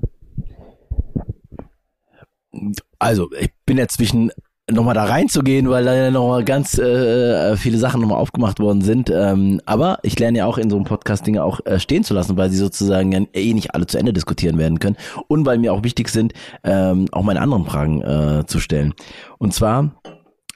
Also, 2.98 3.32
ich 3.34 3.52
bin 3.66 3.78
ja 3.78 3.88
zwischen 3.88 4.32
nochmal 4.70 4.96
da 4.96 5.06
reinzugehen, 5.06 5.70
weil 5.70 5.86
da 5.86 5.96
ja 5.96 6.12
noch 6.12 6.44
ganz 6.44 6.78
äh, 6.78 7.56
viele 7.56 7.78
Sachen 7.78 8.02
nochmal 8.02 8.18
aufgemacht 8.18 8.60
worden 8.60 8.82
sind. 8.82 9.10
Ähm, 9.10 9.62
aber 9.66 10.00
ich 10.04 10.20
lerne 10.20 10.40
ja 10.40 10.46
auch 10.46 10.58
in 10.58 10.70
so 10.70 10.76
einem 10.76 10.86
Podcast 10.86 11.26
Dinge 11.26 11.44
auch 11.44 11.66
äh, 11.66 11.80
stehen 11.80 12.04
zu 12.04 12.14
lassen, 12.14 12.36
weil 12.36 12.50
sie 12.50 12.58
sozusagen 12.58 13.12
ja 13.12 13.22
eh 13.34 13.54
nicht 13.54 13.74
alle 13.74 13.88
zu 13.88 13.98
Ende 13.98 14.12
diskutieren 14.12 14.58
werden 14.58 14.80
können 14.80 14.98
und 15.28 15.46
weil 15.46 15.58
mir 15.58 15.74
auch 15.74 15.84
wichtig 15.84 16.10
sind, 16.10 16.34
ähm, 16.64 17.08
auch 17.12 17.24
meine 17.24 17.42
anderen 17.42 17.66
Fragen 17.66 18.02
äh, 18.02 18.46
zu 18.46 18.60
stellen. 18.60 18.94
Und 19.38 19.54
zwar 19.54 19.92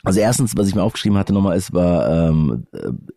also 0.03 0.19
erstens, 0.19 0.57
was 0.57 0.67
ich 0.67 0.75
mir 0.75 0.83
aufgeschrieben 0.83 1.17
hatte 1.17 1.33
nochmal 1.33 1.57
ist, 1.57 1.73
war 1.73 2.29
ähm, 2.29 2.67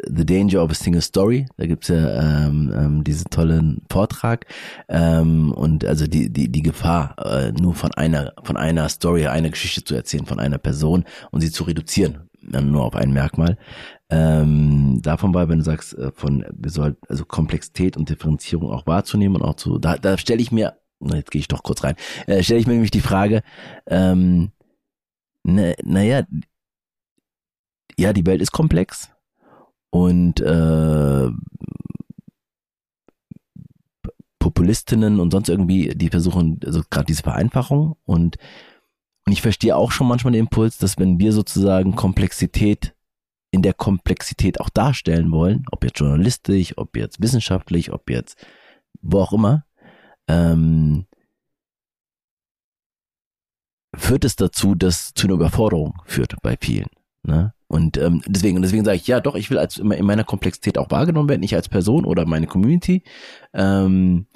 The 0.06 0.26
Danger 0.26 0.62
of 0.62 0.70
a 0.70 0.74
Single 0.74 1.02
Story. 1.02 1.46
Da 1.56 1.66
gibt's 1.66 1.88
ja 1.88 2.46
ähm, 2.46 2.72
ähm, 2.76 3.04
diesen 3.04 3.30
tollen 3.30 3.82
Vortrag 3.90 4.46
ähm, 4.88 5.52
und 5.52 5.84
also 5.84 6.06
die 6.06 6.32
die 6.32 6.50
die 6.50 6.62
Gefahr 6.62 7.16
äh, 7.18 7.52
nur 7.52 7.74
von 7.74 7.92
einer 7.92 8.32
von 8.42 8.56
einer 8.56 8.88
Story, 8.88 9.26
einer 9.26 9.50
Geschichte 9.50 9.84
zu 9.84 9.94
erzählen, 9.94 10.26
von 10.26 10.40
einer 10.40 10.58
Person 10.58 11.04
und 11.30 11.40
sie 11.40 11.50
zu 11.50 11.64
reduzieren 11.64 12.28
nur 12.46 12.84
auf 12.84 12.94
ein 12.94 13.12
Merkmal. 13.12 13.56
Ähm, 14.10 15.00
davon 15.02 15.32
war, 15.34 15.48
wenn 15.48 15.58
du 15.58 15.64
sagst, 15.64 15.96
äh, 15.96 16.12
von 16.12 16.44
wir 16.52 16.70
sollten 16.70 17.00
also 17.08 17.24
Komplexität 17.24 17.96
und 17.96 18.08
Differenzierung 18.08 18.70
auch 18.70 18.86
wahrzunehmen 18.86 19.36
und 19.36 19.42
auch 19.42 19.54
zu, 19.54 19.78
da, 19.78 19.96
da 19.96 20.18
stelle 20.18 20.42
ich 20.42 20.52
mir, 20.52 20.74
na, 21.00 21.16
jetzt 21.16 21.30
gehe 21.30 21.40
ich 21.40 21.48
doch 21.48 21.62
kurz 21.62 21.82
rein, 21.84 21.96
äh, 22.26 22.42
stelle 22.42 22.60
ich 22.60 22.66
mir 22.66 22.74
nämlich 22.74 22.90
die 22.90 23.00
Frage, 23.00 23.42
ähm, 23.86 24.52
naja, 25.42 25.74
na 25.84 26.26
ja, 27.98 28.12
die 28.12 28.26
Welt 28.26 28.40
ist 28.42 28.52
komplex 28.52 29.10
und 29.90 30.40
äh, 30.40 31.28
Populistinnen 34.38 35.20
und 35.20 35.30
sonst 35.30 35.48
irgendwie, 35.48 35.94
die 35.94 36.10
versuchen 36.10 36.60
also 36.64 36.82
gerade 36.90 37.06
diese 37.06 37.22
Vereinfachung 37.22 37.96
und 38.04 38.36
und 39.26 39.32
ich 39.32 39.40
verstehe 39.40 39.74
auch 39.74 39.90
schon 39.90 40.06
manchmal 40.06 40.32
den 40.32 40.40
Impuls, 40.40 40.76
dass 40.76 40.98
wenn 40.98 41.18
wir 41.18 41.32
sozusagen 41.32 41.96
Komplexität 41.96 42.94
in 43.50 43.62
der 43.62 43.72
Komplexität 43.72 44.60
auch 44.60 44.68
darstellen 44.68 45.30
wollen, 45.30 45.64
ob 45.70 45.82
jetzt 45.82 45.98
journalistisch, 45.98 46.76
ob 46.76 46.96
jetzt 46.96 47.22
wissenschaftlich, 47.22 47.90
ob 47.92 48.10
jetzt 48.10 48.36
wo 49.00 49.20
auch 49.20 49.32
immer, 49.32 49.64
ähm, 50.28 51.06
führt 53.94 54.24
es 54.24 54.36
dazu, 54.36 54.74
dass 54.74 55.14
zu 55.14 55.26
einer 55.26 55.34
Überforderung 55.34 56.02
führt 56.04 56.34
bei 56.42 56.56
vielen. 56.60 56.88
Ne? 57.22 57.53
Und 57.74 57.96
ähm, 57.96 58.22
deswegen, 58.24 58.62
deswegen 58.62 58.84
sage 58.84 58.98
ich, 58.98 59.08
ja 59.08 59.18
doch, 59.18 59.34
ich 59.34 59.50
will 59.50 59.58
als 59.58 59.78
in 59.78 60.06
meiner 60.06 60.22
Komplexität 60.22 60.78
auch 60.78 60.92
wahrgenommen 60.92 61.28
werden, 61.28 61.42
ich 61.42 61.56
als 61.56 61.68
Person 61.68 62.04
oder 62.04 62.24
meine 62.24 62.46
Community. 62.46 63.02
Ähm, 63.52 64.26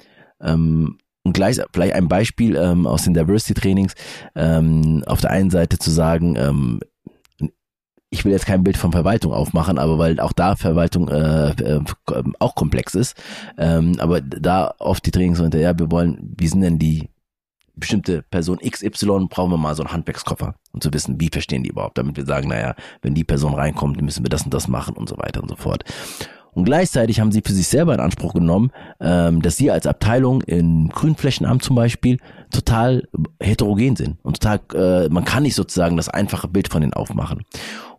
ähm, 0.41 0.97
und 1.23 1.33
gleich 1.33 1.57
vielleicht 1.71 1.93
ein 1.93 2.09
Beispiel 2.09 2.57
ähm, 2.57 2.85
aus 2.85 3.03
den 3.03 3.13
Diversity-Trainings, 3.13 3.93
ähm, 4.35 5.05
auf 5.05 5.21
der 5.21 5.31
einen 5.31 5.51
Seite 5.51 5.79
zu 5.79 5.89
sagen, 5.89 6.35
ähm, 6.35 6.81
ich 8.09 8.25
will 8.25 8.33
jetzt 8.33 8.45
kein 8.45 8.65
Bild 8.65 8.75
von 8.75 8.91
Verwaltung 8.91 9.31
aufmachen, 9.31 9.77
aber 9.77 9.97
weil 9.97 10.19
auch 10.19 10.33
da 10.33 10.57
Verwaltung 10.57 11.07
äh, 11.07 11.51
äh, 11.51 11.81
auch 12.39 12.55
komplex 12.55 12.93
ist, 12.93 13.15
ähm, 13.57 13.95
aber 13.99 14.19
da 14.19 14.73
oft 14.79 15.05
die 15.05 15.11
Trainings 15.11 15.37
sind, 15.37 15.53
ja, 15.53 15.79
wir 15.79 15.89
wollen, 15.91 16.35
wie 16.37 16.47
sind 16.47 16.59
denn 16.59 16.77
die 16.77 17.07
bestimmte 17.79 18.23
Person 18.23 18.59
XY 18.59 19.27
brauchen 19.29 19.51
wir 19.51 19.57
mal 19.57 19.75
so 19.75 19.83
einen 19.83 19.91
Handwerkskoffer 19.91 20.55
und 20.71 20.83
zu 20.83 20.93
wissen, 20.93 21.19
wie 21.19 21.29
verstehen 21.31 21.63
die 21.63 21.69
überhaupt, 21.69 21.97
damit 21.97 22.17
wir 22.17 22.25
sagen, 22.25 22.49
naja, 22.49 22.75
wenn 23.01 23.13
die 23.13 23.23
Person 23.23 23.53
reinkommt, 23.53 24.01
müssen 24.01 24.23
wir 24.23 24.29
das 24.29 24.43
und 24.43 24.53
das 24.53 24.67
machen 24.67 24.95
und 24.95 25.09
so 25.09 25.17
weiter 25.17 25.41
und 25.41 25.49
so 25.49 25.55
fort. 25.55 25.83
Und 26.51 26.65
gleichzeitig 26.65 27.19
haben 27.19 27.31
sie 27.31 27.41
für 27.45 27.53
sich 27.53 27.67
selber 27.67 27.93
in 27.93 27.99
Anspruch 27.99 28.33
genommen, 28.33 28.71
ähm, 28.99 29.41
dass 29.41 29.57
sie 29.57 29.71
als 29.71 29.85
Abteilung 29.85 30.41
in 30.41 30.89
Grünflächenamt 30.89 31.63
zum 31.63 31.75
Beispiel 31.75 32.17
total 32.51 33.07
heterogen 33.39 33.95
sind 33.95 34.17
und 34.23 34.41
total, 34.41 34.59
äh, 34.73 35.09
man 35.09 35.25
kann 35.25 35.43
nicht 35.43 35.55
sozusagen 35.55 35.95
das 35.95 36.09
einfache 36.09 36.47
Bild 36.47 36.67
von 36.67 36.81
denen 36.81 36.93
aufmachen. 36.93 37.45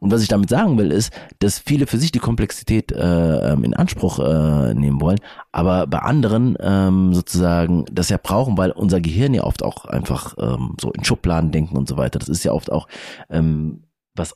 Und 0.01 0.11
was 0.11 0.23
ich 0.23 0.29
damit 0.29 0.49
sagen 0.49 0.79
will, 0.79 0.91
ist, 0.91 1.13
dass 1.39 1.59
viele 1.59 1.87
für 1.87 1.99
sich 1.99 2.11
die 2.11 2.19
Komplexität 2.19 2.91
äh, 2.91 3.53
ähm, 3.53 3.65
in 3.65 3.75
Anspruch 3.75 4.19
äh, 4.19 4.75
nehmen 4.75 5.01
wollen, 5.01 5.21
aber 5.53 5.87
bei 5.87 5.99
anderen 5.99 6.57
ähm, 6.59 7.15
sozusagen 7.15 7.85
das 7.93 8.09
ja 8.09 8.19
brauchen, 8.21 8.57
weil 8.57 8.71
unser 8.71 9.01
Gehirn 9.01 9.35
ja 9.35 9.45
oft 9.45 9.63
auch 9.63 9.85
einfach 9.85 10.35
ähm, 10.39 10.75
so 10.81 10.91
in 10.93 11.05
Schubladen 11.05 11.53
denken 11.53 11.77
und 11.77 11.89
so 11.89 11.97
weiter. 11.97 12.19
Das 12.19 12.29
ist 12.29 12.45
ja 12.45 12.53
oft 12.53 12.73
auch 12.73 12.89
ähm, 13.29 13.85
was 14.15 14.35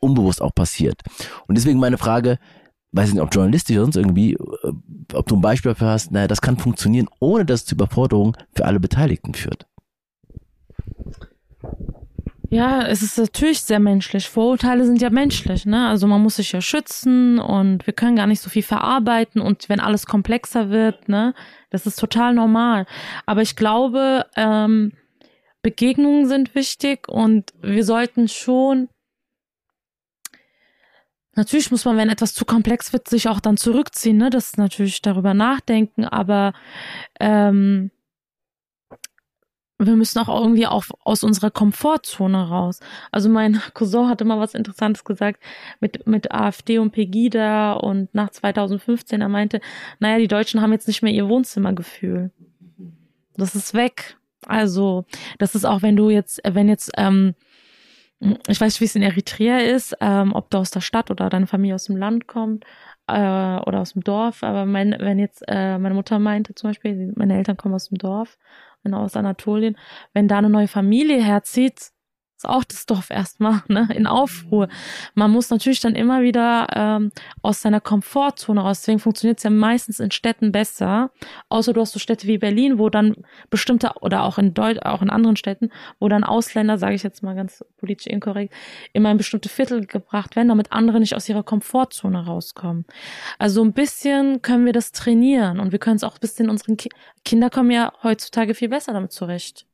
unbewusst 0.00 0.40
auch 0.40 0.54
passiert. 0.54 1.02
Und 1.46 1.56
deswegen 1.56 1.78
meine 1.78 1.98
Frage, 1.98 2.38
weiß 2.92 3.12
nicht, 3.12 3.22
ob 3.22 3.34
journalistisch 3.34 3.76
oder 3.76 3.84
sonst 3.84 3.96
irgendwie, 3.96 4.34
äh, 4.34 4.72
ob 5.12 5.26
du 5.26 5.36
ein 5.36 5.42
Beispiel 5.42 5.72
dafür 5.72 5.88
hast, 5.88 6.12
naja, 6.12 6.28
das 6.28 6.40
kann 6.40 6.56
funktionieren, 6.56 7.08
ohne 7.20 7.44
dass 7.44 7.60
es 7.60 7.66
zu 7.66 7.74
Überforderung 7.74 8.36
für 8.54 8.64
alle 8.64 8.80
Beteiligten 8.80 9.34
führt. 9.34 9.66
Ja, 12.50 12.82
es 12.86 13.02
ist 13.02 13.18
natürlich 13.18 13.62
sehr 13.62 13.80
menschlich. 13.80 14.28
Vorurteile 14.28 14.84
sind 14.84 15.00
ja 15.00 15.10
menschlich, 15.10 15.64
ne? 15.66 15.88
Also 15.88 16.06
man 16.06 16.22
muss 16.22 16.36
sich 16.36 16.52
ja 16.52 16.60
schützen 16.60 17.38
und 17.38 17.86
wir 17.86 17.94
können 17.94 18.16
gar 18.16 18.26
nicht 18.26 18.40
so 18.40 18.50
viel 18.50 18.62
verarbeiten 18.62 19.40
und 19.40 19.68
wenn 19.68 19.80
alles 19.80 20.06
komplexer 20.06 20.70
wird, 20.70 21.08
ne, 21.08 21.34
das 21.70 21.86
ist 21.86 21.98
total 21.98 22.34
normal. 22.34 22.86
Aber 23.26 23.42
ich 23.42 23.56
glaube, 23.56 24.26
ähm, 24.36 24.92
Begegnungen 25.62 26.26
sind 26.28 26.54
wichtig 26.54 27.08
und 27.08 27.52
wir 27.62 27.84
sollten 27.84 28.28
schon 28.28 28.88
Natürlich 31.36 31.72
muss 31.72 31.84
man, 31.84 31.96
wenn 31.96 32.10
etwas 32.10 32.32
zu 32.32 32.44
komplex 32.44 32.92
wird, 32.92 33.08
sich 33.08 33.28
auch 33.28 33.40
dann 33.40 33.56
zurückziehen, 33.56 34.16
ne? 34.18 34.30
Das 34.30 34.56
natürlich 34.56 35.02
darüber 35.02 35.34
nachdenken, 35.34 36.04
aber 36.04 36.52
ähm, 37.18 37.90
wir 39.78 39.96
müssen 39.96 40.20
auch 40.20 40.28
irgendwie 40.28 40.66
auch 40.66 40.84
aus 41.00 41.24
unserer 41.24 41.50
Komfortzone 41.50 42.48
raus. 42.48 42.80
Also 43.10 43.28
mein 43.28 43.60
Cousin 43.74 44.08
hatte 44.08 44.24
mal 44.24 44.38
was 44.38 44.54
Interessantes 44.54 45.04
gesagt 45.04 45.42
mit, 45.80 46.06
mit 46.06 46.32
AfD 46.32 46.78
und 46.78 46.92
Pegida 46.92 47.72
und 47.72 48.14
nach 48.14 48.30
2015, 48.30 49.20
er 49.20 49.28
meinte, 49.28 49.60
naja, 49.98 50.18
die 50.18 50.28
Deutschen 50.28 50.60
haben 50.60 50.72
jetzt 50.72 50.88
nicht 50.88 51.02
mehr 51.02 51.12
ihr 51.12 51.28
Wohnzimmergefühl. 51.28 52.30
Das 53.36 53.54
ist 53.54 53.74
weg. 53.74 54.16
Also, 54.46 55.06
das 55.38 55.54
ist 55.54 55.64
auch, 55.64 55.82
wenn 55.82 55.96
du 55.96 56.10
jetzt, 56.10 56.40
wenn 56.44 56.68
jetzt, 56.68 56.92
ähm, 56.96 57.34
ich 58.46 58.60
weiß 58.60 58.74
nicht, 58.74 58.80
wie 58.80 58.84
es 58.84 58.94
in 58.94 59.02
Eritrea 59.02 59.58
ist, 59.58 59.96
ähm, 60.00 60.32
ob 60.34 60.50
du 60.50 60.58
aus 60.58 60.70
der 60.70 60.82
Stadt 60.82 61.10
oder 61.10 61.28
deine 61.30 61.46
Familie 61.46 61.74
aus 61.74 61.84
dem 61.84 61.96
Land 61.96 62.26
kommt 62.26 62.64
äh, 63.06 63.12
oder 63.60 63.80
aus 63.80 63.92
dem 63.92 64.02
Dorf. 64.02 64.42
Aber 64.42 64.66
mein, 64.66 64.96
wenn 64.98 65.18
jetzt 65.18 65.44
äh, 65.48 65.78
meine 65.78 65.94
Mutter 65.94 66.18
meinte 66.18 66.54
zum 66.54 66.70
Beispiel, 66.70 67.12
meine 67.16 67.36
Eltern 67.36 67.56
kommen 67.56 67.74
aus 67.74 67.88
dem 67.88 67.98
Dorf, 67.98 68.38
aus 68.90 69.16
Anatolien, 69.16 69.78
wenn 70.12 70.28
da 70.28 70.38
eine 70.38 70.50
neue 70.50 70.68
Familie 70.68 71.22
herzieht, 71.22 71.92
auch 72.46 72.64
das 72.64 72.86
Dorf 72.86 73.10
erstmal 73.10 73.62
ne, 73.68 73.88
in 73.94 74.06
Aufruhr. 74.06 74.68
Man 75.14 75.30
muss 75.30 75.50
natürlich 75.50 75.80
dann 75.80 75.94
immer 75.94 76.22
wieder 76.22 76.66
ähm, 76.74 77.12
aus 77.42 77.62
seiner 77.62 77.80
Komfortzone 77.80 78.60
raus. 78.60 78.80
Deswegen 78.80 78.98
funktioniert 78.98 79.38
es 79.38 79.44
ja 79.44 79.50
meistens 79.50 80.00
in 80.00 80.10
Städten 80.10 80.52
besser. 80.52 81.10
Außer 81.48 81.72
du 81.72 81.80
hast 81.80 81.92
so 81.92 81.98
Städte 81.98 82.26
wie 82.26 82.38
Berlin, 82.38 82.78
wo 82.78 82.88
dann 82.88 83.16
bestimmte 83.50 83.92
oder 84.00 84.24
auch 84.24 84.38
in 84.38 84.54
Deut 84.54 84.84
auch 84.84 85.02
in 85.02 85.10
anderen 85.10 85.36
Städten, 85.36 85.70
wo 85.98 86.08
dann 86.08 86.24
Ausländer, 86.24 86.78
sage 86.78 86.94
ich 86.94 87.02
jetzt 87.02 87.22
mal 87.22 87.34
ganz 87.34 87.64
politisch 87.78 88.06
inkorrekt, 88.06 88.52
immer 88.92 89.10
in 89.10 89.16
bestimmte 89.16 89.48
Viertel 89.48 89.86
gebracht 89.86 90.36
werden, 90.36 90.48
damit 90.48 90.72
andere 90.72 91.00
nicht 91.00 91.14
aus 91.14 91.28
ihrer 91.28 91.42
Komfortzone 91.42 92.24
rauskommen. 92.24 92.84
Also 93.38 93.62
ein 93.62 93.72
bisschen 93.72 94.42
können 94.42 94.66
wir 94.66 94.72
das 94.72 94.92
trainieren 94.92 95.60
und 95.60 95.72
wir 95.72 95.78
können 95.78 95.96
es 95.96 96.04
auch 96.04 96.14
ein 96.14 96.20
bisschen 96.20 96.50
unseren 96.50 96.76
Ki 96.76 96.88
Kinder 97.24 97.48
kommen 97.48 97.70
ja 97.70 97.92
heutzutage 98.02 98.54
viel 98.54 98.68
besser 98.68 98.92
damit 98.92 99.12
zurecht. 99.12 99.66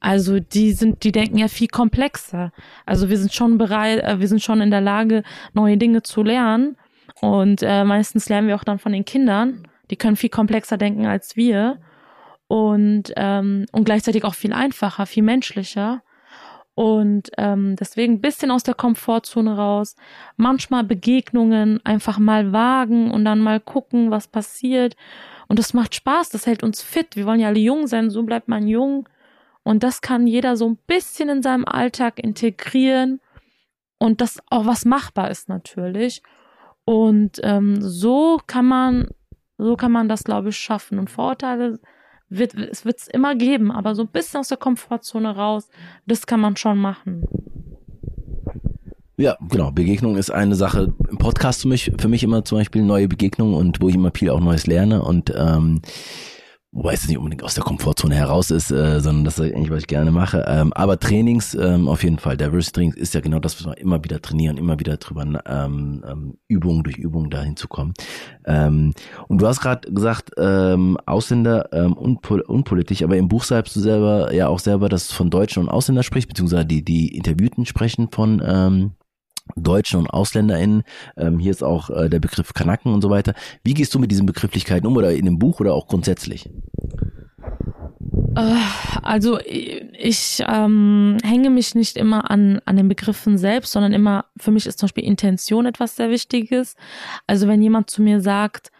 Also 0.00 0.38
die 0.38 0.72
sind, 0.72 1.02
die 1.02 1.12
denken 1.12 1.38
ja 1.38 1.48
viel 1.48 1.68
komplexer. 1.68 2.52
Also 2.86 3.08
wir 3.10 3.18
sind 3.18 3.32
schon 3.32 3.58
bereit, 3.58 4.00
äh, 4.02 4.20
wir 4.20 4.28
sind 4.28 4.42
schon 4.42 4.60
in 4.60 4.70
der 4.70 4.80
Lage, 4.80 5.22
neue 5.54 5.76
Dinge 5.76 6.02
zu 6.02 6.22
lernen. 6.22 6.76
Und 7.20 7.62
äh, 7.62 7.84
meistens 7.84 8.28
lernen 8.28 8.48
wir 8.48 8.54
auch 8.54 8.64
dann 8.64 8.78
von 8.78 8.92
den 8.92 9.04
Kindern. 9.04 9.66
Die 9.90 9.96
können 9.96 10.16
viel 10.16 10.30
komplexer 10.30 10.76
denken 10.76 11.06
als 11.06 11.36
wir. 11.36 11.80
Und, 12.46 13.12
ähm, 13.16 13.66
und 13.72 13.84
gleichzeitig 13.84 14.24
auch 14.24 14.34
viel 14.34 14.52
einfacher, 14.52 15.04
viel 15.06 15.24
menschlicher. 15.24 16.02
Und 16.74 17.32
ähm, 17.36 17.74
deswegen 17.74 18.14
ein 18.14 18.20
bisschen 18.20 18.52
aus 18.52 18.62
der 18.62 18.74
Komfortzone 18.74 19.56
raus. 19.56 19.96
Manchmal 20.36 20.84
Begegnungen 20.84 21.84
einfach 21.84 22.20
mal 22.20 22.52
wagen 22.52 23.10
und 23.10 23.24
dann 23.24 23.40
mal 23.40 23.58
gucken, 23.58 24.12
was 24.12 24.28
passiert. 24.28 24.94
Und 25.48 25.58
das 25.58 25.74
macht 25.74 25.96
Spaß, 25.96 26.30
das 26.30 26.46
hält 26.46 26.62
uns 26.62 26.80
fit. 26.80 27.16
Wir 27.16 27.26
wollen 27.26 27.40
ja 27.40 27.48
alle 27.48 27.58
jung 27.58 27.88
sein, 27.88 28.10
so 28.10 28.22
bleibt 28.22 28.46
man 28.46 28.68
jung. 28.68 29.08
Und 29.68 29.82
das 29.82 30.00
kann 30.00 30.26
jeder 30.26 30.56
so 30.56 30.66
ein 30.66 30.78
bisschen 30.86 31.28
in 31.28 31.42
seinem 31.42 31.66
Alltag 31.66 32.18
integrieren 32.18 33.20
und 33.98 34.22
das 34.22 34.38
auch 34.48 34.64
was 34.64 34.86
machbar 34.86 35.30
ist 35.30 35.50
natürlich. 35.50 36.22
Und 36.86 37.38
ähm, 37.42 37.76
so 37.82 38.40
kann 38.46 38.64
man, 38.64 39.08
so 39.58 39.76
kann 39.76 39.92
man 39.92 40.08
das, 40.08 40.24
glaube 40.24 40.48
ich, 40.48 40.56
schaffen. 40.56 40.98
Und 40.98 41.10
Vorurteile 41.10 41.80
wird 42.30 42.54
es 42.54 42.86
wird's 42.86 43.08
immer 43.08 43.34
geben, 43.34 43.70
aber 43.70 43.94
so 43.94 44.04
ein 44.04 44.08
bisschen 44.08 44.40
aus 44.40 44.48
der 44.48 44.56
Komfortzone 44.56 45.36
raus, 45.36 45.68
das 46.06 46.26
kann 46.26 46.40
man 46.40 46.56
schon 46.56 46.78
machen. 46.78 47.26
Ja, 49.18 49.36
genau. 49.50 49.70
Begegnung 49.70 50.16
ist 50.16 50.30
eine 50.30 50.54
Sache 50.54 50.94
im 51.10 51.18
Podcast 51.18 51.60
für 51.60 51.68
mich, 51.68 51.92
für 51.98 52.08
mich 52.08 52.22
immer 52.22 52.42
zum 52.42 52.56
Beispiel 52.56 52.82
neue 52.82 53.06
Begegnungen 53.06 53.52
und 53.52 53.82
wo 53.82 53.90
ich 53.90 53.96
immer 53.96 54.12
viel 54.14 54.30
auch 54.30 54.40
Neues 54.40 54.66
lerne 54.66 55.02
und 55.02 55.30
ähm, 55.36 55.82
wobei 56.70 56.92
es 56.92 57.08
nicht 57.08 57.16
unbedingt 57.16 57.42
aus 57.42 57.54
der 57.54 57.64
Komfortzone 57.64 58.14
heraus 58.14 58.50
ist, 58.50 58.70
äh, 58.70 59.00
sondern 59.00 59.24
das 59.24 59.38
ist 59.38 59.54
eigentlich, 59.54 59.70
was 59.70 59.80
ich 59.80 59.86
gerne 59.86 60.10
mache. 60.10 60.44
Ähm, 60.46 60.72
aber 60.74 60.98
Trainings 60.98 61.54
ähm, 61.54 61.88
auf 61.88 62.02
jeden 62.04 62.18
Fall, 62.18 62.36
Diversity 62.36 62.72
Trainings 62.72 62.96
ist 62.96 63.14
ja 63.14 63.20
genau 63.20 63.38
das, 63.38 63.58
was 63.58 63.66
wir 63.66 63.78
immer 63.78 64.04
wieder 64.04 64.20
trainieren, 64.20 64.58
immer 64.58 64.78
wieder 64.78 64.98
drüber 64.98 65.22
ähm, 65.46 66.04
ähm, 66.06 66.38
Übung 66.46 66.84
durch 66.84 66.98
Übung 66.98 67.30
dahin 67.30 67.56
zu 67.56 67.68
kommen. 67.68 67.94
Ähm, 68.44 68.92
und 69.28 69.40
du 69.40 69.46
hast 69.46 69.60
gerade 69.60 69.90
gesagt, 69.90 70.32
ähm, 70.36 70.98
Ausländer 71.06 71.72
ähm, 71.72 71.94
unpol 71.94 72.40
unpolitisch, 72.42 73.02
aber 73.02 73.16
im 73.16 73.28
Buch 73.28 73.44
sagst 73.44 73.74
du 73.74 73.80
selber 73.80 74.34
ja 74.34 74.48
auch 74.48 74.58
selber, 74.58 74.88
dass 74.88 75.10
von 75.10 75.30
Deutschen 75.30 75.62
und 75.62 75.68
Ausländer 75.70 76.02
spricht, 76.02 76.28
beziehungsweise 76.28 76.66
die, 76.66 76.84
die 76.84 77.16
Interviewten 77.16 77.64
sprechen 77.64 78.08
von 78.10 78.42
ähm, 78.44 78.92
Deutschen 79.56 79.98
und 79.98 80.08
AusländerInnen. 80.10 80.82
Ähm, 81.16 81.38
hier 81.38 81.50
ist 81.50 81.62
auch 81.62 81.90
äh, 81.90 82.08
der 82.08 82.20
Begriff 82.20 82.54
Kanaken 82.54 82.92
und 82.92 83.02
so 83.02 83.10
weiter. 83.10 83.34
Wie 83.64 83.74
gehst 83.74 83.94
du 83.94 83.98
mit 83.98 84.10
diesen 84.10 84.26
Begrifflichkeiten 84.26 84.86
um 84.86 84.96
oder 84.96 85.12
in 85.12 85.24
dem 85.24 85.38
Buch 85.38 85.60
oder 85.60 85.74
auch 85.74 85.86
grundsätzlich? 85.86 86.48
Äh, 88.36 88.56
also 89.02 89.38
ich 89.42 90.42
ähm, 90.46 91.18
hänge 91.22 91.50
mich 91.50 91.74
nicht 91.74 91.96
immer 91.96 92.30
an, 92.30 92.60
an 92.64 92.76
den 92.76 92.88
Begriffen 92.88 93.38
selbst, 93.38 93.72
sondern 93.72 93.92
immer, 93.92 94.26
für 94.36 94.50
mich 94.50 94.66
ist 94.66 94.78
zum 94.78 94.86
Beispiel 94.86 95.04
Intention 95.04 95.66
etwas 95.66 95.96
sehr 95.96 96.10
Wichtiges. 96.10 96.76
Also 97.26 97.48
wenn 97.48 97.62
jemand 97.62 97.90
zu 97.90 98.02
mir 98.02 98.20
sagt, 98.20 98.70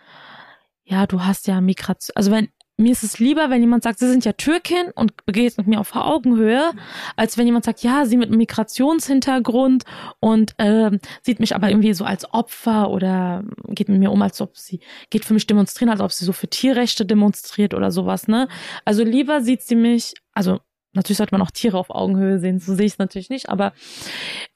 ja, 0.84 1.06
du 1.06 1.22
hast 1.24 1.46
ja 1.46 1.60
Migration, 1.60 2.12
also 2.14 2.30
wenn 2.30 2.48
mir 2.78 2.92
ist 2.92 3.02
es 3.02 3.18
lieber, 3.18 3.50
wenn 3.50 3.60
jemand 3.60 3.82
sagt, 3.82 3.98
sie 3.98 4.08
sind 4.08 4.24
ja 4.24 4.32
Türkin 4.32 4.92
und 4.94 5.26
begeht 5.26 5.58
mit 5.58 5.66
mir 5.66 5.80
auf 5.80 5.94
Augenhöhe, 5.94 6.70
als 7.16 7.36
wenn 7.36 7.46
jemand 7.46 7.64
sagt, 7.64 7.82
ja, 7.82 8.06
sie 8.06 8.16
mit 8.16 8.30
Migrationshintergrund 8.30 9.84
und 10.20 10.54
äh, 10.58 10.96
sieht 11.22 11.40
mich 11.40 11.56
aber 11.56 11.70
irgendwie 11.70 11.92
so 11.92 12.04
als 12.04 12.32
Opfer 12.32 12.90
oder 12.90 13.44
geht 13.66 13.88
mit 13.88 13.98
mir 13.98 14.12
um, 14.12 14.22
als 14.22 14.40
ob 14.40 14.56
sie 14.56 14.80
geht 15.10 15.24
für 15.24 15.34
mich 15.34 15.46
demonstrieren, 15.46 15.90
als 15.90 16.00
ob 16.00 16.12
sie 16.12 16.24
so 16.24 16.32
für 16.32 16.48
Tierrechte 16.48 17.04
demonstriert 17.04 17.74
oder 17.74 17.90
sowas, 17.90 18.28
ne? 18.28 18.48
Also 18.84 19.02
lieber 19.02 19.42
sieht 19.42 19.62
sie 19.62 19.76
mich, 19.76 20.14
also 20.32 20.60
natürlich 20.92 21.18
sollte 21.18 21.34
man 21.34 21.42
auch 21.42 21.50
Tiere 21.50 21.78
auf 21.78 21.90
Augenhöhe 21.90 22.38
sehen, 22.38 22.60
so 22.60 22.76
sehe 22.76 22.86
ich 22.86 22.92
es 22.92 22.98
natürlich 22.98 23.28
nicht, 23.28 23.48
aber 23.48 23.72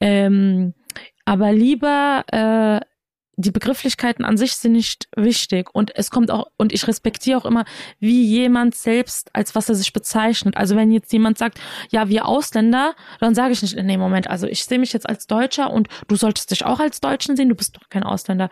ähm, 0.01 0.75
aber 1.25 1.53
lieber 1.53 2.25
äh, 2.31 2.81
die 3.37 3.51
Begrifflichkeiten 3.51 4.25
an 4.25 4.37
sich 4.37 4.57
sind 4.57 4.73
nicht 4.73 5.09
wichtig 5.17 5.75
und 5.75 5.97
es 5.97 6.11
kommt 6.11 6.31
auch 6.31 6.49
und 6.59 6.73
ich 6.73 6.87
respektiere 6.87 7.39
auch 7.39 7.47
immer, 7.47 7.65
wie 7.99 8.25
jemand 8.25 8.75
selbst 8.75 9.31
als 9.35 9.55
was 9.55 9.69
er 9.69 9.75
sich 9.75 9.93
bezeichnet. 9.93 10.57
Also 10.57 10.77
wenn 10.77 10.91
jetzt 10.93 11.13
jemand 11.13 11.39
sagt, 11.39 11.59
ja, 11.91 12.09
wir 12.09 12.27
Ausländer, 12.27 12.95
dann 13.21 13.35
sage 13.35 13.53
ich 13.53 13.63
nicht, 13.63 13.77
nee, 13.77 13.97
Moment, 13.97 14.29
also 14.29 14.47
ich 14.47 14.65
sehe 14.65 14.79
mich 14.79 14.93
jetzt 14.93 15.09
als 15.09 15.27
Deutscher 15.27 15.71
und 15.71 15.89
du 16.09 16.17
solltest 16.17 16.51
dich 16.51 16.65
auch 16.67 16.79
als 16.79 17.01
Deutschen 17.01 17.37
sehen, 17.37 17.49
du 17.49 17.55
bist 17.55 17.77
doch 17.77 17.89
kein 17.89 18.03
Ausländer. 18.03 18.51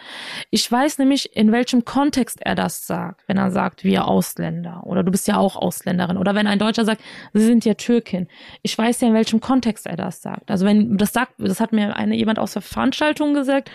Ich 0.50 0.70
weiß 0.70 0.98
nämlich, 0.98 1.36
in 1.36 1.52
welchem 1.52 1.84
Kontext 1.84 2.38
er 2.40 2.54
das 2.54 2.86
sagt, 2.86 3.22
wenn 3.26 3.36
er 3.36 3.50
sagt, 3.50 3.84
wir 3.84 4.08
Ausländer 4.08 4.82
oder 4.86 5.02
du 5.02 5.10
bist 5.10 5.28
ja 5.28 5.36
auch 5.36 5.56
Ausländerin 5.56 6.16
oder 6.16 6.34
wenn 6.34 6.46
ein 6.46 6.58
Deutscher 6.58 6.86
sagt, 6.86 7.02
sie 7.34 7.44
sind 7.44 7.66
ja 7.66 7.74
Türkin. 7.74 8.28
Ich 8.62 8.76
weiß 8.76 9.02
ja, 9.02 9.08
in 9.08 9.14
welchem 9.14 9.40
Kontext 9.40 9.86
er 9.86 9.96
das 9.96 10.22
sagt. 10.22 10.50
Also 10.50 10.64
wenn 10.64 10.96
das 10.96 11.12
sagt, 11.12 11.34
das 11.36 11.60
hat 11.60 11.72
mir 11.72 11.96
eine 11.96 12.16
jemand 12.16 12.38
aus 12.38 12.54
der 12.54 12.62
Veranstaltung 12.62 13.34
gesagt 13.34 13.70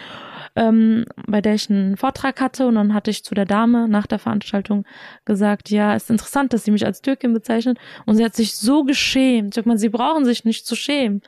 ähm, 0.55 0.94
bei 1.27 1.41
der 1.41 1.55
ich 1.55 1.69
einen 1.69 1.97
Vortrag 1.97 2.39
hatte 2.39 2.67
und 2.67 2.75
dann 2.75 2.93
hatte 2.93 3.11
ich 3.11 3.23
zu 3.23 3.35
der 3.35 3.45
Dame 3.45 3.87
nach 3.87 4.07
der 4.07 4.19
Veranstaltung 4.19 4.85
gesagt, 5.25 5.69
ja, 5.69 5.95
ist 5.95 6.09
interessant, 6.09 6.53
dass 6.53 6.63
sie 6.63 6.71
mich 6.71 6.85
als 6.85 7.01
Türkin 7.01 7.33
bezeichnet 7.33 7.77
und 8.05 8.15
sie 8.15 8.23
hat 8.23 8.35
sich 8.35 8.55
so 8.55 8.83
geschämt. 8.83 9.49
Ich 9.49 9.55
sag 9.55 9.65
mal, 9.65 9.77
sie 9.77 9.89
brauchen 9.89 10.25
sich 10.25 10.45
nicht 10.45 10.65
zu 10.65 10.75
schämen. 10.75 11.21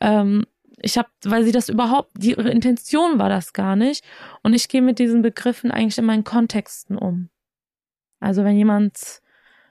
Ähm, 0.00 0.44
ich 0.80 0.98
habe, 0.98 1.08
weil 1.24 1.44
sie 1.44 1.52
das 1.52 1.68
überhaupt, 1.68 2.10
die, 2.16 2.30
ihre 2.30 2.50
Intention 2.50 3.18
war 3.18 3.28
das 3.28 3.52
gar 3.52 3.76
nicht 3.76 4.04
und 4.42 4.54
ich 4.54 4.68
gehe 4.68 4.82
mit 4.82 4.98
diesen 4.98 5.22
Begriffen 5.22 5.70
eigentlich 5.70 5.98
in 5.98 6.04
meinen 6.04 6.24
Kontexten 6.24 6.96
um. 6.96 7.28
Also 8.20 8.44
wenn 8.44 8.56
jemand 8.56 8.98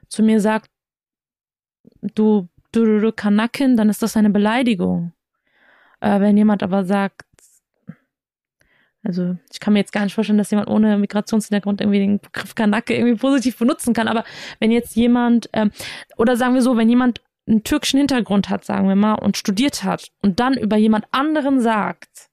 zu 0.08 0.24
mir 0.24 0.42
sagt, 0.42 0.70
du, 2.02 2.50
du, 2.72 2.86
du, 2.86 3.00
du 3.00 3.12
Kanakin, 3.12 3.78
dann 3.78 3.90
ist 3.90 4.04
das 4.04 4.18
eine 4.18 4.30
Beleidigung. 4.30 5.14
Äh, 6.02 6.20
wenn 6.20 6.38
jemand 6.38 6.64
aber 6.64 6.84
sagt, 6.84 7.26
also 9.04 9.36
ich 9.52 9.60
kann 9.60 9.74
mir 9.74 9.80
jetzt 9.80 9.94
gar 9.94 10.04
nicht 10.04 10.14
vorstellen, 10.14 10.38
dass 10.38 10.52
jemand 10.52 10.70
ohne 10.70 10.98
Migrationshintergrund 10.98 11.82
irgendwie 11.82 12.00
den 12.00 12.20
Begriff 12.20 12.54
Kanake 12.54 12.96
irgendwie 12.96 13.20
positiv 13.20 13.58
benutzen 13.58 13.94
kann. 13.94 14.08
Aber 14.08 14.24
wenn 14.60 14.72
jetzt 14.72 14.96
jemand, 14.96 15.50
ähm, 15.54 15.72
oder 16.18 16.38
sagen 16.38 16.54
wir 16.54 16.62
so, 16.62 16.78
wenn 16.78 16.90
jemand 16.90 17.22
einen 17.48 17.64
türkischen 17.64 17.98
Hintergrund 17.98 18.50
hat, 18.50 18.64
sagen 18.64 18.88
wir 18.88 18.96
mal, 18.96 19.16
und 19.16 19.38
studiert 19.38 19.84
hat 19.84 20.12
und 20.22 20.40
dann 20.40 20.54
über 20.54 20.78
jemand 20.78 21.06
anderen 21.12 21.60
sagt, 21.60 22.30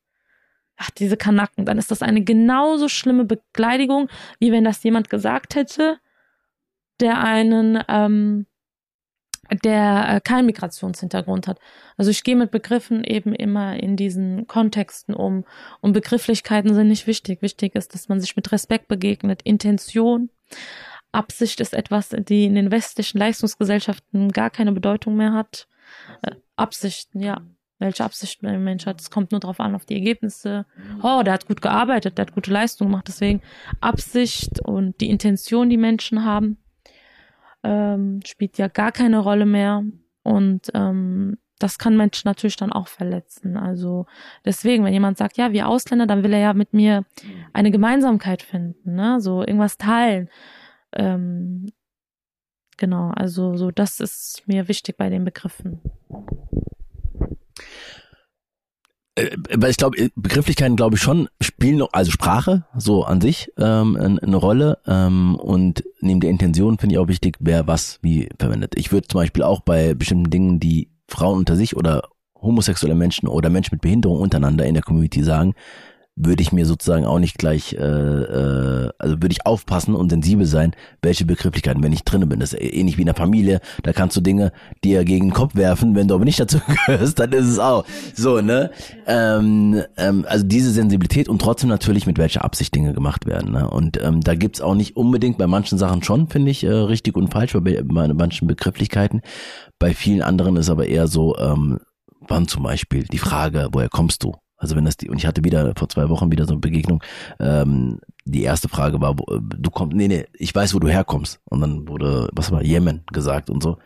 ach, 0.76 0.90
diese 0.90 1.16
Kanaken, 1.16 1.64
dann 1.64 1.78
ist 1.78 1.90
das 1.90 2.02
eine 2.02 2.22
genauso 2.22 2.88
schlimme 2.88 3.24
Beleidigung, 3.24 4.08
wie 4.38 4.52
wenn 4.52 4.64
das 4.64 4.82
jemand 4.82 5.08
gesagt 5.08 5.54
hätte, 5.54 5.98
der 7.00 7.18
einen 7.18 7.82
ähm, 7.88 8.46
der 9.62 10.06
äh, 10.08 10.20
keinen 10.20 10.46
Migrationshintergrund 10.46 11.48
hat. 11.48 11.58
Also 11.96 12.10
ich 12.10 12.24
gehe 12.24 12.36
mit 12.36 12.50
Begriffen 12.50 13.04
eben 13.04 13.34
immer 13.34 13.76
in 13.82 13.96
diesen 13.96 14.46
Kontexten 14.46 15.14
um. 15.14 15.44
Und 15.80 15.92
Begrifflichkeiten 15.92 16.74
sind 16.74 16.88
nicht 16.88 17.06
wichtig. 17.06 17.42
Wichtig 17.42 17.74
ist, 17.74 17.94
dass 17.94 18.08
man 18.08 18.20
sich 18.20 18.36
mit 18.36 18.50
Respekt 18.52 18.88
begegnet. 18.88 19.42
Intention, 19.42 20.30
Absicht 21.12 21.60
ist 21.60 21.74
etwas, 21.74 22.10
die 22.10 22.44
in 22.44 22.54
den 22.54 22.70
westlichen 22.70 23.18
Leistungsgesellschaften 23.18 24.30
gar 24.30 24.50
keine 24.50 24.72
Bedeutung 24.72 25.16
mehr 25.16 25.32
hat. 25.32 25.66
Äh, 26.22 26.32
Absichten, 26.56 27.20
ja. 27.20 27.40
Welche 27.80 28.02
Absichten 28.02 28.46
der 28.46 28.58
Mensch 28.58 28.86
hat, 28.86 29.00
es 29.00 29.08
kommt 29.08 29.30
nur 29.30 29.38
darauf 29.38 29.60
an, 29.60 29.76
auf 29.76 29.86
die 29.86 29.94
Ergebnisse. 29.94 30.66
Oh, 31.00 31.22
der 31.24 31.32
hat 31.32 31.46
gut 31.46 31.62
gearbeitet, 31.62 32.18
der 32.18 32.26
hat 32.26 32.34
gute 32.34 32.50
Leistung 32.50 32.88
gemacht. 32.88 33.04
Deswegen 33.06 33.40
Absicht 33.80 34.60
und 34.60 35.00
die 35.00 35.08
Intention, 35.08 35.70
die 35.70 35.76
Menschen 35.76 36.24
haben 36.24 36.58
ähm, 37.62 38.20
spielt 38.24 38.58
ja 38.58 38.68
gar 38.68 38.92
keine 38.92 39.18
Rolle 39.18 39.46
mehr. 39.46 39.84
Und 40.22 40.70
ähm, 40.74 41.38
das 41.58 41.78
kann 41.78 41.96
Menschen 41.96 42.28
natürlich 42.28 42.56
dann 42.56 42.72
auch 42.72 42.88
verletzen. 42.88 43.56
Also 43.56 44.06
deswegen, 44.44 44.84
wenn 44.84 44.92
jemand 44.92 45.18
sagt, 45.18 45.36
ja, 45.36 45.52
wir 45.52 45.68
Ausländer, 45.68 46.06
dann 46.06 46.22
will 46.22 46.32
er 46.32 46.38
ja 46.40 46.54
mit 46.54 46.72
mir 46.72 47.04
eine 47.52 47.70
Gemeinsamkeit 47.70 48.42
finden, 48.42 48.94
ne? 48.94 49.20
So 49.20 49.40
irgendwas 49.40 49.76
teilen. 49.76 50.28
Ähm, 50.92 51.66
genau, 52.76 53.10
also 53.10 53.56
so 53.56 53.70
das 53.70 54.00
ist 54.00 54.44
mir 54.46 54.68
wichtig 54.68 54.96
bei 54.96 55.08
den 55.10 55.24
Begriffen. 55.24 55.80
Äh, 59.18 59.36
weil 59.56 59.70
ich 59.70 59.76
glaube, 59.76 59.98
äh, 59.98 60.10
Begrifflichkeiten 60.14 60.76
glaube 60.76 60.96
ich 60.96 61.02
schon 61.02 61.28
spielen 61.40 61.78
noch, 61.78 61.92
also 61.92 62.10
Sprache 62.10 62.64
so 62.76 63.04
an 63.04 63.20
sich 63.20 63.52
ähm, 63.58 63.96
eine 63.96 64.36
Rolle 64.36 64.78
ähm, 64.86 65.36
und 65.36 65.84
neben 66.00 66.20
der 66.20 66.30
Intention 66.30 66.78
finde 66.78 66.94
ich 66.94 66.98
auch 66.98 67.08
wichtig, 67.08 67.36
wer 67.40 67.66
was 67.66 67.98
wie 68.02 68.28
verwendet. 68.38 68.74
Ich 68.76 68.92
würde 68.92 69.08
zum 69.08 69.20
Beispiel 69.20 69.42
auch 69.42 69.60
bei 69.60 69.94
bestimmten 69.94 70.30
Dingen, 70.30 70.60
die 70.60 70.90
Frauen 71.08 71.38
unter 71.38 71.56
sich 71.56 71.76
oder 71.76 72.02
homosexuelle 72.40 72.94
Menschen 72.94 73.28
oder 73.28 73.50
Menschen 73.50 73.74
mit 73.74 73.82
Behinderung 73.82 74.20
untereinander 74.20 74.64
in 74.66 74.74
der 74.74 74.82
Community 74.82 75.24
sagen, 75.24 75.54
würde 76.18 76.42
ich 76.42 76.52
mir 76.52 76.66
sozusagen 76.66 77.04
auch 77.04 77.18
nicht 77.18 77.38
gleich, 77.38 77.74
äh, 77.74 77.78
äh, 77.78 78.90
also 78.98 79.16
würde 79.16 79.32
ich 79.32 79.46
aufpassen 79.46 79.94
und 79.94 80.10
sensibel 80.10 80.46
sein, 80.46 80.72
welche 81.02 81.24
Begrifflichkeiten, 81.24 81.82
wenn 81.82 81.92
ich 81.92 82.04
drinne 82.04 82.26
bin. 82.26 82.40
Das 82.40 82.52
ist 82.52 82.60
ähnlich 82.60 82.96
wie 82.96 83.02
in 83.02 83.06
der 83.06 83.14
Familie, 83.14 83.60
da 83.82 83.92
kannst 83.92 84.16
du 84.16 84.20
Dinge 84.20 84.52
dir 84.84 85.04
gegen 85.04 85.26
den 85.26 85.34
Kopf 85.34 85.54
werfen, 85.54 85.94
wenn 85.94 86.08
du 86.08 86.14
aber 86.14 86.24
nicht 86.24 86.40
dazu 86.40 86.58
gehörst, 86.86 87.18
dann 87.18 87.32
ist 87.32 87.46
es 87.46 87.58
auch 87.58 87.84
so, 88.14 88.40
ne? 88.40 88.70
Ähm, 89.06 89.82
ähm, 89.96 90.24
also 90.28 90.44
diese 90.44 90.70
Sensibilität 90.70 91.28
und 91.28 91.40
trotzdem 91.40 91.68
natürlich 91.68 92.06
mit 92.06 92.18
welcher 92.18 92.44
Absicht 92.44 92.74
Dinge 92.74 92.92
gemacht 92.92 93.26
werden. 93.26 93.52
Ne? 93.52 93.68
Und 93.68 94.02
ähm, 94.02 94.20
da 94.20 94.34
gibt's 94.34 94.60
auch 94.60 94.74
nicht 94.74 94.96
unbedingt 94.96 95.38
bei 95.38 95.46
manchen 95.46 95.78
Sachen 95.78 96.02
schon, 96.02 96.28
finde 96.28 96.50
ich, 96.50 96.64
äh, 96.64 96.70
richtig 96.70 97.16
und 97.16 97.32
falsch, 97.32 97.52
bei, 97.52 97.82
bei 97.82 98.08
manchen 98.08 98.48
Begrifflichkeiten. 98.48 99.22
Bei 99.78 99.94
vielen 99.94 100.22
anderen 100.22 100.56
ist 100.56 100.70
aber 100.70 100.86
eher 100.86 101.06
so, 101.06 101.36
ähm, 101.38 101.78
wann 102.20 102.48
zum 102.48 102.62
Beispiel 102.62 103.04
die 103.04 103.18
Frage, 103.18 103.68
woher 103.72 103.88
kommst 103.88 104.24
du? 104.24 104.34
Also 104.58 104.74
wenn 104.74 104.84
das 104.84 104.96
die, 104.96 105.08
und 105.08 105.18
ich 105.18 105.26
hatte 105.26 105.44
wieder 105.44 105.72
vor 105.76 105.88
zwei 105.88 106.08
Wochen 106.08 106.32
wieder 106.32 106.44
so 106.44 106.52
eine 106.52 106.60
Begegnung, 106.60 107.02
ähm, 107.38 108.00
die 108.24 108.42
erste 108.42 108.68
Frage 108.68 109.00
war, 109.00 109.18
wo, 109.18 109.24
du 109.38 109.70
kommst, 109.70 109.96
nee, 109.96 110.08
nee, 110.08 110.26
ich 110.34 110.54
weiß, 110.54 110.74
wo 110.74 110.80
du 110.80 110.88
herkommst. 110.88 111.40
Und 111.44 111.60
dann 111.60 111.88
wurde, 111.88 112.28
was 112.32 112.50
war, 112.50 112.62
Yemen 112.62 113.04
gesagt 113.12 113.50
und 113.50 113.62
so. 113.62 113.78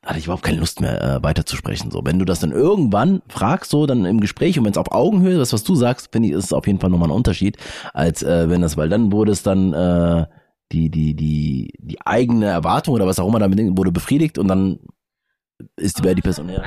Da 0.00 0.10
hatte 0.10 0.18
ich 0.20 0.26
überhaupt 0.26 0.44
keine 0.44 0.60
Lust 0.60 0.80
mehr, 0.80 1.02
äh, 1.02 1.22
weiterzusprechen. 1.22 1.90
So, 1.90 2.02
wenn 2.04 2.18
du 2.18 2.24
das 2.24 2.40
dann 2.40 2.52
irgendwann 2.52 3.22
fragst, 3.28 3.70
so 3.70 3.86
dann 3.86 4.04
im 4.04 4.20
Gespräch 4.20 4.58
und 4.58 4.64
wenn 4.64 4.72
es 4.72 4.78
auf 4.78 4.92
Augenhöhe 4.92 5.40
ist, 5.40 5.52
was 5.52 5.64
du 5.64 5.74
sagst, 5.74 6.10
finde 6.12 6.28
ich, 6.28 6.34
ist 6.34 6.44
es 6.44 6.52
auf 6.52 6.66
jeden 6.66 6.78
Fall 6.78 6.90
nochmal 6.90 7.08
ein 7.08 7.14
Unterschied, 7.14 7.56
als 7.92 8.22
äh, 8.22 8.48
wenn 8.48 8.62
das, 8.62 8.76
weil 8.76 8.88
dann 8.88 9.12
wurde 9.12 9.32
es 9.32 9.42
dann 9.42 9.74
äh, 9.74 10.26
die, 10.72 10.90
die, 10.90 11.14
die, 11.14 11.72
die 11.78 12.00
eigene 12.06 12.46
Erwartung 12.46 12.94
oder 12.94 13.06
was 13.06 13.18
auch 13.18 13.28
immer 13.28 13.40
damit 13.40 13.58
wurde 13.76 13.90
befriedigt 13.90 14.38
und 14.38 14.46
dann 14.46 14.78
ist 15.76 16.04
die, 16.04 16.14
die 16.14 16.22
Person, 16.22 16.48
ja. 16.48 16.62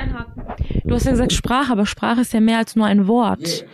Du 0.83 0.95
hast 0.95 1.05
ja 1.05 1.11
gesagt 1.11 1.33
Sprache, 1.33 1.71
aber 1.71 1.85
Sprache 1.85 2.21
ist 2.21 2.33
ja 2.33 2.39
mehr 2.39 2.57
als 2.57 2.75
nur 2.75 2.85
ein 2.85 3.07
Wort. 3.07 3.65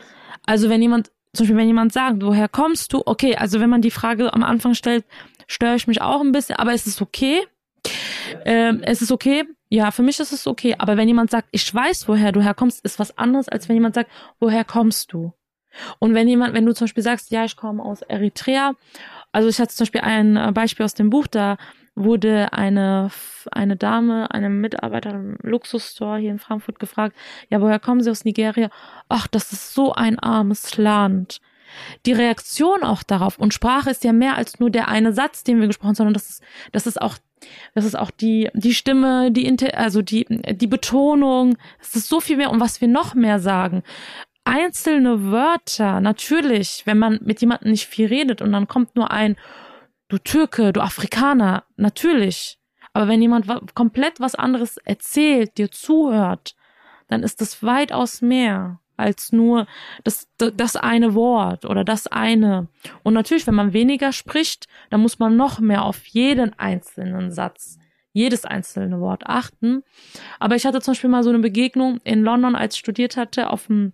Also 0.46 0.70
wenn 0.70 0.82
jemand, 0.82 1.12
zum 1.34 1.46
Beispiel 1.46 1.58
wenn 1.58 1.68
jemand 1.68 1.94
sagt, 1.94 2.22
woher 2.22 2.48
kommst 2.48 2.94
du? 2.94 3.02
Okay, 3.06 3.36
also 3.36 3.60
wenn 3.60 3.70
man 3.70 3.82
die 3.82 3.92
Frage 3.92 4.34
am 4.34 4.44
Anfang 4.44 4.74
stellt, 4.74 5.06
störe 5.48 5.76
ich 5.76 5.88
mich 5.88 6.02
auch 6.02 6.22
ein 6.22 6.32
bisschen, 6.32 6.56
aber 6.56 6.74
es 6.74 6.88
ist 6.88 7.02
okay. 7.02 7.42
Ähm, 8.46 8.82
es 8.84 9.02
ist 9.02 9.12
okay. 9.12 9.44
Ja, 9.70 9.92
für 9.92 10.02
mich 10.02 10.20
ist 10.20 10.32
es 10.32 10.48
okay. 10.48 10.76
Aber 10.78 10.98
wenn 10.98 11.08
jemand 11.08 11.32
sagt, 11.32 11.48
ich 11.52 11.74
weiß, 11.74 12.08
woher 12.08 12.32
du 12.32 12.42
herkommst, 12.42 12.84
ist 12.84 13.00
was 13.00 13.18
anderes, 13.18 13.50
als 13.50 13.70
wenn 13.70 13.76
jemand 13.76 13.96
sagt, 13.96 14.10
woher 14.40 14.64
kommst 14.64 15.14
du? 15.14 15.34
Und 16.00 16.14
wenn 16.14 16.28
jemand, 16.28 16.54
wenn 16.54 16.66
du 16.66 16.74
zum 16.74 16.86
Beispiel 16.86 17.04
sagst, 17.04 17.32
ja, 17.32 17.46
ich 17.46 17.56
komme 17.56 17.84
aus 17.84 18.02
Eritrea, 18.02 18.74
also 19.32 19.50
ich 19.50 19.60
hatte 19.60 19.74
zum 19.74 19.86
Beispiel 19.86 20.02
ein 20.02 20.36
äh, 20.36 20.52
Beispiel 20.52 20.86
aus 20.86 20.96
dem 20.96 21.10
Buch, 21.10 21.28
da 21.28 21.58
wurde 22.04 22.54
eine, 22.54 23.12
eine 23.52 23.76
Dame, 23.76 24.32
eine 24.32 24.50
Mitarbeiterin 24.50 25.38
im 25.42 25.50
Luxusstore 25.50 26.18
hier 26.18 26.32
in 26.32 26.40
Frankfurt 26.40 26.80
gefragt, 26.80 27.16
ja, 27.50 27.62
woher 27.62 27.80
kommen 27.80 28.02
Sie 28.02 28.10
aus 28.10 28.26
Nigeria? 28.26 28.70
Ach, 29.10 29.28
das 29.28 29.52
ist 29.52 29.74
so 29.74 29.94
ein 29.94 30.18
armes 30.18 30.78
Land. 30.78 31.42
Die 32.06 32.14
Reaktion 32.14 32.84
auch 32.84 33.04
darauf 33.04 33.38
und 33.38 33.54
Sprache 33.54 33.92
ist 33.92 34.04
ja 34.04 34.14
mehr 34.14 34.36
als 34.36 34.60
nur 34.60 34.72
der 34.72 34.88
eine 34.88 35.14
Satz, 35.14 35.44
den 35.44 35.60
wir 35.60 35.68
gesprochen 35.68 35.90
haben, 35.90 35.96
sondern 35.96 36.14
das 36.16 36.30
ist, 36.30 36.44
das 36.72 36.88
ist 36.88 37.00
auch, 37.00 37.16
das 37.76 37.86
ist 37.86 37.96
auch 37.96 38.10
die, 38.10 38.50
die 38.54 38.74
Stimme, 38.74 39.32
die, 39.32 39.74
also 39.74 40.02
die, 40.02 40.26
die 40.30 40.68
Betonung. 40.68 41.58
Es 41.80 41.96
ist 41.96 42.10
so 42.10 42.22
viel 42.22 42.38
mehr 42.38 42.50
und 42.50 42.60
was 42.60 42.82
wir 42.82 42.88
noch 42.88 43.14
mehr 43.14 43.40
sagen 43.40 43.84
einzelne 44.50 45.32
Wörter, 45.32 46.02
natürlich, 46.02 46.82
wenn 46.86 46.98
man 46.98 47.20
mit 47.24 47.40
jemandem 47.42 47.70
nicht 47.72 47.86
viel 47.86 48.08
redet 48.08 48.42
und 48.42 48.52
dann 48.52 48.68
kommt 48.68 48.96
nur 48.96 49.12
ein 49.12 49.36
du 50.10 50.18
Türke, 50.18 50.74
du 50.74 50.82
Afrikaner, 50.82 51.64
natürlich. 51.78 52.60
Aber 52.94 53.08
wenn 53.08 53.22
jemand 53.22 53.48
komplett 53.76 54.20
was 54.20 54.36
anderes 54.36 54.78
erzählt, 54.78 55.58
dir 55.58 55.72
zuhört, 55.72 56.56
dann 57.08 57.24
ist 57.24 57.40
das 57.42 57.64
weitaus 57.64 58.22
mehr 58.22 58.80
als 58.98 59.32
nur 59.32 59.66
das, 60.04 60.28
das 60.38 60.76
eine 60.76 61.16
Wort 61.16 61.64
oder 61.64 61.86
das 61.86 62.08
eine. 62.08 62.68
Und 63.04 63.14
natürlich, 63.14 63.48
wenn 63.48 63.56
man 63.56 63.72
weniger 63.72 64.12
spricht, 64.12 64.68
dann 64.90 65.00
muss 65.00 65.20
man 65.20 65.38
noch 65.38 65.60
mehr 65.60 65.84
auf 65.86 66.06
jeden 66.08 66.58
einzelnen 66.60 67.32
Satz, 67.32 67.78
jedes 68.12 68.44
einzelne 68.44 69.00
Wort 69.00 69.26
achten. 69.26 69.84
Aber 70.40 70.56
ich 70.56 70.66
hatte 70.66 70.82
zum 70.82 70.92
Beispiel 70.92 71.10
mal 71.10 71.24
so 71.24 71.30
eine 71.30 71.40
Begegnung 71.40 72.02
in 72.04 72.24
London, 72.24 72.56
als 72.56 72.76
ich 72.76 72.80
studiert 72.80 73.16
hatte, 73.16 73.50
auf 73.50 73.68
dem 73.68 73.94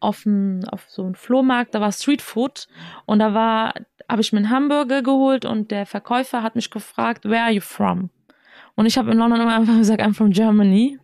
auf, 0.00 0.26
ein, 0.26 0.66
auf 0.68 0.84
so 0.88 1.04
einem 1.04 1.14
Flohmarkt, 1.14 1.74
da 1.74 1.80
war 1.80 1.92
Streetfood 1.92 2.68
und 3.06 3.18
da 3.18 3.34
war, 3.34 3.74
habe 4.08 4.20
ich 4.20 4.32
mir 4.32 4.38
einen 4.38 4.50
Hamburger 4.50 5.02
geholt 5.02 5.44
und 5.44 5.70
der 5.70 5.86
Verkäufer 5.86 6.42
hat 6.42 6.56
mich 6.56 6.70
gefragt, 6.70 7.24
where 7.24 7.42
are 7.42 7.52
you 7.52 7.60
from? 7.60 8.10
Und 8.74 8.86
ich 8.86 8.98
habe 8.98 9.10
in 9.12 9.18
London 9.18 9.40
immer 9.40 9.56
einfach 9.56 9.76
gesagt, 9.76 10.02
I'm 10.02 10.14
from 10.14 10.30
Germany. 10.30 10.98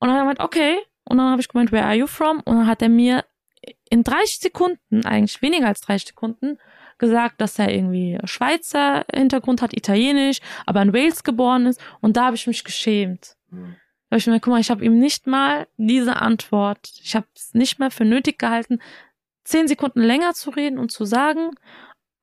Und 0.00 0.08
dann 0.08 0.10
hat 0.10 0.16
er 0.16 0.22
gemeint, 0.22 0.40
okay. 0.40 0.78
Und 1.04 1.18
dann 1.18 1.30
habe 1.30 1.40
ich 1.40 1.48
gemeint, 1.48 1.72
where 1.72 1.84
are 1.84 1.94
you 1.94 2.06
from? 2.06 2.40
Und 2.40 2.56
dann 2.56 2.66
hat 2.66 2.82
er 2.82 2.88
mir 2.88 3.24
in 3.88 4.02
30 4.02 4.40
Sekunden, 4.40 5.06
eigentlich 5.06 5.40
weniger 5.42 5.68
als 5.68 5.80
30 5.82 6.08
Sekunden, 6.08 6.58
gesagt, 6.98 7.40
dass 7.40 7.58
er 7.58 7.72
irgendwie 7.72 8.18
Schweizer 8.24 9.04
Hintergrund 9.12 9.62
hat, 9.62 9.74
Italienisch, 9.74 10.40
aber 10.66 10.82
in 10.82 10.92
Wales 10.92 11.24
geboren 11.24 11.66
ist. 11.66 11.80
Und 12.00 12.16
da 12.16 12.26
habe 12.26 12.36
ich 12.36 12.46
mich 12.46 12.64
geschämt. 12.64 13.36
Mhm 13.50 13.76
habe 14.14 14.20
ich 14.20 14.26
mir, 14.28 14.38
guck 14.38 14.52
mal, 14.52 14.60
ich 14.60 14.70
habe 14.70 14.84
ihm 14.84 15.00
nicht 15.00 15.26
mal 15.26 15.66
diese 15.76 16.16
Antwort, 16.16 16.88
ich 17.02 17.16
habe 17.16 17.26
es 17.34 17.52
nicht 17.52 17.80
mehr 17.80 17.90
für 17.90 18.04
nötig 18.04 18.38
gehalten, 18.38 18.78
zehn 19.42 19.66
Sekunden 19.66 20.00
länger 20.00 20.34
zu 20.34 20.50
reden 20.50 20.78
und 20.78 20.92
zu 20.92 21.04
sagen, 21.04 21.50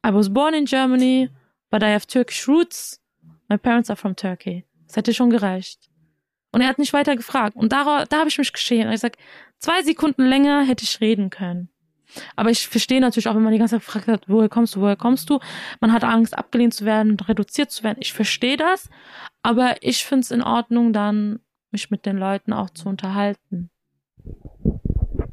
I 0.05 0.13
was 0.13 0.33
born 0.33 0.53
in 0.53 0.63
Germany, 0.63 1.29
but 1.69 1.83
I 1.83 1.87
have 1.87 2.07
Turkish 2.07 2.47
roots. 2.47 3.01
My 3.49 3.57
parents 3.57 3.89
are 3.89 3.97
from 3.97 4.15
Turkey. 4.15 4.63
Das 4.87 4.95
hätte 4.95 5.13
schon 5.13 5.29
gereicht. 5.29 5.89
Und 6.53 6.61
er 6.61 6.69
hat 6.69 6.79
nicht 6.79 6.93
weiter 6.93 7.17
gefragt. 7.17 7.57
Und 7.57 7.73
da, 7.73 8.05
da 8.05 8.19
habe 8.19 8.29
ich 8.29 8.37
mich 8.37 8.53
geschehen. 8.53 8.89
Ich 8.89 9.01
sag, 9.01 9.17
zwei 9.57 9.83
Sekunden 9.83 10.23
länger 10.23 10.63
hätte 10.63 10.85
ich 10.85 11.01
reden 11.01 11.29
können. 11.29 11.67
Aber 12.37 12.51
ich 12.51 12.69
verstehe 12.69 13.01
natürlich 13.01 13.27
auch, 13.27 13.35
wenn 13.35 13.43
man 13.43 13.51
die 13.51 13.59
ganze 13.59 13.75
Zeit 13.75 13.85
gefragt 13.85 14.07
hat, 14.07 14.23
woher 14.27 14.47
kommst 14.47 14.75
du, 14.75 14.81
woher 14.81 14.95
kommst 14.95 15.29
du? 15.29 15.39
Man 15.81 15.91
hat 15.91 16.05
Angst, 16.05 16.37
abgelehnt 16.37 16.73
zu 16.73 16.85
werden, 16.85 17.19
reduziert 17.19 17.69
zu 17.69 17.83
werden. 17.83 17.97
Ich 17.99 18.13
verstehe 18.13 18.55
das. 18.55 18.89
Aber 19.43 19.75
ich 19.81 20.05
finde 20.05 20.21
es 20.21 20.31
in 20.31 20.41
Ordnung, 20.41 20.93
dann 20.93 21.41
mich 21.71 21.91
mit 21.91 22.05
den 22.05 22.17
Leuten 22.17 22.53
auch 22.53 22.69
zu 22.69 22.89
unterhalten. 22.89 23.69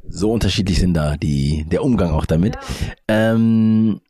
So 0.07 0.31
unterschiedlich 0.31 0.79
sind 0.79 0.93
da 0.95 1.17
die, 1.17 1.65
der 1.69 1.83
Umgang 1.83 2.11
auch 2.11 2.25
damit. 2.25 2.55
Ja. 2.55 3.31
Ähm, 3.33 4.01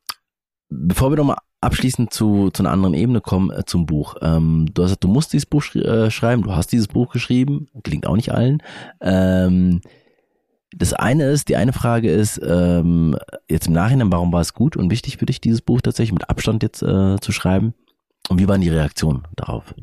bevor 0.69 1.11
wir 1.11 1.17
nochmal 1.17 1.37
abschließend 1.61 2.13
zu, 2.13 2.51
zu 2.51 2.63
einer 2.63 2.71
anderen 2.71 2.93
Ebene 2.93 3.21
kommen, 3.21 3.51
äh, 3.51 3.65
zum 3.65 3.85
Buch. 3.85 4.15
Ähm, 4.21 4.67
du 4.73 4.83
hast 4.83 4.89
gesagt, 4.89 5.03
du 5.03 5.07
musst 5.09 5.33
dieses 5.33 5.45
Buch 5.45 5.61
sch 5.61 5.75
äh, 5.75 6.09
schreiben, 6.09 6.43
du 6.43 6.55
hast 6.55 6.71
dieses 6.71 6.87
Buch 6.87 7.11
geschrieben, 7.11 7.67
klingt 7.83 8.07
auch 8.07 8.15
nicht 8.15 8.31
allen. 8.31 8.63
Ähm, 9.01 9.81
das 10.75 10.93
eine 10.93 11.25
ist, 11.25 11.49
die 11.49 11.55
eine 11.55 11.73
Frage 11.73 12.11
ist, 12.11 12.39
ähm, 12.43 13.17
jetzt 13.49 13.67
im 13.67 13.73
Nachhinein, 13.73 14.11
warum 14.11 14.31
war 14.31 14.41
es 14.41 14.53
gut 14.53 14.77
und 14.77 14.91
wichtig 14.91 15.17
für 15.17 15.25
dich, 15.25 15.41
dieses 15.41 15.61
Buch 15.61 15.81
tatsächlich 15.81 16.13
mit 16.13 16.29
Abstand 16.29 16.63
jetzt 16.63 16.83
äh, 16.83 17.17
zu 17.19 17.31
schreiben? 17.31 17.73
Und 18.29 18.39
wie 18.39 18.47
waren 18.47 18.61
die 18.61 18.69
Reaktionen 18.69 19.23
darauf? 19.35 19.73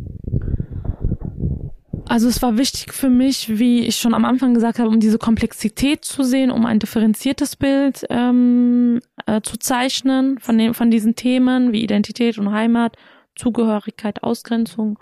Also 2.09 2.29
es 2.29 2.41
war 2.41 2.57
wichtig 2.57 2.95
für 2.95 3.11
mich, 3.11 3.59
wie 3.59 3.85
ich 3.85 3.97
schon 3.97 4.15
am 4.15 4.25
Anfang 4.25 4.55
gesagt 4.55 4.79
habe, 4.79 4.89
um 4.89 5.01
diese 5.01 5.19
Komplexität 5.19 6.05
zu 6.05 6.23
sehen, 6.23 6.53
um 6.53 6.65
ein 6.65 6.79
differenziertes 6.79 7.57
Bild 7.57 8.07
ähm, 8.11 9.01
äh, 9.27 9.41
zu 9.41 9.57
zeichnen 9.59 10.39
von, 10.39 10.57
dem, 10.57 10.73
von 10.73 10.91
diesen 10.91 11.17
Themen 11.17 11.73
wie 11.73 11.83
Identität 11.83 12.39
und 12.39 12.53
Heimat, 12.53 12.97
Zugehörigkeit, 13.35 14.23
Ausgrenzung. 14.23 14.99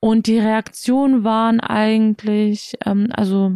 Und 0.00 0.26
die 0.26 0.38
Reaktionen 0.38 1.24
waren 1.24 1.60
eigentlich, 1.60 2.76
ähm, 2.84 3.08
also 3.12 3.54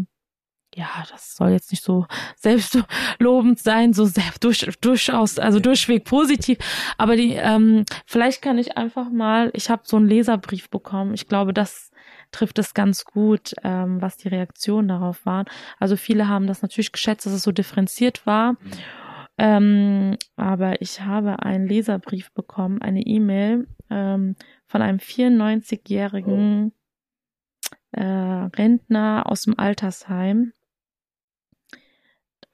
ja, 0.75 0.89
das 1.11 1.37
soll 1.37 1.51
jetzt 1.51 1.71
nicht 1.71 1.85
so 1.85 2.07
selbstlobend 2.37 3.59
sein, 3.59 3.93
so 3.93 4.07
sehr, 4.07 4.25
durch, 4.41 4.67
durchaus, 4.81 5.39
also 5.39 5.61
durchweg 5.61 6.05
positiv. 6.05 6.57
Aber 6.97 7.17
die, 7.17 7.35
ähm, 7.35 7.85
vielleicht 8.07 8.41
kann 8.41 8.57
ich 8.57 8.79
einfach 8.79 9.11
mal, 9.11 9.51
ich 9.53 9.69
habe 9.69 9.83
so 9.85 9.99
einen 9.99 10.09
Leserbrief 10.09 10.71
bekommen. 10.71 11.13
Ich 11.13 11.29
glaube, 11.29 11.53
das 11.53 11.92
trifft 12.33 12.59
es 12.59 12.75
ganz 12.75 13.05
gut, 13.05 13.55
ähm, 13.63 14.03
was 14.03 14.17
die 14.17 14.29
Reaktionen 14.29 14.89
darauf 14.89 15.25
waren. 15.25 15.47
Also 15.79 15.97
viele 15.97 16.29
haben 16.29 16.47
das 16.47 16.63
natürlich 16.63 16.93
geschätzt, 16.93 17.27
dass 17.27 17.33
es 17.33 17.43
so 17.43 17.53
differenziert 17.53 18.27
war. 18.27 18.57
Ähm, 19.39 20.17
aber 20.37 20.83
ich 20.83 21.01
habe 21.01 21.43
einen 21.43 21.67
Leserbrief 21.67 22.33
bekommen, 22.33 22.83
eine 22.83 23.03
E-Mail 23.03 23.67
ähm, 23.91 24.37
von 24.67 24.83
einem 24.83 24.99
94-jährigen 24.99 26.73
äh, 27.93 28.03
Rentner 28.03 29.25
aus 29.27 29.43
dem 29.43 29.59
Altersheim. 29.59 30.53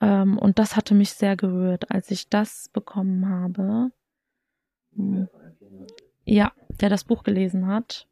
Ähm, 0.00 0.38
und 0.38 0.58
das 0.58 0.76
hatte 0.76 0.94
mich 0.94 1.10
sehr 1.10 1.36
gerührt, 1.36 1.90
als 1.90 2.10
ich 2.10 2.28
das 2.28 2.68
bekommen 2.72 3.28
habe. 3.28 3.90
Ja, 6.24 6.52
der 6.80 6.88
das 6.88 7.04
Buch 7.04 7.22
gelesen 7.22 7.66
hat. 7.66 8.08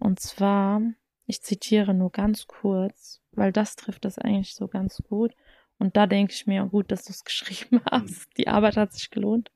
Und 0.00 0.18
zwar, 0.18 0.82
ich 1.26 1.42
zitiere 1.42 1.94
nur 1.94 2.10
ganz 2.10 2.46
kurz, 2.46 3.20
weil 3.32 3.52
das 3.52 3.76
trifft 3.76 4.04
das 4.04 4.18
eigentlich 4.18 4.54
so 4.54 4.66
ganz 4.66 5.02
gut. 5.08 5.32
Und 5.78 5.96
da 5.96 6.06
denke 6.06 6.32
ich 6.32 6.46
mir, 6.46 6.64
gut, 6.64 6.90
dass 6.90 7.04
du 7.04 7.12
es 7.12 7.24
geschrieben 7.24 7.80
hast. 7.88 8.26
Die 8.36 8.48
Arbeit 8.48 8.76
hat 8.76 8.92
sich 8.92 9.10
gelohnt. 9.10 9.52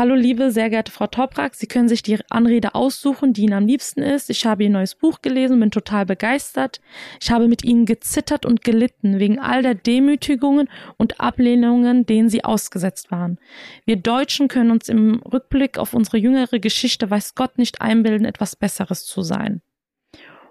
Hallo 0.00 0.14
liebe, 0.14 0.50
sehr 0.50 0.70
geehrte 0.70 0.90
Frau 0.90 1.06
Toprak, 1.08 1.54
Sie 1.54 1.66
können 1.66 1.90
sich 1.90 2.02
die 2.02 2.18
Anrede 2.30 2.74
aussuchen, 2.74 3.34
die 3.34 3.42
Ihnen 3.42 3.52
am 3.52 3.66
liebsten 3.66 4.00
ist. 4.00 4.30
Ich 4.30 4.46
habe 4.46 4.64
Ihr 4.64 4.70
neues 4.70 4.94
Buch 4.94 5.20
gelesen, 5.20 5.60
bin 5.60 5.70
total 5.70 6.06
begeistert. 6.06 6.80
Ich 7.20 7.30
habe 7.30 7.48
mit 7.48 7.64
Ihnen 7.64 7.84
gezittert 7.84 8.46
und 8.46 8.64
gelitten 8.64 9.18
wegen 9.18 9.38
all 9.38 9.60
der 9.60 9.74
Demütigungen 9.74 10.70
und 10.96 11.20
Ablehnungen, 11.20 12.06
denen 12.06 12.30
Sie 12.30 12.42
ausgesetzt 12.44 13.10
waren. 13.10 13.38
Wir 13.84 13.96
Deutschen 13.96 14.48
können 14.48 14.70
uns 14.70 14.88
im 14.88 15.16
Rückblick 15.16 15.76
auf 15.76 15.92
unsere 15.92 16.16
jüngere 16.16 16.60
Geschichte, 16.60 17.10
weiß 17.10 17.34
Gott, 17.34 17.58
nicht 17.58 17.82
einbilden, 17.82 18.24
etwas 18.24 18.56
Besseres 18.56 19.04
zu 19.04 19.20
sein. 19.20 19.60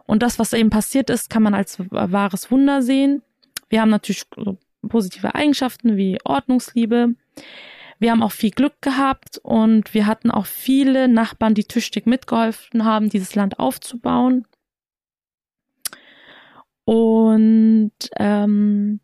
Und 0.06 0.22
das, 0.22 0.38
was 0.38 0.54
eben 0.54 0.70
passiert 0.70 1.10
ist, 1.10 1.32
kann 1.32 1.42
man 1.42 1.56
als 1.56 1.80
wahres 1.90 2.52
Wunder 2.52 2.84
sehen. 2.84 3.24
Wir 3.68 3.82
haben 3.82 3.90
natürlich 3.90 4.26
positive 4.88 5.34
Eigenschaften 5.34 5.98
wie 5.98 6.20
Ordnungsliebe. 6.24 7.16
Wir 8.00 8.12
haben 8.12 8.24
auch 8.24 8.32
viel 8.32 8.52
Glück 8.52 8.82
gehabt 8.82 9.40
und 9.44 9.94
wir 9.94 10.08
hatten 10.08 10.32
auch 10.32 10.46
viele 10.46 11.10
Nachbarn, 11.10 11.54
die 11.54 11.66
tüchtig 11.66 12.08
mitgeholfen 12.08 12.86
haben, 12.86 13.10
dieses 13.10 13.36
Land 13.36 13.60
aufzubauen. 13.60 14.48
Und 16.86 17.92
ähm, 18.18 19.02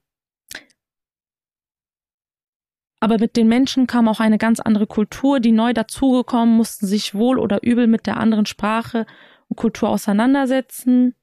aber 3.02 3.20
mit 3.20 3.36
den 3.36 3.48
Menschen 3.48 3.86
kam 3.86 4.08
auch 4.08 4.20
eine 4.20 4.40
ganz 4.40 4.60
andere 4.60 4.88
Kultur, 4.88 5.40
die 5.40 5.52
neu 5.52 5.74
dazugekommen, 5.74 6.56
mussten 6.56 6.88
sich 6.88 7.14
wohl 7.14 7.38
oder 7.38 7.62
übel 7.62 7.86
mit 7.86 8.08
der 8.08 8.18
anderen 8.18 8.48
Sprache 8.48 9.06
und 9.50 9.58
Kultur 9.58 9.90
auseinandersetzen. 9.90 11.14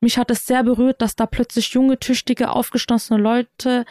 Mich 0.00 0.18
hat 0.18 0.30
es 0.30 0.46
sehr 0.46 0.62
berührt, 0.62 1.02
dass 1.02 1.16
da 1.16 1.26
plötzlich 1.26 1.70
junge, 1.70 1.98
tüchtige, 1.98 2.50
aufgeschlossene 2.50 3.20
Leute 3.20 3.84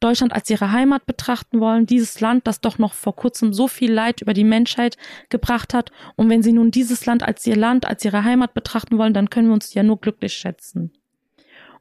Deutschland 0.00 0.32
als 0.32 0.48
ihre 0.50 0.72
Heimat 0.72 1.06
betrachten 1.06 1.60
wollen, 1.60 1.86
dieses 1.86 2.20
Land, 2.20 2.46
das 2.46 2.60
doch 2.60 2.78
noch 2.78 2.94
vor 2.94 3.16
kurzem 3.16 3.52
so 3.52 3.68
viel 3.68 3.92
Leid 3.92 4.22
über 4.22 4.34
die 4.34 4.44
Menschheit 4.44 4.96
gebracht 5.28 5.74
hat. 5.74 5.90
Und 6.16 6.28
wenn 6.30 6.42
sie 6.42 6.52
nun 6.52 6.70
dieses 6.70 7.06
Land 7.06 7.22
als 7.22 7.46
ihr 7.46 7.56
Land, 7.56 7.86
als 7.86 8.04
ihre 8.04 8.24
Heimat 8.24 8.54
betrachten 8.54 8.98
wollen, 8.98 9.14
dann 9.14 9.30
können 9.30 9.48
wir 9.48 9.54
uns 9.54 9.74
ja 9.74 9.82
nur 9.82 10.00
glücklich 10.00 10.34
schätzen. 10.34 10.92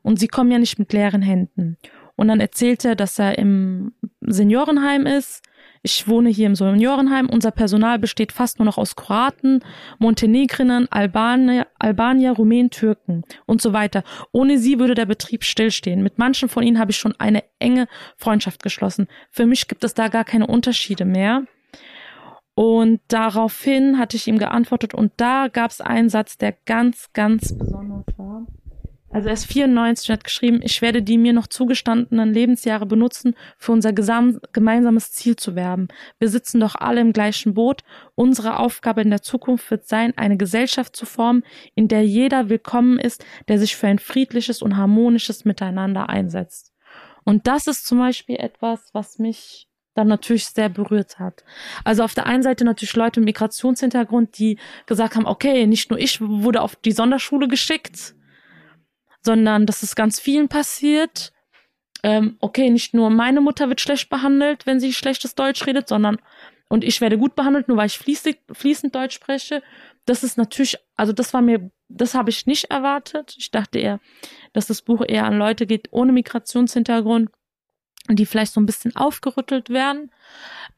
Und 0.02 0.20
sie 0.20 0.28
kommen 0.28 0.52
ja 0.52 0.60
nicht 0.60 0.80
mit 0.80 0.94
leeren 0.94 1.22
Händen. 1.22 1.78
Und 2.16 2.30
dann 2.30 2.40
erzählt 2.40 2.84
er, 2.86 2.96
dass 2.96 3.20
er 3.20 3.38
im 3.38 3.94
Seniorenheim 4.22 5.06
ist, 5.06 5.44
ich 5.82 6.08
wohne 6.08 6.30
hier 6.30 6.48
im 6.48 6.56
Seniorenheim. 6.56 7.30
Unser 7.30 7.52
Personal 7.52 8.00
besteht 8.00 8.32
fast 8.32 8.60
nur 8.60 8.66
noch 8.66 8.78
aus 8.78 8.96
Kroaten, 8.96 9.64
Montenegrinern, 10.00 10.88
Albanier, 10.90 11.68
Albanier, 11.80 12.32
Rumänen, 12.32 12.70
Türken 12.70 13.24
und 13.46 13.62
so 13.62 13.74
weiter. 13.74 14.04
Ohne 14.32 14.58
sie 14.58 14.80
würde 14.80 14.96
der 14.96 15.06
Betrieb 15.06 15.44
stillstehen. 15.44 16.04
Mit 16.04 16.18
manchen 16.18 16.50
von 16.50 16.64
ihnen 16.64 16.80
habe 16.80 16.92
ich 16.92 16.98
schon 16.98 17.16
eine 17.18 17.44
enge 17.60 17.88
Freundschaft 18.16 18.64
geschlossen. 18.64 19.08
Für 19.30 19.46
mich 19.46 19.68
gibt 19.68 19.84
es 19.84 19.94
da 19.94 20.08
gar 20.08 20.24
keine 20.24 20.48
Unterschiede 20.48 21.06
mehr. 21.06 21.44
Und 22.56 23.02
daraufhin 23.08 24.00
hatte 24.00 24.18
ich 24.18 24.28
ihm 24.28 24.40
geantwortet 24.40 24.96
und 24.96 25.12
da 25.18 25.48
gab 25.48 25.70
es 25.70 25.80
einen 25.80 26.10
Satz, 26.10 26.40
der 26.40 26.56
ganz, 26.66 27.10
ganz 27.14 27.56
besonders 27.56 28.06
war. 28.18 28.48
Also 29.10 29.30
er 29.30 29.34
ist 29.34 29.46
94 29.46 30.10
und 30.10 30.14
hat 30.14 30.24
geschrieben, 30.26 30.60
ich 30.62 30.82
werde 30.82 31.02
die 31.02 31.18
mir 31.18 31.32
noch 31.32 31.48
zugestandenen 31.48 32.34
Lebensjahre 32.34 32.86
benutzen, 32.86 33.36
für 33.58 33.72
unser 33.72 33.94
gemeinsames 33.94 35.14
Ziel 35.14 35.38
zu 35.38 35.56
werben. 35.56 35.88
Wir 36.20 36.28
sitzen 36.28 36.60
doch 36.60 36.76
alle 36.76 37.00
im 37.00 37.14
gleichen 37.14 37.54
Boot. 37.54 37.84
Unsere 38.16 38.60
Aufgabe 38.60 39.02
in 39.02 39.10
der 39.10 39.22
Zukunft 39.22 39.72
wird 39.72 39.88
sein, 39.88 40.14
eine 40.18 40.36
Gesellschaft 40.36 40.96
zu 40.96 41.06
formen, 41.06 41.44
in 41.74 41.88
der 41.88 42.04
jeder 42.04 42.50
willkommen 42.50 43.00
ist, 43.00 43.26
der 43.48 43.60
sich 43.60 43.78
für 43.78 43.88
ein 43.88 44.00
friedliches 44.00 44.62
und 44.62 44.76
harmonisches 44.76 45.46
Miteinander 45.46 46.10
einsetzt. 46.10 46.74
Und 47.24 47.48
das 47.48 47.68
ist 47.68 47.86
zum 47.88 48.00
Beispiel 48.00 48.36
etwas, 48.36 48.90
was 48.94 49.20
mich 49.20 49.68
dann 49.96 50.10
natürlich 50.10 50.46
sehr 50.46 50.70
berührt 50.70 51.18
hat. 51.18 51.44
Also 51.84 52.04
auf 52.04 52.14
der 52.14 52.28
einen 52.28 52.44
Seite 52.44 52.66
natürlich 52.66 52.96
Leute 52.96 53.20
mit 53.20 53.28
Migrationshintergrund, 53.28 54.38
die 54.38 54.60
gesagt 54.86 55.16
haben, 55.16 55.26
okay, 55.26 55.66
nicht 55.66 55.90
nur 55.90 56.00
ich 56.00 56.22
wurde 56.22 56.62
auf 56.62 56.76
die 56.76 56.92
Sonderschule 56.92 57.48
geschickt, 57.48 58.14
sondern 59.28 59.66
dass 59.66 59.84
es 59.84 59.96
ganz 59.96 60.22
vielen 60.22 60.48
passiert. 60.48 61.34
Ähm, 62.02 62.38
okay, 62.40 62.70
nicht 62.70 62.94
nur 62.94 63.10
meine 63.10 63.42
Mutter 63.42 63.68
wird 63.68 63.82
schlecht 63.82 64.10
behandelt, 64.10 64.66
wenn 64.66 64.80
sie 64.80 64.94
schlechtes 64.94 65.36
Deutsch 65.36 65.68
redet, 65.68 65.90
sondern 65.90 66.18
und 66.70 66.84
ich 66.86 67.02
werde 67.02 67.18
gut 67.18 67.36
behandelt, 67.36 67.68
nur 67.68 67.76
weil 67.78 67.88
ich 67.88 67.98
fließend, 67.98 68.38
fließend 68.52 68.96
Deutsch 68.96 69.16
spreche. 69.16 69.62
Das 70.06 70.24
ist 70.24 70.38
natürlich, 70.38 70.78
also 70.96 71.12
das 71.12 71.34
war 71.34 71.42
mir, 71.42 71.70
das 71.90 72.14
habe 72.14 72.30
ich 72.30 72.46
nicht 72.46 72.72
erwartet. 72.72 73.36
Ich 73.38 73.52
dachte 73.52 73.80
eher, 73.80 74.00
dass 74.54 74.68
das 74.68 74.82
Buch 74.82 75.04
eher 75.06 75.26
an 75.26 75.38
Leute 75.38 75.66
geht 75.66 75.90
ohne 75.92 76.14
Migrationshintergrund, 76.14 77.30
die 78.10 78.26
vielleicht 78.26 78.54
so 78.54 78.62
ein 78.62 78.66
bisschen 78.66 78.96
aufgerüttelt 78.96 79.70
werden. 79.70 80.12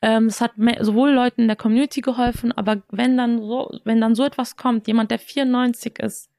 Ähm, 0.02 0.26
es 0.26 0.42
hat 0.42 0.58
mehr, 0.58 0.84
sowohl 0.84 1.12
Leuten 1.12 1.42
in 1.42 1.48
der 1.48 1.58
Community 1.58 2.02
geholfen, 2.02 2.52
aber 2.52 2.82
wenn 2.90 3.16
dann 3.16 3.40
so, 3.40 3.70
wenn 3.84 4.02
dann 4.02 4.16
so 4.16 4.24
etwas 4.24 4.56
kommt, 4.56 4.88
jemand, 4.88 5.12
der 5.12 5.20
94 5.20 6.00
ist, 6.00 6.30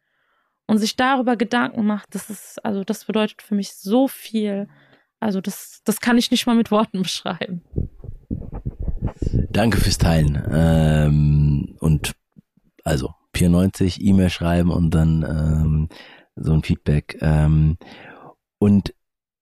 und 0.71 0.79
sich 0.79 0.95
darüber 0.95 1.37
Gedanken 1.37 1.85
macht, 1.85 2.15
das 2.15 2.31
ist, 2.31 2.65
also 2.65 2.85
das 2.85 3.05
bedeutet 3.05 3.43
für 3.43 3.57
mich 3.57 3.75
so 3.75 4.07
viel. 4.07 4.69
Also 5.19 5.41
das, 5.41 5.81
das 5.85 6.01
kann 6.01 6.17
ich 6.17 6.31
nicht 6.31 6.47
mal 6.47 6.55
mit 6.55 6.71
Worten 6.71 7.03
beschreiben. 7.03 7.63
Danke 9.51 9.79
fürs 9.79 9.99
Teilen. 9.99 10.41
Ähm, 10.49 11.77
und 11.81 12.13
also 12.85 13.13
94 13.35 14.01
E-Mail 14.01 14.31
schreiben 14.31 14.71
und 14.71 14.95
dann 14.95 15.25
ähm, 15.25 15.89
so 16.37 16.53
ein 16.53 16.63
Feedback. 16.63 17.19
Ähm, 17.21 17.77
und 18.61 18.95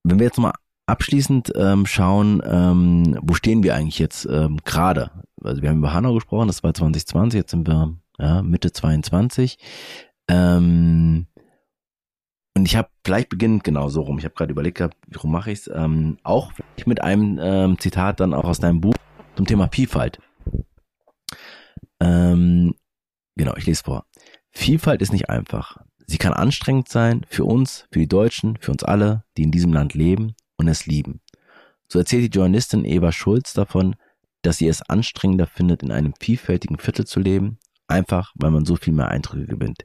wenn 0.05 0.19
wir 0.19 0.25
jetzt 0.25 0.39
mal 0.39 0.55
abschließend 0.87 1.53
ähm, 1.57 1.85
schauen, 1.85 2.43
ähm, 2.43 3.19
wo 3.21 3.35
stehen 3.35 3.63
wir 3.63 3.75
eigentlich 3.75 3.99
jetzt 3.99 4.25
ähm, 4.25 4.61
gerade? 4.65 5.11
Also 5.43 5.61
wir 5.61 5.69
haben 5.69 5.79
über 5.81 5.93
Hanau 5.93 6.15
gesprochen, 6.15 6.47
das 6.47 6.63
war 6.63 6.73
2020, 6.73 7.37
jetzt 7.37 7.51
sind 7.51 7.69
wir 7.69 7.99
ja, 8.19 8.41
Mitte 8.41 8.73
22. 8.73 9.59
Ähm, 10.29 11.27
und 12.55 12.67
ich 12.67 12.77
habe 12.77 12.89
gleich 13.05 13.29
beginnend 13.29 13.65
genau 13.65 13.89
so 13.89 14.03
rum. 14.03 14.19
Ich 14.19 14.25
habe 14.25 14.35
gerade 14.35 14.53
überlegt 14.53 14.79
gehabt, 14.79 14.97
wie 15.07 15.17
rum 15.17 15.31
mache 15.31 15.51
ich's? 15.53 15.71
Ähm, 15.73 16.19
auch 16.23 16.53
mit 16.87 17.03
einem 17.03 17.39
ähm, 17.41 17.79
Zitat 17.79 18.21
dann 18.21 18.35
auch 18.35 18.45
aus 18.45 18.59
deinem 18.59 18.81
Buch 18.81 18.95
zum 19.37 19.47
Thema 19.47 19.69
Vielfalt. 19.73 20.21
Ähm, 22.01 22.75
genau, 23.37 23.55
ich 23.57 23.67
lese 23.67 23.85
vor. 23.85 24.07
Vielfalt 24.51 25.03
ist 25.03 25.13
nicht 25.13 25.31
einfach. 25.31 25.77
Sie 26.07 26.19
kann 26.19 26.33
anstrengend 26.33 26.89
sein 26.89 27.25
für 27.29 27.45
uns, 27.45 27.87
für 27.93 27.99
die 27.99 28.09
Deutschen, 28.09 28.57
für 28.57 28.73
uns 28.73 28.83
alle, 28.83 29.25
die 29.37 29.43
in 29.43 29.53
diesem 29.53 29.73
Land 29.73 29.95
leben 29.95 30.35
und 30.57 30.69
es 30.69 30.87
lieben. 30.87 31.21
So 31.87 31.99
erzählt 31.99 32.25
die 32.25 32.37
Journalistin 32.37 32.85
Eva 32.85 33.13
Schulz 33.13 33.53
davon, 33.53 33.95
dass 34.43 34.59
sie 34.59 34.69
es 34.69 34.83
anstrengender 34.83 35.47
findet, 35.47 35.83
in 35.83 35.93
einem 35.93 36.15
vielfältigen 36.19 36.79
Viertel 36.79 37.07
zu 37.07 37.21
leben, 37.21 37.59
einfach 37.87 38.33
weil 38.37 38.51
man 38.51 38.65
so 38.65 38.77
viel 38.77 38.93
mehr 38.93 39.09
Eindrücke 39.09 39.47
gewinnt. 39.47 39.85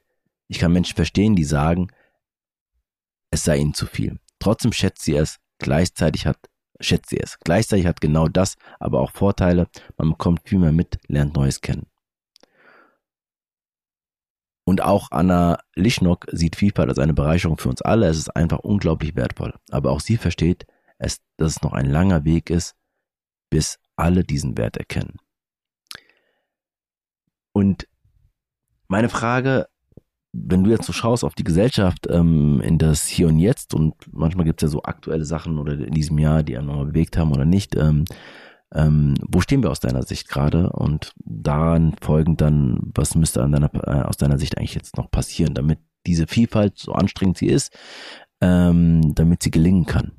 Ich 0.54 0.60
kann 0.60 0.72
Menschen 0.72 0.96
verstehen, 0.96 1.36
die 1.36 1.46
sagen, 1.46 1.88
es 3.32 3.44
sei 3.44 3.58
ihnen 3.58 3.74
zu 3.74 3.88
viel. 3.88 4.20
Trotzdem 4.38 4.72
schätzt 4.72 5.02
sie 5.02 5.16
es, 5.16 5.40
gleichzeitig 5.58 6.28
hat, 6.28 6.38
schätzt 6.80 7.10
sie 7.10 7.20
es. 7.20 7.40
Gleichzeitig 7.40 7.88
hat 7.88 8.02
genau 8.02 8.28
das 8.28 8.56
aber 8.80 9.02
auch 9.02 9.10
Vorteile. 9.10 9.68
Man 9.98 10.12
bekommt 10.12 10.48
viel 10.48 10.60
mehr 10.60 10.72
mit, 10.72 11.00
lernt 11.08 11.34
Neues 11.34 11.62
kennen. 11.62 11.88
Und 14.64 14.82
auch 14.84 15.10
Anna 15.10 15.58
Lischnock 15.74 16.28
sieht 16.32 16.56
Vielfalt 16.56 16.90
als 16.90 17.00
eine 17.00 17.16
Bereicherung 17.16 17.58
für 17.58 17.70
uns 17.70 17.82
alle. 17.82 18.06
Es 18.06 18.20
ist 18.20 18.36
einfach 18.36 18.60
unglaublich 18.60 19.16
wertvoll. 19.16 19.56
Aber 19.72 19.90
auch 19.90 20.02
sie 20.02 20.18
versteht, 20.18 20.68
es, 21.00 21.20
dass 21.38 21.54
es 21.54 21.62
noch 21.64 21.74
ein 21.74 21.90
langer 21.90 22.26
Weg 22.26 22.52
ist, 22.52 22.76
bis 23.50 23.80
alle 23.96 24.24
diesen 24.24 24.56
Wert 24.56 24.78
erkennen. 24.78 25.18
Und 27.54 27.88
meine 28.88 29.10
Frage 29.10 29.68
wenn 30.34 30.64
du 30.64 30.72
jetzt 30.72 30.88
so 30.88 30.94
schaust 30.94 31.24
auf 31.24 31.36
die 31.36 31.44
Gesellschaft, 31.44 32.08
ähm, 32.10 32.60
in 32.62 32.80
das 32.80 33.08
Hier 33.08 33.28
und 33.28 33.38
Jetzt 33.38 33.74
und 33.74 33.94
manchmal 34.12 34.46
gibt 34.46 34.62
es 34.62 34.68
ja 34.68 34.72
so 34.72 34.84
aktuelle 34.84 35.26
Sachen 35.26 35.60
oder 35.60 35.74
in 35.74 35.94
diesem 35.94 36.18
Jahr, 36.18 36.42
die 36.44 36.58
einen 36.58 36.68
nochmal 36.68 36.88
bewegt 36.88 37.18
haben 37.18 37.32
oder 37.32 37.46
nicht, 37.46 37.76
ähm, 37.76 38.06
ähm, 38.74 39.14
wo 39.28 39.42
stehen 39.42 39.62
wir 39.62 39.70
aus 39.70 39.80
deiner 39.80 40.02
Sicht 40.02 40.28
gerade 40.28 40.72
und 40.72 41.14
daran 41.24 41.96
folgend 42.02 42.42
dann, 42.42 42.80
was 42.96 43.14
müsste 43.14 43.44
an 43.44 43.52
deiner, 43.52 43.70
äh, 43.88 44.02
aus 44.02 44.18
deiner 44.18 44.40
Sicht 44.40 44.58
eigentlich 44.58 44.74
jetzt 44.74 44.98
noch 44.98 45.12
passieren, 45.12 45.54
damit 45.54 45.80
diese 46.08 46.26
Vielfalt, 46.26 46.80
so 46.80 46.94
anstrengend 46.94 47.38
sie 47.38 47.48
ist, 47.48 47.72
ähm, 48.42 49.14
damit 49.14 49.44
sie 49.44 49.52
gelingen 49.52 49.86
kann? 49.86 50.14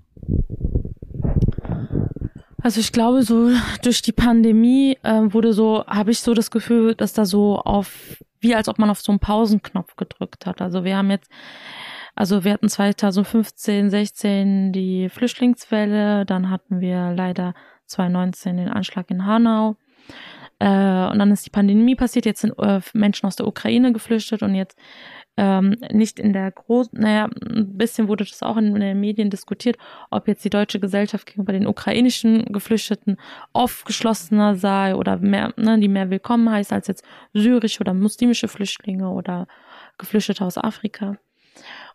Also 2.63 2.81
ich 2.81 2.93
glaube, 2.93 3.23
so 3.25 3.51
durch 3.83 4.01
die 4.01 4.13
Pandemie 4.13 4.97
äh, 5.03 5.21
wurde 5.35 5.53
so, 5.53 5.85
habe 5.87 6.13
ich 6.13 6.21
so 6.21 6.33
das 6.33 6.51
Gefühl, 6.51 6.95
dass 6.95 7.13
da 7.13 7.27
so 7.27 7.59
auf, 7.59 8.24
wie 8.45 8.55
als 8.55 8.69
ob 8.69 8.79
man 8.79 8.91
auf 8.91 9.01
so 9.01 9.11
einen 9.11 9.19
Pausenknopf 9.19 9.97
gedrückt 9.97 10.47
hat. 10.47 10.63
Also 10.63 10.85
wir 10.85 10.97
haben 10.97 11.11
jetzt, 11.11 11.29
also 12.15 12.45
wir 12.45 12.53
hatten 12.53 12.69
2015, 12.69 13.91
16 13.91 14.73
die 14.73 15.09
Flüchtlingswelle, 15.09 16.25
dann 16.25 16.51
hatten 16.51 16.81
wir 16.81 17.13
leider 17.17 17.55
2019 17.87 18.59
den 18.59 18.69
Anschlag 18.69 19.11
in 19.11 19.27
Hanau. 19.27 19.77
Äh, 20.61 20.67
und 20.69 21.19
dann 21.19 21.33
ist 21.33 21.47
die 21.47 21.51
Pandemie 21.51 21.97
passiert, 21.97 22.27
jetzt 22.27 22.43
sind 22.43 22.57
äh, 22.59 22.81
Menschen 22.93 23.27
aus 23.27 23.37
der 23.37 23.49
Ukraine 23.49 23.93
geflüchtet 23.93 24.43
und 24.43 24.55
jetzt 24.55 24.79
ähm, 25.37 25.77
nicht 25.93 26.21
in 26.21 26.33
der 26.33 26.51
großen, 26.51 26.99
naja, 27.01 27.29
ein 27.45 27.77
bisschen 27.77 28.09
wurde 28.09 28.25
das 28.25 28.43
auch 28.43 28.57
in, 28.57 28.75
in, 28.75 28.81
den 28.81 29.01
Medien 29.01 29.31
diskutiert, 29.31 29.77
ob 30.11 30.29
jetzt 30.29 30.45
die 30.45 30.51
deutsche 30.51 30.81
Gesellschaft 30.81 31.27
gegenüber 31.27 31.53
den 31.53 31.67
ukrainischen 31.67 32.45
Geflüchteten 32.53 33.17
aufgeschlossener 33.53 34.57
sei 34.57 34.95
oder 34.95 35.17
mehr, 35.19 35.53
ne, 35.57 35.79
die 35.79 35.89
mehr 35.89 36.11
willkommen 36.11 36.51
heißt 36.51 36.73
als 36.73 36.87
jetzt 36.87 37.05
syrische 37.33 37.81
oder 37.81 37.95
muslimische 37.95 38.49
Flüchtlinge 38.49 39.09
oder 39.09 39.47
Geflüchtete 39.99 40.45
aus 40.45 40.59
Afrika. 40.59 41.17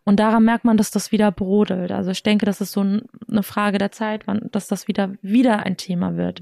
Und 0.06 0.20
daran 0.20 0.43
merkt 0.43 0.66
man, 0.66 0.78
dass 0.78 0.91
das 0.91 1.12
wieder 1.12 1.32
brodelt. 1.32 1.91
Also 1.91 2.12
ich 2.12 2.24
denke, 2.24 2.45
das 2.45 2.62
ist 2.62 2.72
so 2.72 2.82
eine 2.82 3.43
Frage 3.43 3.78
der 3.78 3.91
Zeit, 3.91 4.28
wann, 4.28 4.50
dass 4.52 4.68
das 4.68 4.88
wieder 4.88 5.14
wieder 5.22 5.66
ein 5.66 5.78
Thema 5.78 6.18
wird. 6.18 6.41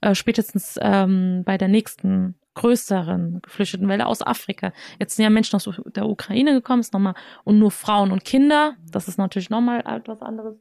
Äh, 0.00 0.14
spätestens 0.14 0.78
ähm, 0.80 1.42
bei 1.44 1.58
der 1.58 1.68
nächsten 1.68 2.36
größeren 2.54 3.40
Geflüchtetenwelle 3.42 4.06
aus 4.06 4.20
Afrika. 4.20 4.72
Jetzt 4.98 5.16
sind 5.16 5.22
ja 5.22 5.30
Menschen 5.30 5.56
aus 5.56 5.68
der 5.86 6.08
Ukraine 6.08 6.52
gekommen, 6.52 6.80
ist 6.80 6.92
nochmal, 6.92 7.14
und 7.44 7.58
nur 7.58 7.70
Frauen 7.70 8.10
und 8.10 8.24
Kinder. 8.24 8.74
Das 8.90 9.08
ist 9.08 9.16
natürlich 9.16 9.48
nochmal 9.48 9.80
etwas 9.86 10.22
anderes. 10.22 10.56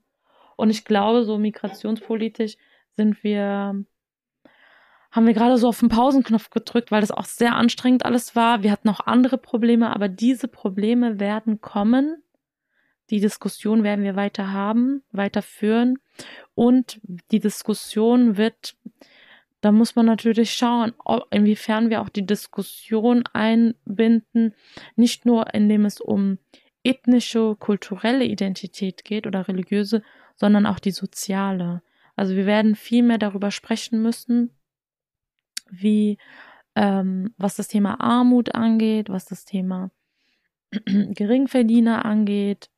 Und 0.55 0.69
ich 0.69 0.85
glaube, 0.85 1.23
so 1.23 1.37
migrationspolitisch 1.37 2.57
sind 2.95 3.23
wir, 3.23 3.83
haben 5.11 5.25
wir 5.25 5.33
gerade 5.33 5.57
so 5.57 5.69
auf 5.69 5.79
den 5.79 5.89
Pausenknopf 5.89 6.49
gedrückt, 6.49 6.91
weil 6.91 7.01
das 7.01 7.11
auch 7.11 7.25
sehr 7.25 7.55
anstrengend 7.55 8.05
alles 8.05 8.35
war. 8.35 8.63
Wir 8.63 8.71
hatten 8.71 8.89
auch 8.89 9.01
andere 9.01 9.37
Probleme, 9.37 9.93
aber 9.93 10.07
diese 10.07 10.47
Probleme 10.47 11.19
werden 11.19 11.61
kommen. 11.61 12.23
Die 13.09 13.19
Diskussion 13.19 13.83
werden 13.83 14.03
wir 14.03 14.15
weiter 14.15 14.51
haben, 14.51 15.03
weiter 15.11 15.41
führen. 15.41 15.99
Und 16.55 16.99
die 17.31 17.39
Diskussion 17.39 18.37
wird 18.37 18.75
da 19.61 19.71
muss 19.71 19.95
man 19.95 20.05
natürlich 20.05 20.53
schauen, 20.53 20.93
inwiefern 21.31 21.89
wir 21.89 22.01
auch 22.01 22.09
die 22.09 22.25
Diskussion 22.25 23.23
einbinden, 23.33 24.53
nicht 24.95 25.25
nur 25.25 25.53
indem 25.53 25.85
es 25.85 25.99
um 25.99 26.37
ethnische, 26.83 27.55
kulturelle 27.55 28.23
Identität 28.23 29.03
geht 29.03 29.25
oder 29.25 29.47
religiöse, 29.47 30.03
sondern 30.35 30.65
auch 30.65 30.79
die 30.79 30.91
soziale. 30.91 31.81
Also 32.15 32.35
wir 32.35 32.45
werden 32.45 32.75
viel 32.75 33.03
mehr 33.03 33.17
darüber 33.17 33.51
sprechen 33.51 34.01
müssen, 34.01 34.51
wie 35.69 36.17
ähm, 36.75 37.33
was 37.37 37.55
das 37.55 37.67
Thema 37.67 37.99
Armut 37.99 38.53
angeht, 38.53 39.09
was 39.09 39.25
das 39.25 39.43
Thema 39.43 39.89
Geringverdiener 40.85 42.05
angeht, 42.05 42.69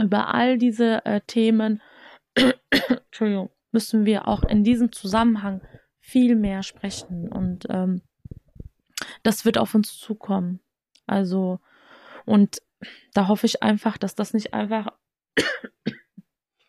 über 0.00 0.34
all 0.34 0.58
diese 0.58 1.04
äh, 1.04 1.20
Themen. 1.26 1.80
Müssen 3.70 4.06
wir 4.06 4.28
auch 4.28 4.44
in 4.44 4.64
diesem 4.64 4.92
Zusammenhang 4.92 5.60
viel 6.00 6.36
mehr 6.36 6.62
sprechen 6.62 7.28
und 7.28 7.66
ähm, 7.68 8.00
das 9.22 9.44
wird 9.44 9.58
auf 9.58 9.74
uns 9.74 9.98
zukommen. 9.98 10.60
Also 11.06 11.60
und 12.24 12.62
da 13.14 13.28
hoffe 13.28 13.46
ich 13.46 13.62
einfach, 13.62 13.98
dass 13.98 14.14
das 14.14 14.32
nicht 14.32 14.54
einfach 14.54 14.88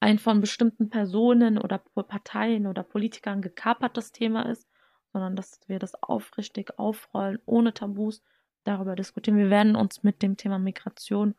ein 0.00 0.18
von 0.18 0.40
bestimmten 0.40 0.88
Personen 0.88 1.58
oder 1.58 1.78
Parteien 1.78 2.66
oder 2.66 2.82
Politikern 2.82 3.42
gekapertes 3.42 4.12
Thema 4.12 4.42
ist, 4.48 4.68
sondern 5.12 5.36
dass 5.36 5.60
wir 5.66 5.78
das 5.78 5.94
aufrichtig 6.02 6.78
aufrollen, 6.78 7.38
ohne 7.44 7.74
Tabus 7.74 8.22
darüber 8.64 8.96
diskutieren. 8.96 9.38
Wir 9.38 9.50
werden 9.50 9.76
uns 9.76 10.02
mit 10.02 10.22
dem 10.22 10.36
Thema 10.36 10.58
Migration 10.58 11.34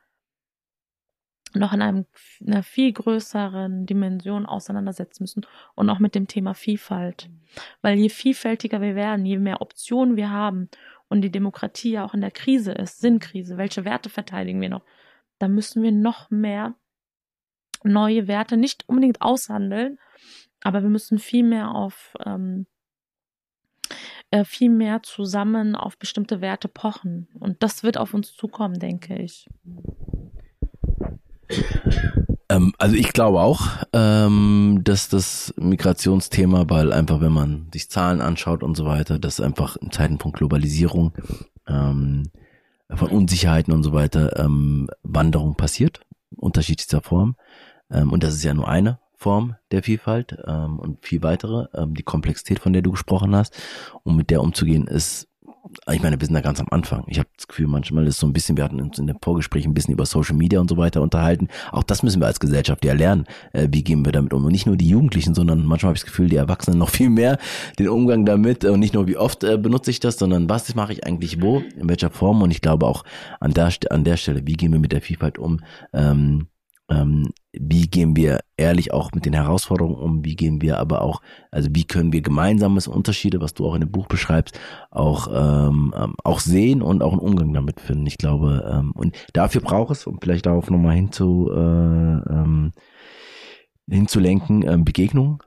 noch 1.54 1.74
in 1.74 1.82
einem, 1.82 2.06
einer 2.46 2.64
viel 2.64 2.92
größeren 2.94 3.86
Dimension 3.86 4.46
auseinandersetzen 4.46 5.24
müssen 5.24 5.46
und 5.76 5.90
auch 5.90 6.00
mit 6.00 6.16
dem 6.16 6.28
Thema 6.28 6.54
Vielfalt. 6.54 7.30
Weil 7.82 7.98
je 7.98 8.10
vielfältiger 8.10 8.82
wir 8.82 8.96
werden, 8.96 9.26
je 9.26 9.38
mehr 9.38 9.62
Optionen 9.62 10.16
wir 10.16 10.30
haben 10.30 10.70
und 11.10 11.22
die 11.22 11.32
Demokratie 11.32 11.92
ja 11.92 12.06
auch 12.06 12.14
in 12.14 12.22
der 12.22 12.32
Krise 12.32 12.72
ist, 12.72 13.00
Sinnkrise, 13.00 13.58
welche 13.58 13.86
Werte 13.86 14.10
verteidigen 14.10 14.62
wir 14.62 14.70
noch, 14.70 14.84
da 15.40 15.48
müssen 15.48 15.84
wir 15.84 15.92
noch 15.92 16.30
mehr 16.30 16.76
neue 17.84 18.28
Werte 18.28 18.58
nicht 18.58 18.88
unbedingt 18.88 19.22
aushandeln, 19.22 19.98
aber 20.62 20.84
wir 20.84 20.90
müssen 20.90 21.18
viel 21.18 21.44
mehr 21.44 21.74
auf 21.74 22.16
ähm, 22.24 22.68
äh, 24.32 24.46
viel 24.46 24.70
mehr 24.70 25.04
zusammen 25.04 25.76
auf 25.76 25.98
bestimmte 25.98 26.40
Werte 26.40 26.70
pochen. 26.70 27.28
Und 27.40 27.62
das 27.62 27.84
wird 27.84 27.98
auf 27.98 28.14
uns 28.14 28.34
zukommen, 28.34 28.80
denke 28.80 29.18
ich. 29.18 29.50
Ähm, 32.52 32.74
also 32.78 32.96
ich 32.96 33.14
glaube 33.14 33.40
auch, 33.40 33.62
ähm, 33.94 34.82
dass 34.84 35.10
das 35.10 35.54
Migrationsthema, 35.58 36.66
weil 36.68 36.92
einfach, 36.92 37.22
wenn 37.22 37.32
man 37.32 37.68
sich 37.72 37.90
Zahlen 37.90 38.22
anschaut 38.22 38.62
und 38.62 38.76
so 38.76 38.86
weiter, 38.86 39.20
dass 39.20 39.40
einfach 39.40 39.78
in 39.78 39.92
Zeiten 39.92 40.20
von 40.20 40.34
Globalisierung, 40.34 41.14
ähm, 41.68 42.30
von 42.94 43.08
Unsicherheiten 43.08 43.74
und 43.74 43.84
so 43.84 43.94
weiter, 43.94 44.38
ähm, 44.38 44.90
Wanderung 45.02 45.56
passiert, 45.56 46.02
unterschiedlichster 46.36 47.02
Form. 47.02 47.38
Ähm, 47.90 48.12
und 48.12 48.22
das 48.22 48.34
ist 48.34 48.44
ja 48.44 48.54
nur 48.54 48.68
eine 48.68 49.00
Form 49.16 49.56
der 49.72 49.82
Vielfalt 49.84 50.38
ähm, 50.46 50.78
und 50.78 51.06
viel 51.06 51.22
weitere, 51.24 51.68
die 51.88 52.04
Komplexität, 52.04 52.60
von 52.60 52.74
der 52.74 52.82
du 52.82 52.92
gesprochen 52.92 53.36
hast. 53.36 53.56
Und 54.04 54.18
mit 54.18 54.30
der 54.30 54.42
umzugehen, 54.42 54.88
ist 54.88 55.31
ich 55.92 56.02
meine, 56.02 56.20
wir 56.20 56.26
sind 56.26 56.34
da 56.34 56.42
ganz 56.42 56.60
am 56.60 56.68
Anfang. 56.72 57.04
Ich 57.08 57.20
habe 57.20 57.30
das 57.38 57.48
Gefühl, 57.48 57.68
manchmal 57.68 58.08
ist 58.08 58.20
so 58.20 58.28
ein 58.28 58.34
bisschen, 58.34 58.58
wir 58.58 58.64
hatten 58.64 58.82
uns 58.82 58.98
in 58.98 59.08
dem 59.08 59.18
Vorgespräch 59.22 59.66
ein 59.66 59.74
bisschen 59.74 59.94
über 59.94 60.06
Social 60.06 60.36
Media 60.36 60.60
und 60.60 60.70
so 60.70 60.78
weiter 60.78 61.02
unterhalten. 61.02 61.50
Auch 61.72 61.84
das 61.84 62.04
müssen 62.04 62.20
wir 62.20 62.28
als 62.28 62.40
Gesellschaft 62.40 62.84
ja 62.84 62.94
lernen. 62.94 63.26
Äh, 63.54 63.68
wie 63.72 63.84
gehen 63.84 64.04
wir 64.04 64.12
damit 64.12 64.34
um? 64.34 64.44
Und 64.44 64.52
nicht 64.52 64.66
nur 64.66 64.76
die 64.76 64.90
Jugendlichen, 64.90 65.36
sondern 65.36 65.66
manchmal 65.66 65.90
habe 65.90 65.98
ich 65.98 66.04
das 66.04 66.10
Gefühl, 66.10 66.30
die 66.30 66.36
Erwachsenen 66.36 66.80
noch 66.80 66.90
viel 66.90 67.10
mehr 67.10 67.38
den 67.78 67.90
Umgang 67.90 68.26
damit. 68.26 68.66
Und 68.66 68.80
nicht 68.80 68.94
nur, 68.94 69.08
wie 69.08 69.18
oft 69.18 69.44
äh, 69.44 69.58
benutze 69.58 69.92
ich 69.92 70.00
das, 70.00 70.18
sondern 70.18 70.50
was 70.50 70.74
mache 70.76 70.94
ich 70.94 71.06
eigentlich 71.06 71.42
wo, 71.42 71.60
in 71.60 71.88
welcher 71.90 72.10
Form. 72.10 72.42
Und 72.42 72.52
ich 72.52 72.62
glaube 72.62 72.88
auch 72.88 73.04
an 73.40 73.54
der, 73.54 73.72
an 73.90 74.04
der 74.04 74.18
Stelle, 74.18 74.42
wie 74.46 74.54
gehen 74.54 74.72
wir 74.72 74.80
mit 74.80 74.92
der 74.92 75.02
Vielfalt 75.02 75.38
um? 75.38 75.60
Ähm, 75.94 76.48
ähm, 76.92 77.32
wie 77.54 77.88
gehen 77.88 78.16
wir 78.16 78.40
ehrlich 78.58 78.94
auch 78.94 79.12
mit 79.14 79.26
den 79.26 79.34
Herausforderungen 79.34 79.96
um, 79.96 80.26
wie 80.26 80.36
gehen 80.36 80.62
wir 80.62 80.80
aber 80.80 81.02
auch, 81.02 81.22
also 81.50 81.70
wie 81.72 81.86
können 81.86 82.12
wir 82.14 82.22
gemeinsames 82.22 82.88
Unterschiede, 82.88 83.42
was 83.42 83.54
du 83.54 83.66
auch 83.66 83.76
in 83.76 83.82
dem 83.82 83.92
Buch 83.92 84.08
beschreibst, 84.08 84.60
auch, 84.90 85.28
ähm, 85.32 85.94
ähm, 85.98 86.16
auch 86.24 86.40
sehen 86.40 86.82
und 86.82 87.02
auch 87.02 87.12
einen 87.12 87.22
Umgang 87.22 87.54
damit 87.54 87.80
finden. 87.80 88.08
Ich 88.08 88.18
glaube, 88.18 88.70
ähm, 88.72 88.92
und 88.92 89.16
dafür 89.34 89.62
braucht 89.62 89.92
es, 89.92 90.08
um 90.08 90.20
vielleicht 90.22 90.46
darauf 90.46 90.70
nochmal 90.70 90.96
hinzu, 90.96 91.50
äh, 91.52 91.58
ähm, 91.58 92.72
hinzulenken, 93.90 94.64
ähm, 94.68 94.86
Begegnungen 94.86 95.40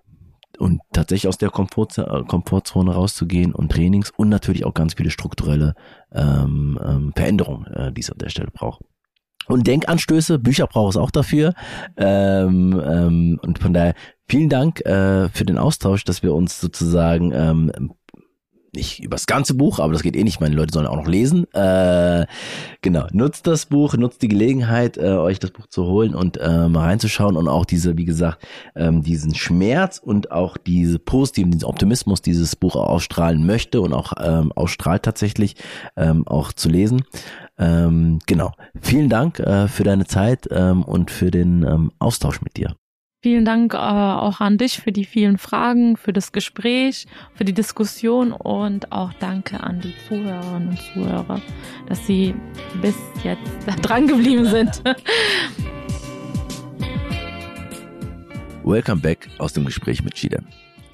und 0.59 0.80
tatsächlich 0.92 1.28
aus 1.28 1.38
der 1.38 1.51
Komfortzone, 1.51 2.24
Komfortzone 2.26 2.95
rauszugehen 2.95 3.55
und 3.55 3.72
Trainings 3.72 4.11
und 4.11 4.28
natürlich 4.28 4.64
auch 4.64 4.74
ganz 4.74 4.95
viele 4.95 5.11
strukturelle 5.11 5.74
ähm, 6.12 6.78
ähm, 6.84 7.12
Veränderungen, 7.14 7.66
äh, 7.66 7.92
die 7.92 8.03
es 8.03 8.11
an 8.11 8.18
der 8.18 8.28
Stelle 8.28 8.51
braucht. 8.53 8.82
Und 9.47 9.66
Denkanstöße, 9.66 10.38
Bücher 10.38 10.66
braucht 10.66 10.90
es 10.90 10.97
auch 10.97 11.11
dafür. 11.11 11.55
Ähm, 11.97 12.80
ähm, 12.84 13.40
und 13.42 13.59
von 13.59 13.72
daher 13.72 13.95
vielen 14.28 14.49
Dank 14.49 14.80
äh, 14.80 15.28
für 15.28 15.45
den 15.45 15.59
Austausch, 15.59 16.05
dass 16.05 16.22
wir 16.22 16.34
uns 16.34 16.61
sozusagen 16.61 17.32
ähm, 17.32 17.92
nicht 18.77 19.03
übers 19.03 19.27
ganze 19.27 19.55
Buch, 19.55 19.79
aber 19.79 19.93
das 19.93 20.03
geht 20.03 20.16
eh 20.16 20.25
nicht, 20.25 20.41
meine 20.41 20.55
Leute 20.55 20.72
sollen 20.72 20.87
auch 20.87 20.97
noch 20.97 21.09
lesen. 21.09 21.47
Äh, 21.53 22.27
genau, 22.83 23.07
nutzt 23.12 23.47
das 23.47 23.66
Buch, 23.66 23.95
nutzt 23.95 24.22
die 24.22 24.29
Gelegenheit, 24.29 24.97
äh, 24.97 25.12
euch 25.12 25.39
das 25.39 25.51
Buch 25.51 25.66
zu 25.66 25.87
holen 25.87 26.14
und 26.14 26.37
äh, 26.37 26.68
mal 26.68 26.85
reinzuschauen 26.85 27.37
und 27.37 27.49
auch 27.49 27.64
diese, 27.64 27.97
wie 27.97 28.05
gesagt, 28.05 28.47
ähm, 28.75 29.03
diesen 29.03 29.35
Schmerz 29.35 29.99
und 29.99 30.31
auch 30.31 30.57
diese 30.57 30.99
positiven, 30.99 31.53
diesen 31.53 31.66
Optimismus 31.66 32.22
dieses 32.22 32.57
Buch 32.57 32.77
ausstrahlen 32.77 33.47
möchte 33.47 33.81
und 33.81 33.93
auch 33.93 34.12
ähm, 34.20 34.53
ausstrahlt 34.53 35.03
tatsächlich, 35.03 35.57
ähm, 35.97 36.27
auch 36.27 36.53
zu 36.53 36.68
lesen. 36.68 37.03
Ähm, 37.59 38.18
genau. 38.27 38.53
Vielen 38.81 39.09
Dank 39.09 39.39
äh, 39.39 39.68
für 39.68 39.85
deine 39.85 40.07
Zeit 40.07 40.49
ähm, 40.51 40.83
und 40.83 41.11
für 41.11 41.31
den 41.31 41.62
ähm, 41.62 41.93
Austausch 41.99 42.43
mit 42.43 42.57
dir. 42.57 42.75
Vielen 43.25 43.47
Dank 43.47 43.72
äh, 43.72 43.79
auch 43.79 44.41
an 44.41 44.59
dich 44.59 44.81
für 44.81 44.93
die 44.93 45.07
vielen 45.07 45.39
Fragen, 45.39 45.97
für 45.97 46.12
das 46.12 46.31
Gespräch, 46.31 47.07
für 47.33 47.47
die 47.47 47.55
Diskussion 47.55 48.33
und 48.33 48.93
auch 48.93 49.14
danke 49.14 49.61
an 49.61 49.81
die 49.81 49.95
Zuhörerinnen 50.07 50.68
und 50.68 50.79
Zuhörer, 50.93 51.41
dass 51.87 52.07
sie 52.07 52.35
bis 52.83 52.95
jetzt 53.22 53.41
dran 53.83 54.09
geblieben 54.09 54.45
sind. 54.45 54.83
Welcome 58.62 59.01
back 59.01 59.31
aus 59.39 59.55
dem 59.55 59.64
Gespräch 59.64 60.05
mit 60.05 60.16
Chidem, 60.16 60.45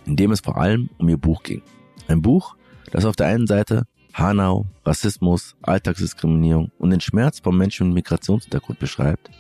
in 0.07 0.15
dem 0.15 0.31
es 0.31 0.39
vor 0.39 0.57
allem 0.57 0.89
um 0.99 1.09
ihr 1.09 1.19
Buch 1.19 1.43
ging. 1.43 1.63
Ein 2.07 2.23
Buch, 2.23 2.55
das 2.93 3.07
auf 3.07 3.17
der 3.17 3.27
einen 3.27 3.49
Seite 3.49 3.89
Hanau, 4.15 4.67
Rassismus, 4.87 5.57
Alltagsdiskriminierung 5.63 6.71
und 6.79 6.91
den 6.91 7.01
Schmerz 7.01 7.41
von 7.41 7.57
Menschen 7.57 7.89
mit 7.89 7.95
Migrationshintergrund 8.05 8.79
beschreibt 8.79 9.31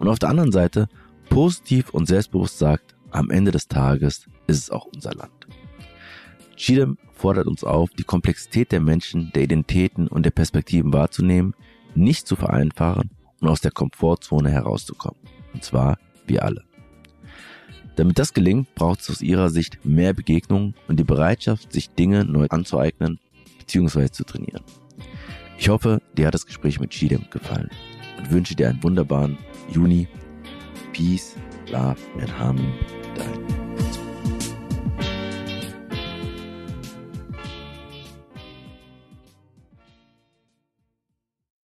und 0.00 0.08
auf 0.08 0.18
der 0.18 0.30
anderen 0.30 0.50
Seite 0.50 0.88
positiv 1.32 1.88
und 1.90 2.06
selbstbewusst 2.06 2.58
sagt, 2.58 2.94
am 3.10 3.30
Ende 3.30 3.52
des 3.52 3.66
Tages 3.66 4.26
ist 4.46 4.58
es 4.58 4.70
auch 4.70 4.84
unser 4.94 5.14
Land. 5.14 5.32
Cheatham 6.56 6.98
fordert 7.14 7.46
uns 7.46 7.64
auf, 7.64 7.88
die 7.90 8.04
Komplexität 8.04 8.70
der 8.70 8.80
Menschen, 8.80 9.32
der 9.34 9.44
Identitäten 9.44 10.08
und 10.08 10.24
der 10.24 10.30
Perspektiven 10.30 10.92
wahrzunehmen, 10.92 11.54
nicht 11.94 12.26
zu 12.26 12.36
vereinfachen 12.36 13.10
und 13.40 13.48
aus 13.48 13.62
der 13.62 13.70
Komfortzone 13.70 14.50
herauszukommen. 14.50 15.18
Und 15.54 15.64
zwar 15.64 15.98
wir 16.26 16.44
alle. 16.44 16.64
Damit 17.96 18.18
das 18.18 18.34
gelingt, 18.34 18.74
braucht 18.74 19.00
es 19.00 19.08
aus 19.08 19.22
ihrer 19.22 19.48
Sicht 19.48 19.86
mehr 19.86 20.12
Begegnungen 20.12 20.74
und 20.86 21.00
die 21.00 21.04
Bereitschaft, 21.04 21.72
sich 21.72 21.90
Dinge 21.90 22.26
neu 22.26 22.46
anzueignen 22.50 23.18
bzw. 23.58 24.10
zu 24.10 24.24
trainieren. 24.24 24.64
Ich 25.58 25.70
hoffe, 25.70 26.02
dir 26.14 26.26
hat 26.26 26.34
das 26.34 26.46
Gespräch 26.46 26.78
mit 26.78 26.90
Cheatham 26.90 27.24
gefallen 27.30 27.70
und 28.18 28.30
wünsche 28.30 28.54
dir 28.54 28.68
einen 28.68 28.82
wunderbaren 28.82 29.38
Juni. 29.72 30.08
Peace, 30.92 31.34
Love 31.70 32.00
and 32.18 32.28
Harmony. 32.28 32.74
Dein 33.14 33.61